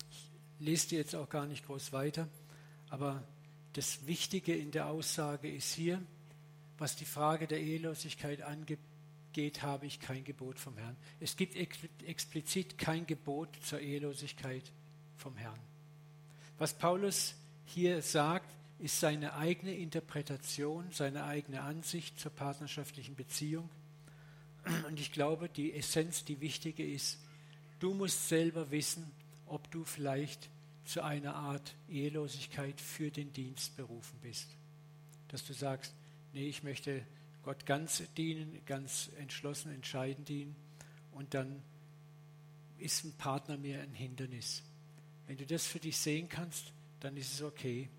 Ich 0.09 0.29
lese 0.59 0.89
dir 0.89 0.99
jetzt 0.99 1.15
auch 1.15 1.29
gar 1.29 1.45
nicht 1.45 1.65
groß 1.65 1.91
weiter, 1.91 2.27
aber 2.89 3.21
das 3.73 4.07
Wichtige 4.07 4.55
in 4.55 4.71
der 4.71 4.87
Aussage 4.87 5.51
ist 5.51 5.73
hier, 5.73 6.01
was 6.77 6.95
die 6.95 7.05
Frage 7.05 7.47
der 7.47 7.59
Ehelosigkeit 7.59 8.41
angeht, 8.41 8.79
habe 9.61 9.85
ich 9.85 9.99
kein 9.99 10.23
Gebot 10.23 10.59
vom 10.59 10.77
Herrn. 10.77 10.95
Es 11.19 11.35
gibt 11.35 11.55
explizit 12.05 12.77
kein 12.77 13.05
Gebot 13.05 13.49
zur 13.63 13.79
Ehelosigkeit 13.79 14.63
vom 15.17 15.35
Herrn. 15.35 15.59
Was 16.57 16.73
Paulus 16.73 17.35
hier 17.65 18.01
sagt, 18.01 18.49
ist 18.79 18.99
seine 18.99 19.35
eigene 19.35 19.73
Interpretation, 19.73 20.85
seine 20.91 21.23
eigene 21.25 21.61
Ansicht 21.61 22.19
zur 22.19 22.31
partnerschaftlichen 22.31 23.15
Beziehung. 23.15 23.69
Und 24.87 24.99
ich 24.99 25.11
glaube, 25.11 25.49
die 25.49 25.73
Essenz, 25.73 26.25
die 26.25 26.41
wichtige 26.41 26.85
ist, 26.85 27.19
du 27.79 27.93
musst 27.93 28.27
selber 28.27 28.71
wissen, 28.71 29.11
ob 29.45 29.69
du 29.71 29.83
vielleicht 29.83 30.49
zu 30.85 31.03
einer 31.03 31.35
Art 31.35 31.75
Ehelosigkeit 31.89 32.79
für 32.79 33.11
den 33.11 33.31
Dienst 33.33 33.75
berufen 33.75 34.17
bist. 34.21 34.47
Dass 35.29 35.45
du 35.45 35.53
sagst, 35.53 35.93
nee, 36.35 36.47
ich 36.47 36.63
möchte 36.63 37.03
Gott 37.43 37.65
ganz 37.65 38.03
dienen, 38.17 38.59
ganz 38.65 39.09
entschlossen, 39.17 39.71
entscheidend 39.71 40.27
dienen 40.27 40.55
und 41.11 41.33
dann 41.33 41.63
ist 42.77 43.05
ein 43.05 43.13
Partner 43.13 43.57
mir 43.57 43.81
ein 43.81 43.93
Hindernis. 43.93 44.61
Wenn 45.27 45.37
du 45.37 45.45
das 45.45 45.65
für 45.65 45.79
dich 45.79 45.97
sehen 45.97 46.27
kannst, 46.27 46.73
dann 46.99 47.15
ist 47.15 47.33
es 47.33 47.41
okay. 47.41 47.89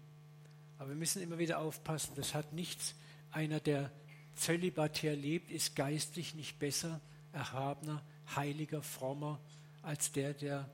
Aber 0.78 0.90
wir 0.90 0.96
müssen 0.96 1.22
immer 1.22 1.38
wieder 1.38 1.58
aufpassen, 1.58 2.12
das 2.14 2.34
hat 2.34 2.52
nichts. 2.52 2.94
Einer, 3.30 3.58
der 3.58 3.90
zölibatär 4.34 5.16
lebt, 5.16 5.50
ist 5.50 5.74
geistlich 5.74 6.34
nicht 6.34 6.58
besser, 6.58 7.00
erhabener, 7.32 8.04
heiliger, 8.36 8.82
frommer 8.82 9.40
als 9.80 10.12
der, 10.12 10.34
der 10.34 10.70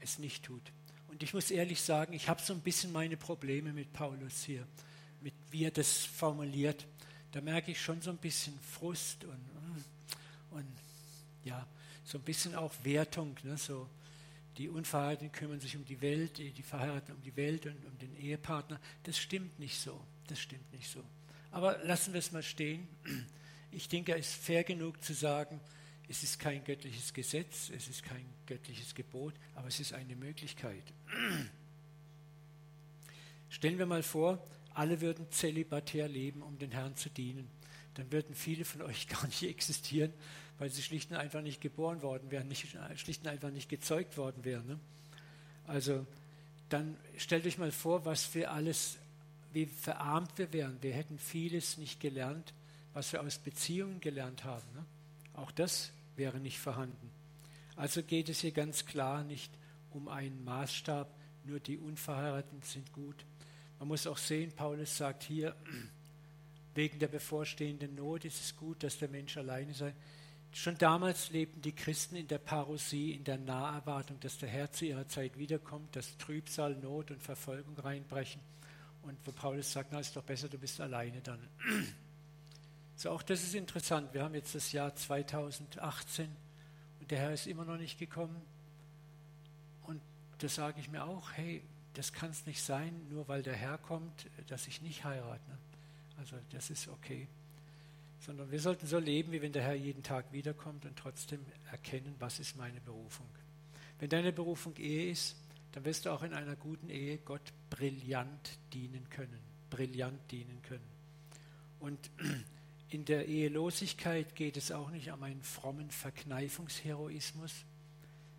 es 0.00 0.18
nicht 0.18 0.44
tut. 0.44 0.72
Und 1.08 1.22
ich 1.22 1.34
muss 1.34 1.50
ehrlich 1.50 1.82
sagen, 1.82 2.14
ich 2.14 2.28
habe 2.30 2.40
so 2.40 2.54
ein 2.54 2.60
bisschen 2.60 2.92
meine 2.92 3.18
Probleme 3.18 3.74
mit 3.74 3.92
Paulus 3.92 4.42
hier, 4.42 4.66
mit 5.20 5.34
wie 5.50 5.64
er 5.64 5.70
das 5.70 6.04
formuliert. 6.04 6.86
Da 7.34 7.40
merke 7.40 7.72
ich 7.72 7.80
schon 7.82 8.00
so 8.00 8.10
ein 8.10 8.16
bisschen 8.16 8.56
Frust 8.60 9.24
und, 9.24 9.40
und 10.52 10.68
ja, 11.42 11.66
so 12.04 12.18
ein 12.18 12.22
bisschen 12.22 12.54
auch 12.54 12.72
Wertung. 12.84 13.36
Ne? 13.42 13.56
So, 13.56 13.88
die 14.56 14.68
Unverheirateten 14.68 15.32
kümmern 15.32 15.58
sich 15.58 15.76
um 15.76 15.84
die 15.84 16.00
Welt, 16.00 16.38
die 16.38 16.62
Verheirateten 16.62 17.16
um 17.16 17.22
die 17.22 17.34
Welt 17.34 17.66
und 17.66 17.84
um 17.86 17.98
den 17.98 18.16
Ehepartner. 18.16 18.80
Das 19.02 19.18
stimmt 19.18 19.58
nicht 19.58 19.80
so. 19.80 20.00
Das 20.28 20.38
stimmt 20.38 20.72
nicht 20.72 20.88
so. 20.88 21.02
Aber 21.50 21.76
lassen 21.78 22.12
wir 22.12 22.20
es 22.20 22.30
mal 22.30 22.44
stehen. 22.44 22.86
Ich 23.72 23.88
denke, 23.88 24.14
es 24.14 24.28
ist 24.28 24.44
fair 24.44 24.62
genug 24.62 25.02
zu 25.02 25.12
sagen, 25.12 25.60
es 26.08 26.22
ist 26.22 26.38
kein 26.38 26.62
göttliches 26.62 27.12
Gesetz, 27.12 27.68
es 27.70 27.88
ist 27.88 28.04
kein 28.04 28.24
göttliches 28.46 28.94
Gebot, 28.94 29.34
aber 29.56 29.66
es 29.66 29.80
ist 29.80 29.92
eine 29.92 30.14
Möglichkeit. 30.14 30.84
Stellen 33.48 33.78
wir 33.78 33.86
mal 33.86 34.04
vor, 34.04 34.38
alle 34.74 35.00
würden 35.00 35.30
zölibatär 35.30 36.08
leben, 36.08 36.42
um 36.42 36.58
den 36.58 36.72
Herrn 36.72 36.96
zu 36.96 37.08
dienen. 37.08 37.48
Dann 37.94 38.10
würden 38.10 38.34
viele 38.34 38.64
von 38.64 38.82
euch 38.82 39.08
gar 39.08 39.24
nicht 39.26 39.42
existieren, 39.42 40.12
weil 40.58 40.70
sie 40.70 40.82
schlicht 40.82 41.10
und 41.10 41.16
einfach 41.16 41.42
nicht 41.42 41.60
geboren 41.60 42.02
worden 42.02 42.30
wären, 42.30 42.48
nicht, 42.48 42.76
schlicht 42.96 43.22
und 43.22 43.28
einfach 43.28 43.50
nicht 43.50 43.68
gezeugt 43.68 44.16
worden 44.16 44.44
wären. 44.44 44.66
Ne? 44.66 44.80
Also 45.66 46.06
dann 46.68 46.96
stellt 47.16 47.46
euch 47.46 47.58
mal 47.58 47.72
vor, 47.72 48.04
was 48.04 48.34
wir 48.34 48.52
alles, 48.52 48.98
wie 49.52 49.66
verarmt 49.66 50.36
wir 50.36 50.52
wären. 50.52 50.82
Wir 50.82 50.92
hätten 50.92 51.18
vieles 51.18 51.78
nicht 51.78 52.00
gelernt, 52.00 52.52
was 52.92 53.12
wir 53.12 53.22
aus 53.22 53.38
Beziehungen 53.38 54.00
gelernt 54.00 54.44
haben. 54.44 54.66
Ne? 54.74 54.84
Auch 55.34 55.50
das 55.50 55.92
wäre 56.16 56.38
nicht 56.38 56.58
vorhanden. 56.58 57.10
Also 57.76 58.02
geht 58.02 58.28
es 58.28 58.40
hier 58.40 58.52
ganz 58.52 58.86
klar 58.86 59.24
nicht 59.24 59.52
um 59.90 60.08
einen 60.08 60.44
Maßstab, 60.44 61.12
nur 61.44 61.60
die 61.60 61.78
Unverheirateten 61.78 62.62
sind 62.62 62.92
gut. 62.92 63.24
Man 63.84 63.88
muss 63.88 64.06
auch 64.06 64.16
sehen, 64.16 64.50
Paulus 64.50 64.96
sagt 64.96 65.24
hier, 65.24 65.54
wegen 66.74 66.98
der 66.98 67.08
bevorstehenden 67.08 67.94
Not 67.94 68.24
ist 68.24 68.42
es 68.42 68.56
gut, 68.56 68.82
dass 68.82 68.96
der 68.96 69.10
Mensch 69.10 69.36
alleine 69.36 69.74
sei. 69.74 69.92
Schon 70.52 70.78
damals 70.78 71.28
lebten 71.28 71.60
die 71.60 71.74
Christen 71.74 72.16
in 72.16 72.26
der 72.26 72.38
Parosie, 72.38 73.12
in 73.12 73.24
der 73.24 73.36
Naherwartung, 73.36 74.18
dass 74.20 74.38
der 74.38 74.48
Herr 74.48 74.72
zu 74.72 74.86
ihrer 74.86 75.06
Zeit 75.06 75.36
wiederkommt, 75.36 75.94
dass 75.96 76.16
Trübsal, 76.16 76.76
Not 76.76 77.10
und 77.10 77.22
Verfolgung 77.22 77.76
reinbrechen. 77.76 78.40
Und 79.02 79.18
wo 79.26 79.32
Paulus 79.32 79.70
sagt, 79.70 79.90
na, 79.92 80.00
ist 80.00 80.16
doch 80.16 80.22
besser, 80.22 80.48
du 80.48 80.56
bist 80.56 80.80
alleine 80.80 81.20
dann. 81.20 81.46
So, 82.96 83.10
auch 83.10 83.22
das 83.22 83.42
ist 83.42 83.54
interessant. 83.54 84.14
Wir 84.14 84.22
haben 84.22 84.34
jetzt 84.34 84.54
das 84.54 84.72
Jahr 84.72 84.94
2018 84.94 86.28
und 87.00 87.10
der 87.10 87.18
Herr 87.18 87.34
ist 87.34 87.48
immer 87.48 87.66
noch 87.66 87.76
nicht 87.76 87.98
gekommen. 87.98 88.40
Und 89.82 90.00
da 90.38 90.48
sage 90.48 90.80
ich 90.80 90.88
mir 90.88 91.04
auch, 91.04 91.32
hey, 91.32 91.62
das 91.94 92.12
kann 92.12 92.30
es 92.30 92.46
nicht 92.46 92.62
sein, 92.62 93.06
nur 93.08 93.28
weil 93.28 93.42
der 93.42 93.54
Herr 93.54 93.78
kommt, 93.78 94.26
dass 94.48 94.66
ich 94.66 94.82
nicht 94.82 95.04
heirate. 95.04 95.48
Ne? 95.48 95.58
Also 96.18 96.36
das 96.50 96.70
ist 96.70 96.88
okay. 96.88 97.26
Sondern 98.20 98.50
wir 98.50 98.60
sollten 98.60 98.86
so 98.86 98.98
leben, 98.98 99.32
wie 99.32 99.42
wenn 99.42 99.52
der 99.52 99.62
Herr 99.62 99.74
jeden 99.74 100.02
Tag 100.02 100.32
wiederkommt 100.32 100.84
und 100.86 100.96
trotzdem 100.96 101.40
erkennen, 101.70 102.14
was 102.18 102.40
ist 102.40 102.56
meine 102.56 102.80
Berufung. 102.80 103.26
Wenn 103.98 104.08
deine 104.08 104.32
Berufung 104.32 104.76
Ehe 104.76 105.10
ist, 105.10 105.36
dann 105.72 105.84
wirst 105.84 106.06
du 106.06 106.10
auch 106.10 106.22
in 106.22 106.32
einer 106.32 106.56
guten 106.56 106.88
Ehe 106.88 107.18
Gott 107.18 107.52
brillant 107.70 108.58
dienen 108.72 109.08
können. 109.10 109.40
Brillant 109.70 110.20
dienen 110.30 110.62
können. 110.62 110.88
Und 111.80 112.10
in 112.90 113.04
der 113.04 113.26
Ehelosigkeit 113.26 114.36
geht 114.36 114.56
es 114.56 114.70
auch 114.72 114.90
nicht 114.90 115.10
um 115.10 115.22
einen 115.22 115.42
frommen 115.42 115.90
Verkneifungsheroismus, 115.90 117.64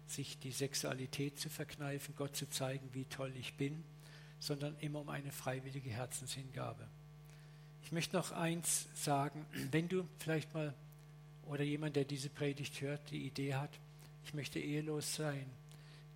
sich 0.07 0.37
die 0.39 0.51
Sexualität 0.51 1.39
zu 1.39 1.49
verkneifen, 1.49 2.15
Gott 2.15 2.35
zu 2.35 2.49
zeigen, 2.49 2.89
wie 2.93 3.05
toll 3.05 3.33
ich 3.39 3.55
bin, 3.55 3.83
sondern 4.39 4.75
immer 4.79 5.01
um 5.01 5.09
eine 5.09 5.31
freiwillige 5.31 5.89
Herzenshingabe. 5.89 6.87
Ich 7.83 7.91
möchte 7.91 8.15
noch 8.15 8.31
eins 8.31 8.87
sagen, 8.93 9.45
wenn 9.71 9.87
du 9.87 10.07
vielleicht 10.19 10.53
mal 10.53 10.73
oder 11.45 11.63
jemand, 11.63 11.95
der 11.95 12.05
diese 12.05 12.29
Predigt 12.29 12.81
hört, 12.81 13.11
die 13.11 13.25
Idee 13.25 13.55
hat, 13.55 13.69
ich 14.25 14.33
möchte 14.33 14.59
ehelos 14.59 15.15
sein, 15.15 15.45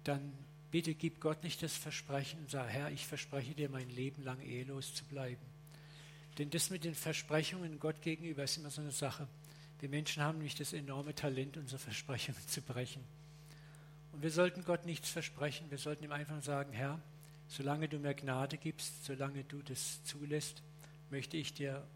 dann 0.03 0.33
bitte 0.71 0.93
gib 0.95 1.19
Gott 1.19 1.43
nicht 1.43 1.61
das 1.61 1.75
Versprechen 1.75 2.39
und 2.39 2.49
sag, 2.49 2.67
Herr, 2.67 2.91
ich 2.91 3.05
verspreche 3.05 3.53
dir 3.53 3.69
mein 3.69 3.89
Leben 3.89 4.23
lang 4.23 4.41
ehelos 4.41 4.93
zu 4.95 5.05
bleiben. 5.05 5.41
Denn 6.37 6.49
das 6.49 6.69
mit 6.69 6.83
den 6.83 6.95
Versprechungen 6.95 7.79
Gott 7.79 8.01
gegenüber 8.01 8.43
ist 8.43 8.57
immer 8.57 8.71
so 8.71 8.81
eine 8.81 8.91
Sache. 8.91 9.27
Wir 9.79 9.89
Menschen 9.89 10.23
haben 10.23 10.37
nämlich 10.37 10.55
das 10.55 10.73
enorme 10.73 11.13
Talent, 11.13 11.57
unsere 11.57 11.79
Versprechungen 11.79 12.41
zu 12.47 12.61
brechen. 12.61 13.03
Und 14.19 14.23
wir 14.23 14.31
sollten 14.31 14.65
Gott 14.65 14.85
nichts 14.85 15.09
versprechen. 15.09 15.71
Wir 15.71 15.77
sollten 15.77 16.03
ihm 16.03 16.11
einfach 16.11 16.41
sagen, 16.41 16.73
Herr, 16.73 16.99
solange 17.47 17.87
du 17.87 17.99
mir 17.99 18.13
Gnade 18.13 18.57
gibst, 18.57 19.05
solange 19.05 19.45
du 19.45 19.61
das 19.61 20.03
zulässt, 20.03 20.61
möchte 21.09 21.37
ich 21.37 21.53
dir 21.53 21.87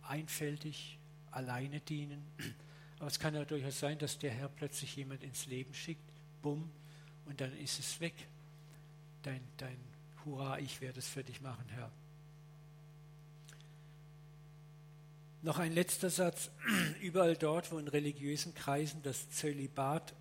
einfältig 0.00 0.98
alleine 1.30 1.80
dienen. 1.80 2.24
Aber 3.00 3.08
es 3.08 3.18
kann 3.18 3.34
ja 3.34 3.44
durchaus 3.44 3.78
sein, 3.78 3.98
dass 3.98 4.18
der 4.18 4.30
Herr 4.30 4.48
plötzlich 4.48 4.96
jemand 4.96 5.22
ins 5.22 5.44
Leben 5.44 5.74
schickt, 5.74 6.00
bumm, 6.40 6.70
und 7.26 7.42
dann 7.42 7.54
ist 7.58 7.78
es 7.78 8.00
weg. 8.00 8.14
Dein, 9.22 9.42
dein 9.58 9.76
Hurra, 10.24 10.58
ich 10.58 10.80
werde 10.80 11.00
es 11.00 11.08
für 11.10 11.22
dich 11.22 11.42
machen, 11.42 11.66
Herr. 11.68 11.92
Noch 15.42 15.58
ein 15.58 15.72
letzter 15.72 16.08
Satz. 16.08 16.48
Überall 17.02 17.36
dort, 17.36 17.72
wo 17.72 17.78
in 17.78 17.88
religiösen 17.88 18.54
Kreisen 18.54 19.02
das 19.02 19.28
Zölibat 19.28 20.14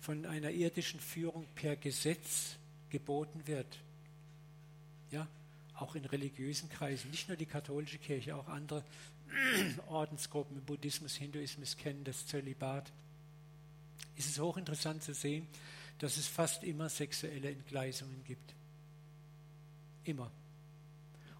von 0.00 0.26
einer 0.26 0.50
irdischen 0.50 1.00
Führung 1.00 1.46
per 1.54 1.76
Gesetz 1.76 2.56
geboten 2.90 3.46
wird, 3.46 3.78
ja, 5.10 5.26
auch 5.74 5.94
in 5.94 6.04
religiösen 6.04 6.68
Kreisen, 6.68 7.10
nicht 7.10 7.28
nur 7.28 7.36
die 7.36 7.46
katholische 7.46 7.98
Kirche, 7.98 8.36
auch 8.36 8.48
andere 8.48 8.84
Ordensgruppen 9.88 10.60
Buddhismus, 10.62 11.14
Hinduismus 11.14 11.76
kennen 11.76 12.04
das 12.04 12.26
Zölibat, 12.26 12.90
ist 14.16 14.28
es 14.28 14.38
hochinteressant 14.38 15.02
zu 15.02 15.14
sehen, 15.14 15.46
dass 15.98 16.16
es 16.16 16.26
fast 16.26 16.64
immer 16.64 16.88
sexuelle 16.88 17.50
Entgleisungen 17.50 18.22
gibt. 18.24 18.54
Immer. 20.04 20.30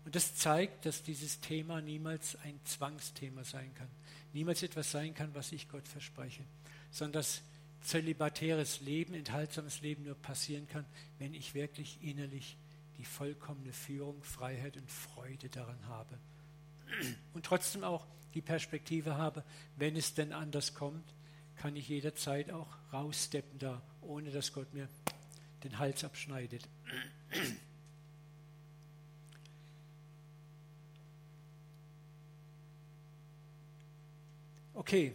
Und 0.04 0.14
das 0.14 0.34
zeigt, 0.36 0.86
dass 0.86 1.02
dieses 1.02 1.40
Thema 1.40 1.80
niemals 1.80 2.36
ein 2.36 2.58
Zwangsthema 2.64 3.44
sein 3.44 3.72
kann. 3.74 3.88
Niemals 4.32 4.62
etwas 4.62 4.90
sein 4.90 5.14
kann, 5.14 5.34
was 5.34 5.52
ich 5.52 5.68
Gott 5.68 5.86
verspreche. 5.86 6.42
Sondern 6.90 7.20
dass 7.20 7.42
zölibatäres 7.82 8.80
Leben, 8.80 9.14
enthaltsames 9.14 9.80
Leben 9.80 10.04
nur 10.04 10.14
passieren 10.14 10.66
kann, 10.68 10.84
wenn 11.18 11.34
ich 11.34 11.54
wirklich 11.54 11.98
innerlich 12.02 12.56
die 12.98 13.04
vollkommene 13.04 13.72
Führung, 13.72 14.22
Freiheit 14.22 14.76
und 14.76 14.90
Freude 14.90 15.48
daran 15.48 15.86
habe. 15.86 16.18
Und 17.32 17.46
trotzdem 17.46 17.84
auch 17.84 18.06
die 18.34 18.42
Perspektive 18.42 19.16
habe, 19.16 19.44
wenn 19.76 19.96
es 19.96 20.14
denn 20.14 20.32
anders 20.32 20.74
kommt, 20.74 21.14
kann 21.56 21.76
ich 21.76 21.88
jederzeit 21.88 22.50
auch 22.50 22.68
raussteppen 22.92 23.58
da, 23.58 23.82
ohne 24.00 24.30
dass 24.30 24.52
Gott 24.52 24.72
mir 24.74 24.88
den 25.64 25.78
Hals 25.78 26.04
abschneidet. 26.04 26.68
Okay, 34.74 35.12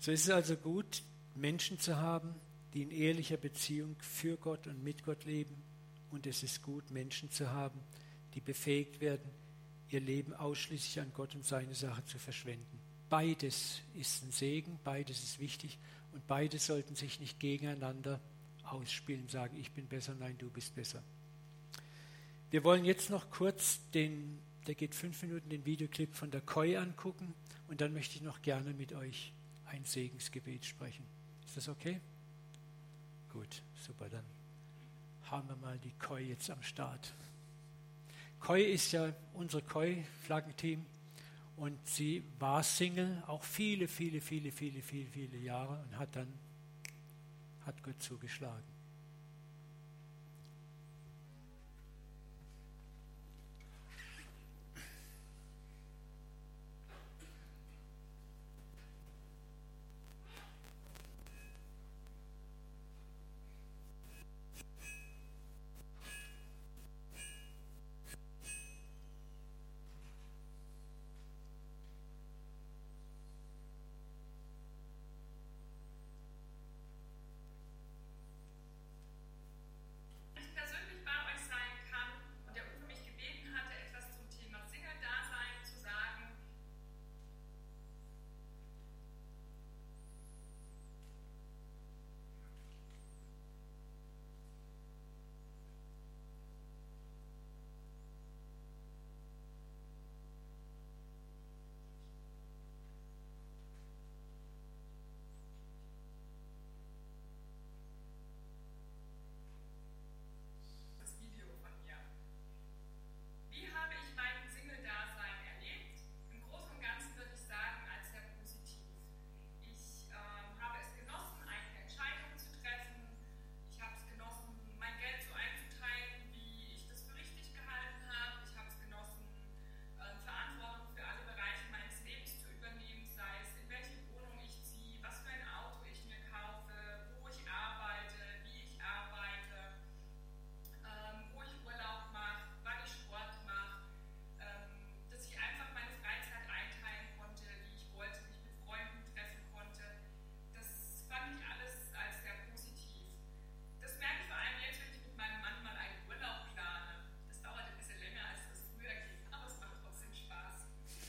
so 0.00 0.10
ist 0.10 0.24
es 0.24 0.30
also 0.30 0.56
gut, 0.56 1.02
Menschen 1.40 1.78
zu 1.78 1.96
haben, 1.96 2.34
die 2.74 2.82
in 2.82 2.90
ehrlicher 2.90 3.36
Beziehung 3.36 3.96
für 4.00 4.36
Gott 4.36 4.66
und 4.66 4.82
mit 4.82 5.04
Gott 5.04 5.24
leben. 5.24 5.62
Und 6.10 6.26
es 6.26 6.42
ist 6.42 6.62
gut, 6.62 6.90
Menschen 6.90 7.30
zu 7.30 7.50
haben, 7.50 7.80
die 8.34 8.40
befähigt 8.40 9.00
werden, 9.00 9.30
ihr 9.90 10.00
Leben 10.00 10.34
ausschließlich 10.34 11.00
an 11.00 11.12
Gott 11.14 11.34
und 11.34 11.44
seine 11.44 11.74
Sache 11.74 12.04
zu 12.04 12.18
verschwenden. 12.18 12.78
Beides 13.08 13.80
ist 13.94 14.22
ein 14.22 14.32
Segen, 14.32 14.78
beides 14.84 15.22
ist 15.22 15.38
wichtig 15.38 15.78
und 16.12 16.26
beide 16.26 16.58
sollten 16.58 16.94
sich 16.94 17.20
nicht 17.20 17.40
gegeneinander 17.40 18.20
ausspielen, 18.64 19.28
sagen, 19.28 19.56
ich 19.56 19.72
bin 19.72 19.86
besser, 19.86 20.14
nein, 20.14 20.36
du 20.36 20.50
bist 20.50 20.74
besser. 20.74 21.02
Wir 22.50 22.64
wollen 22.64 22.84
jetzt 22.84 23.10
noch 23.10 23.30
kurz 23.30 23.80
den, 23.92 24.38
der 24.66 24.74
geht 24.74 24.94
fünf 24.94 25.22
Minuten, 25.22 25.50
den 25.50 25.66
Videoclip 25.66 26.14
von 26.14 26.30
der 26.30 26.40
Koi 26.40 26.76
angucken. 26.76 27.34
Und 27.68 27.82
dann 27.82 27.92
möchte 27.92 28.16
ich 28.16 28.22
noch 28.22 28.40
gerne 28.40 28.72
mit 28.72 28.94
euch 28.94 29.32
ein 29.66 29.84
Segensgebet 29.84 30.64
sprechen. 30.64 31.04
Ist 31.48 31.56
das 31.56 31.68
okay? 31.70 31.98
Gut, 33.32 33.62
super, 33.74 34.06
dann 34.10 34.24
haben 35.30 35.48
wir 35.48 35.56
mal 35.56 35.78
die 35.78 35.94
Koi 35.94 36.20
jetzt 36.22 36.50
am 36.50 36.62
Start. 36.62 37.14
Koi 38.38 38.62
ist 38.62 38.92
ja 38.92 39.14
unser 39.32 39.62
Koi-Flaggenteam 39.62 40.84
Und 41.56 41.86
sie 41.86 42.22
war 42.38 42.62
Single 42.62 43.22
auch 43.26 43.42
viele, 43.42 43.88
viele, 43.88 44.20
viele, 44.20 44.52
viele, 44.52 44.82
viele, 44.82 45.08
viele 45.10 45.38
Jahre 45.38 45.82
und 45.84 45.98
hat 45.98 46.14
dann 46.14 46.28
hat 47.64 47.82
Gott 47.82 48.00
zugeschlagen. 48.02 48.77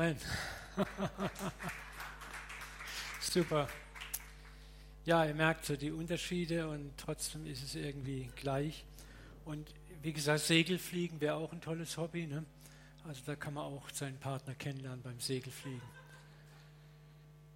Amen. 0.00 0.16
Super. 3.20 3.68
Ja, 5.04 5.26
ihr 5.26 5.34
merkt 5.34 5.66
so 5.66 5.76
die 5.76 5.90
Unterschiede 5.90 6.70
und 6.70 6.96
trotzdem 6.96 7.44
ist 7.44 7.62
es 7.62 7.74
irgendwie 7.74 8.30
gleich. 8.34 8.86
Und 9.44 9.74
wie 10.00 10.14
gesagt, 10.14 10.40
Segelfliegen 10.40 11.20
wäre 11.20 11.34
auch 11.34 11.52
ein 11.52 11.60
tolles 11.60 11.98
Hobby. 11.98 12.26
Ne? 12.26 12.46
Also 13.06 13.20
da 13.26 13.36
kann 13.36 13.52
man 13.52 13.64
auch 13.64 13.90
seinen 13.90 14.16
Partner 14.16 14.54
kennenlernen 14.54 15.02
beim 15.02 15.20
Segelfliegen. 15.20 15.82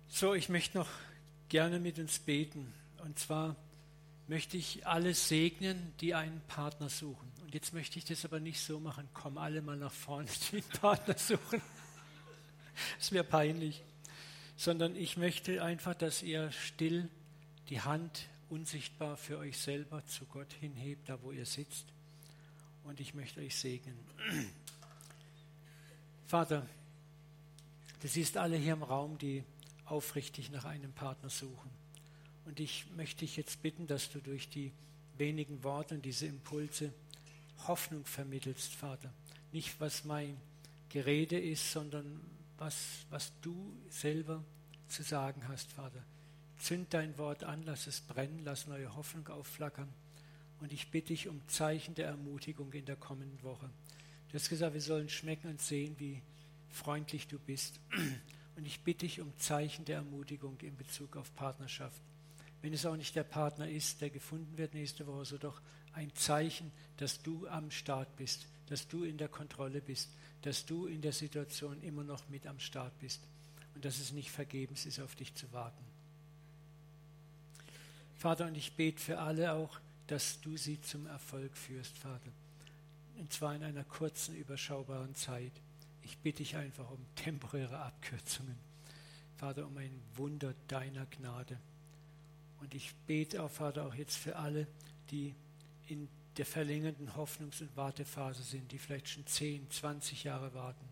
So, 0.09 0.35
ich 0.35 0.51
möchte 0.51 0.77
noch 0.77 0.91
gerne 1.49 1.81
mit 1.81 1.99
uns 1.99 2.19
beten. 2.19 2.75
Und 3.03 3.19
zwar 3.19 3.57
möchte 4.29 4.59
ich 4.59 4.87
alle 4.87 5.15
segnen, 5.15 5.95
die 6.03 6.15
einen 6.15 6.43
Partner 6.43 6.91
suchen. 6.91 7.33
Und 7.41 7.55
jetzt 7.55 7.73
möchte 7.73 7.99
ich 7.99 8.05
das 8.05 8.23
aber 8.27 8.39
nicht 8.39 8.61
so 8.61 8.81
machen, 8.81 9.09
komm 9.15 9.39
alle 9.39 9.63
mal 9.63 9.79
nach 9.79 9.93
vorne, 9.93 10.29
die 10.53 10.57
einen 10.57 10.69
Partner 10.79 11.17
suchen. 11.17 11.63
Das 13.05 13.13
wäre 13.13 13.25
peinlich. 13.25 13.83
Sondern 14.57 14.97
ich 14.97 15.19
möchte 15.19 15.63
einfach, 15.63 15.95
dass 15.95 16.23
ihr 16.23 16.51
still 16.53 17.11
die 17.69 17.83
Hand 17.83 18.29
unsichtbar 18.49 19.19
für 19.19 19.37
euch 19.37 19.59
selber 19.59 20.03
zu 20.07 20.25
Gott 20.25 20.51
hinhebt, 20.55 21.11
da 21.11 21.21
wo 21.21 21.31
ihr 21.31 21.45
sitzt. 21.45 21.85
Und 22.83 23.01
ich 23.01 23.13
möchte 23.13 23.43
euch 23.43 23.57
segnen. 23.57 23.99
Vater, 26.27 26.67
du 28.01 28.09
siehst 28.09 28.39
alle 28.39 28.57
hier 28.57 28.73
im 28.73 28.83
Raum, 28.83 29.19
die 29.19 29.45
aufrichtig 29.85 30.51
nach 30.51 30.65
einem 30.65 30.95
Partner 30.95 31.29
suchen. 31.29 31.71
Und 32.47 32.59
ich 32.59 32.87
möchte 32.97 33.21
dich 33.21 33.37
jetzt 33.37 33.61
bitten, 33.61 33.87
dass 33.87 34.11
du 34.11 34.19
durch 34.21 34.49
die 34.49 34.73
wenigen 35.19 35.63
Worte 35.63 35.97
und 35.97 36.07
diese 36.07 36.25
Impulse 36.25 36.91
Hoffnung 37.67 38.07
vermittelst, 38.07 38.73
Vater. 38.73 39.13
Nicht, 39.53 39.79
was 39.79 40.07
mein 40.07 40.39
Gerede 40.89 41.39
ist, 41.39 41.71
sondern 41.71 42.34
was, 42.65 43.05
was 43.11 43.33
du 43.43 43.77
selber 43.91 44.43
zu 44.89 45.03
sagen 45.03 45.47
hast, 45.49 45.71
Vater. 45.73 46.03
Zünd 46.59 46.95
dein 46.95 47.19
Wort 47.19 47.45
an, 47.45 47.63
lass 47.67 47.87
es 47.87 48.01
brennen, 48.01 48.41
lass 48.43 48.67
neue 48.67 48.97
Hoffnung 48.97 49.29
aufflackern. 49.29 49.93
Und 50.61 50.73
ich 50.73 50.91
bitte 50.91 51.09
dich 51.09 51.29
um 51.29 51.47
Zeichen 51.47 51.95
der 51.95 52.07
Ermutigung 52.07 52.73
in 52.73 52.87
der 52.87 52.97
kommenden 52.97 53.43
Woche. 53.43 53.69
Du 54.29 54.35
hast 54.35 54.49
gesagt, 54.49 54.73
wir 54.73 54.81
sollen 54.81 55.11
schmecken 55.11 55.51
und 55.51 55.61
sehen, 55.61 55.95
wie 55.99 56.23
freundlich 56.71 57.29
du 57.29 57.39
bist. 57.39 57.81
Und 58.57 58.67
ich 58.67 58.81
bitte 58.83 59.01
dich 59.01 59.21
um 59.21 59.37
Zeichen 59.37 59.85
der 59.85 59.97
Ermutigung 59.97 60.57
in 60.61 60.77
Bezug 60.77 61.17
auf 61.17 61.35
Partnerschaft. 61.35 62.01
Wenn 62.63 62.73
es 62.73 62.87
auch 62.87 62.97
nicht 62.97 63.17
der 63.17 63.25
Partner 63.25 63.69
ist, 63.69 64.01
der 64.01 64.11
gefunden 64.11 64.57
wird 64.57 64.75
nächste 64.75 65.09
Woche, 65.09 65.25
so 65.25 65.39
doch 65.39 65.61
ein 65.93 66.15
Zeichen, 66.15 66.71
dass 66.99 67.21
du 67.21 67.49
am 67.49 67.73
Start 67.73 68.15
bist, 68.17 68.47
dass 68.69 68.87
du 68.87 69.03
in 69.03 69.19
der 69.19 69.29
Kontrolle 69.29 69.81
bist, 69.81 70.09
dass 70.45 70.67
du 70.67 70.87
in 70.87 71.01
der 71.01 71.13
Situation 71.13 71.83
immer 71.83 72.05
noch 72.05 72.29
mit 72.29 72.47
am 72.47 72.61
Start 72.61 72.93
bist 73.01 73.23
und 73.75 73.83
dass 73.83 73.99
es 73.99 74.13
nicht 74.13 74.31
vergebens 74.31 74.85
ist, 74.85 75.01
auf 75.01 75.15
dich 75.15 75.35
zu 75.35 75.51
warten. 75.53 75.83
Vater, 78.19 78.47
und 78.47 78.55
ich 78.55 78.75
bete 78.75 79.01
für 79.01 79.19
alle 79.19 79.55
auch, 79.55 79.81
dass 80.07 80.43
du 80.43 80.59
sie 80.59 80.79
zum 80.83 81.07
Erfolg 81.07 81.57
führst, 81.57 81.97
Vater. 81.97 82.31
Und 83.19 83.33
zwar 83.33 83.55
in 83.55 83.63
einer 83.63 83.85
kurzen, 83.85 84.37
überschaubaren 84.37 85.15
Zeit. 85.15 85.53
Ich 86.03 86.19
bitte 86.19 86.39
dich 86.39 86.57
einfach 86.57 86.91
um 86.91 87.01
temporäre 87.15 87.79
Abkürzungen. 87.79 88.57
Vater, 89.39 89.67
um 89.67 89.79
ein 89.79 89.99
Wunder 90.15 90.55
deiner 90.69 91.07
Gnade. 91.07 91.59
Und 92.61 92.75
ich 92.75 92.95
bete 93.07 93.43
auch, 93.43 93.51
Vater, 93.51 93.87
auch 93.87 93.95
jetzt 93.95 94.17
für 94.17 94.37
alle, 94.37 94.67
die 95.11 95.35
in 95.89 96.07
der 96.37 96.47
verlängerten 96.47 97.11
Hoffnungs- 97.17 97.63
und 97.63 97.77
Wartephase 97.77 98.43
sind, 98.43 98.73
die 98.73 98.79
vielleicht 98.79 99.09
schon 99.09 99.27
10, 99.27 99.71
20 99.71 100.25
Jahre 100.25 100.53
warten. 100.55 100.85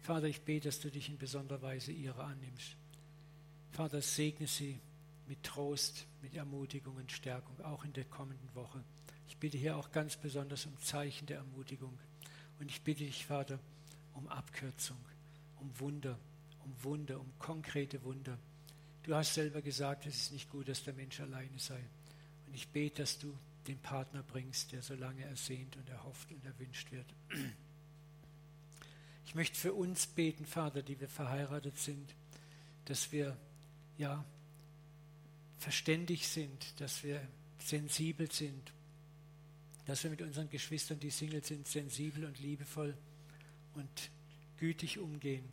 Vater, 0.00 0.26
ich 0.26 0.42
bete, 0.42 0.68
dass 0.68 0.80
du 0.80 0.90
dich 0.90 1.08
in 1.08 1.18
besonderer 1.18 1.62
Weise 1.62 1.92
ihrer 1.92 2.24
annimmst. 2.24 2.76
Vater, 3.70 4.00
segne 4.00 4.46
sie 4.46 4.80
mit 5.28 5.42
Trost, 5.42 6.06
mit 6.22 6.34
Ermutigung 6.34 6.96
und 6.96 7.12
Stärkung, 7.12 7.60
auch 7.60 7.84
in 7.84 7.92
der 7.92 8.04
kommenden 8.04 8.54
Woche. 8.54 8.82
Ich 9.28 9.36
bitte 9.36 9.58
hier 9.58 9.76
auch 9.76 9.92
ganz 9.92 10.16
besonders 10.16 10.66
um 10.66 10.76
Zeichen 10.78 11.26
der 11.26 11.38
Ermutigung. 11.38 11.96
Und 12.58 12.70
ich 12.70 12.82
bitte 12.82 13.04
dich, 13.04 13.26
Vater, 13.26 13.58
um 14.14 14.26
Abkürzung, 14.28 14.98
um 15.60 15.78
Wunder, 15.78 16.18
um 16.64 16.72
Wunder, 16.82 17.20
um 17.20 17.30
konkrete 17.38 18.02
Wunder. 18.02 18.38
Du 19.02 19.14
hast 19.14 19.34
selber 19.34 19.62
gesagt, 19.62 20.06
es 20.06 20.16
ist 20.16 20.32
nicht 20.32 20.50
gut, 20.50 20.68
dass 20.68 20.82
der 20.82 20.94
Mensch 20.94 21.20
alleine 21.20 21.58
sei. 21.58 21.80
Und 22.46 22.54
ich 22.54 22.68
bete, 22.68 23.02
dass 23.02 23.18
du 23.18 23.36
den 23.68 23.78
Partner 23.78 24.22
bringst, 24.22 24.72
der 24.72 24.82
so 24.82 24.94
lange 24.94 25.24
ersehnt 25.24 25.76
und 25.76 25.88
erhofft 25.88 26.30
und 26.32 26.44
erwünscht 26.44 26.90
wird. 26.90 27.06
Ich 29.26 29.34
möchte 29.34 29.58
für 29.58 29.74
uns 29.74 30.06
beten, 30.06 30.46
Vater, 30.46 30.82
die 30.82 30.98
wir 30.98 31.08
verheiratet 31.08 31.78
sind, 31.78 32.14
dass 32.86 33.12
wir 33.12 33.36
ja 33.98 34.24
verständig 35.58 36.28
sind, 36.28 36.80
dass 36.80 37.02
wir 37.04 37.20
sensibel 37.58 38.30
sind, 38.30 38.72
dass 39.86 40.02
wir 40.02 40.10
mit 40.10 40.22
unseren 40.22 40.48
Geschwistern, 40.48 40.98
die 40.98 41.10
Single 41.10 41.44
sind, 41.44 41.66
sensibel 41.66 42.24
und 42.24 42.38
liebevoll 42.40 42.96
und 43.74 44.10
gütig 44.56 44.98
umgehen. 44.98 45.44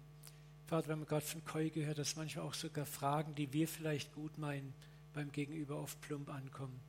Vater, 0.68 0.88
wir 0.88 0.94
haben 0.94 1.06
gerade 1.06 1.26
von 1.26 1.44
Koi 1.44 1.70
gehört, 1.70 1.98
dass 1.98 2.16
manchmal 2.16 2.46
auch 2.46 2.54
sogar 2.54 2.86
Fragen, 2.86 3.36
die 3.36 3.52
wir 3.52 3.68
vielleicht 3.68 4.14
gut 4.14 4.38
meinen, 4.38 4.74
beim 5.14 5.32
Gegenüber 5.32 5.78
oft 5.78 6.00
plump 6.02 6.30
ankommen. 6.30 6.80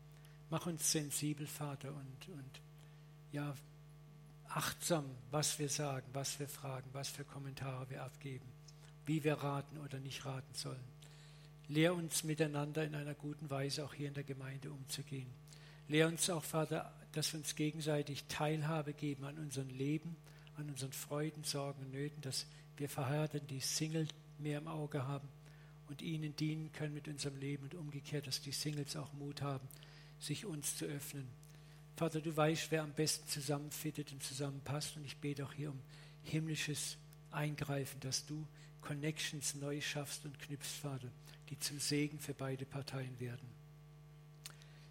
Mach 0.51 0.67
uns 0.67 0.91
sensibel, 0.93 1.47
Vater, 1.47 1.89
und, 1.89 2.29
und 2.29 2.61
ja, 3.33 3.55
achtsam, 4.49 5.05
was 5.31 5.59
wir 5.59 5.69
sagen, 5.69 6.07
was 6.13 6.39
wir 6.39 6.49
fragen, 6.49 6.89
was 6.93 7.09
für 7.09 7.25
Kommentare 7.25 7.91
wir 7.91 8.03
abgeben, 8.03 8.47
wie 9.07 9.25
wir 9.25 9.35
raten 9.35 9.79
oder 9.79 9.99
nicht 9.99 10.25
raten 10.25 10.55
sollen. 10.55 10.85
Lehr 11.69 11.95
uns 11.95 12.23
miteinander 12.23 12.85
in 12.85 12.95
einer 12.95 13.15
guten 13.15 13.51
Weise 13.51 13.85
auch 13.85 13.93
hier 13.93 14.09
in 14.09 14.15
der 14.15 14.25
Gemeinde 14.25 14.71
umzugehen. 14.71 15.27
Lehr 15.89 16.07
uns 16.07 16.31
auch, 16.31 16.45
Vater, 16.45 16.93
dass 17.13 17.33
wir 17.33 17.41
uns 17.41 17.57
gegenseitig 17.57 18.25
Teilhabe 18.29 18.93
geben 18.93 19.25
an 19.25 19.39
unserem 19.39 19.71
Leben, 19.71 20.17
an 20.57 20.71
unseren 20.71 20.93
Freuden, 20.93 21.45
Sorgen 21.45 21.83
und 21.83 21.93
Nöten, 21.93 22.21
dass 22.23 22.47
wir 22.77 22.89
Verheirateten, 22.89 23.49
die 23.49 23.61
Single 23.61 24.07
mehr 24.39 24.59
im 24.59 24.69
Auge 24.69 25.07
haben 25.07 25.29
und 25.89 26.03
ihnen 26.03 26.35
dienen 26.37 26.73
können 26.73 26.95
mit 26.95 27.09
unserem 27.09 27.37
Leben 27.39 27.65
und 27.65 27.75
umgekehrt, 27.75 28.27
dass 28.27 28.41
die 28.41 28.53
Singles 28.53 28.97
auch 28.97 29.13
Mut 29.15 29.43
haben, 29.43 29.67
sich 30.21 30.47
uns 30.47 30.77
zu 30.77 30.85
öffnen. 30.87 31.27
Vater, 31.97 32.21
du 32.21 32.37
weißt, 32.37 32.71
wer 32.71 32.83
am 32.83 32.93
besten 32.93 33.27
zusammenfittet 33.29 34.13
und 34.13 34.23
zusammenpasst 34.23 34.97
und 34.97 35.05
ich 35.05 35.17
bete 35.17 35.45
auch 35.45 35.53
hier 35.53 35.71
um 35.71 35.81
himmlisches 36.25 36.99
Eingreifen, 37.31 38.01
dass 38.01 38.27
du 38.27 38.47
Connections 38.83 39.55
neu 39.57 39.81
schaffst 39.81 40.25
und 40.25 40.39
knüpfst, 40.39 40.81
Vater, 40.81 41.09
die 41.49 41.59
zum 41.59 41.79
Segen 41.79 42.19
für 42.19 42.35
beide 42.35 42.67
Parteien 42.67 43.19
werden. 43.19 43.49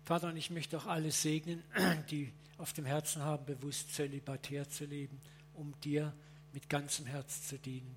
Vater, 0.04 0.30
und 0.30 0.38
ich 0.38 0.50
möchte 0.50 0.78
auch 0.78 0.86
alle 0.86 1.12
segnen, 1.12 1.64
die 2.12 2.32
auf 2.58 2.74
dem 2.74 2.86
Herzen 2.86 3.22
haben, 3.22 3.46
bewusst 3.46 3.94
zölibatär 3.94 4.70
zu 4.70 4.86
leben, 4.86 5.20
um 5.54 5.74
dir 5.82 6.14
mit 6.54 6.70
ganzem 6.70 7.06
Herz 7.06 7.48
zu 7.48 7.58
dienen. 7.58 7.96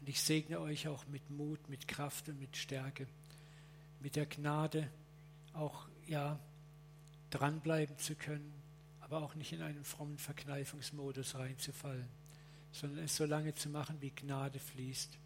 Und 0.00 0.08
ich 0.08 0.20
segne 0.20 0.60
euch 0.60 0.88
auch 0.88 1.06
mit 1.06 1.30
Mut, 1.30 1.68
mit 1.68 1.86
Kraft 1.86 2.28
und 2.28 2.38
mit 2.40 2.56
Stärke, 2.56 3.06
mit 4.00 4.16
der 4.16 4.26
Gnade, 4.26 4.90
auch 5.52 5.88
ja 6.06 6.38
dranbleiben 7.32 7.96
zu 7.98 8.14
können, 8.14 8.52
aber 9.00 9.22
auch 9.22 9.34
nicht 9.34 9.52
in 9.52 9.62
einen 9.62 9.84
frommen 9.84 10.18
Verkneifungsmodus 10.18 11.34
reinzufallen, 11.34 12.08
sondern 12.72 13.04
es 13.04 13.16
so 13.16 13.24
lange 13.24 13.54
zu 13.54 13.68
machen, 13.68 13.96
wie 14.00 14.10
Gnade 14.10 14.58
fließt. 14.58 15.18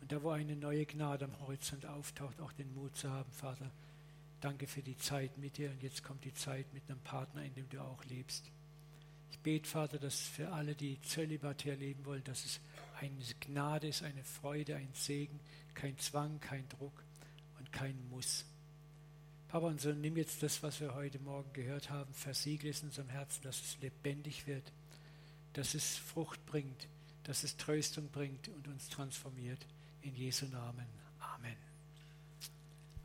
Und 0.00 0.12
da, 0.12 0.22
wo 0.22 0.30
eine 0.30 0.56
neue 0.56 0.84
Gnade 0.84 1.24
am 1.24 1.40
Horizont 1.40 1.86
auftaucht, 1.86 2.40
auch 2.40 2.52
den 2.52 2.74
Mut 2.74 2.96
zu 2.96 3.10
haben, 3.10 3.30
Vater, 3.32 3.70
danke 4.40 4.66
für 4.66 4.82
die 4.82 4.96
Zeit 4.98 5.38
mit 5.38 5.56
dir 5.56 5.70
und 5.70 5.82
jetzt 5.82 6.02
kommt 6.02 6.24
die 6.24 6.34
Zeit 6.34 6.66
mit 6.74 6.82
einem 6.88 7.00
Partner, 7.00 7.42
in 7.44 7.54
dem 7.54 7.68
du 7.68 7.80
auch 7.80 8.04
lebst. 8.04 8.50
Ich 9.30 9.38
bete, 9.38 9.68
Vater, 9.68 9.98
dass 9.98 10.20
für 10.20 10.52
alle, 10.52 10.74
die 10.74 11.00
zölibatär 11.02 11.76
leben 11.76 12.04
wollen, 12.04 12.24
dass 12.24 12.44
es 12.44 12.60
eine 13.00 13.16
Gnade 13.40 13.88
ist, 13.88 14.02
eine 14.02 14.24
Freude, 14.24 14.76
ein 14.76 14.92
Segen, 14.92 15.40
kein 15.74 15.96
Zwang, 15.98 16.40
kein 16.40 16.68
Druck 16.68 17.04
und 17.58 17.72
kein 17.72 17.96
Muss. 18.10 18.44
Papa, 19.48 19.66
und 19.66 19.80
so 19.80 19.92
nimm 19.92 20.16
jetzt 20.16 20.42
das, 20.42 20.62
was 20.62 20.80
wir 20.80 20.94
heute 20.94 21.18
Morgen 21.20 21.52
gehört 21.52 21.90
haben, 21.90 22.12
versiegle 22.12 22.70
es 22.70 22.82
in 22.82 22.88
unserem 22.88 23.08
Herzen, 23.08 23.42
dass 23.42 23.60
es 23.60 23.78
lebendig 23.80 24.46
wird, 24.46 24.72
dass 25.52 25.74
es 25.74 25.96
Frucht 25.96 26.44
bringt, 26.46 26.88
dass 27.22 27.44
es 27.44 27.56
Tröstung 27.56 28.08
bringt 28.08 28.48
und 28.48 28.68
uns 28.68 28.88
transformiert. 28.88 29.64
In 30.02 30.14
Jesu 30.14 30.46
Namen. 30.46 30.86
Amen. 31.18 31.73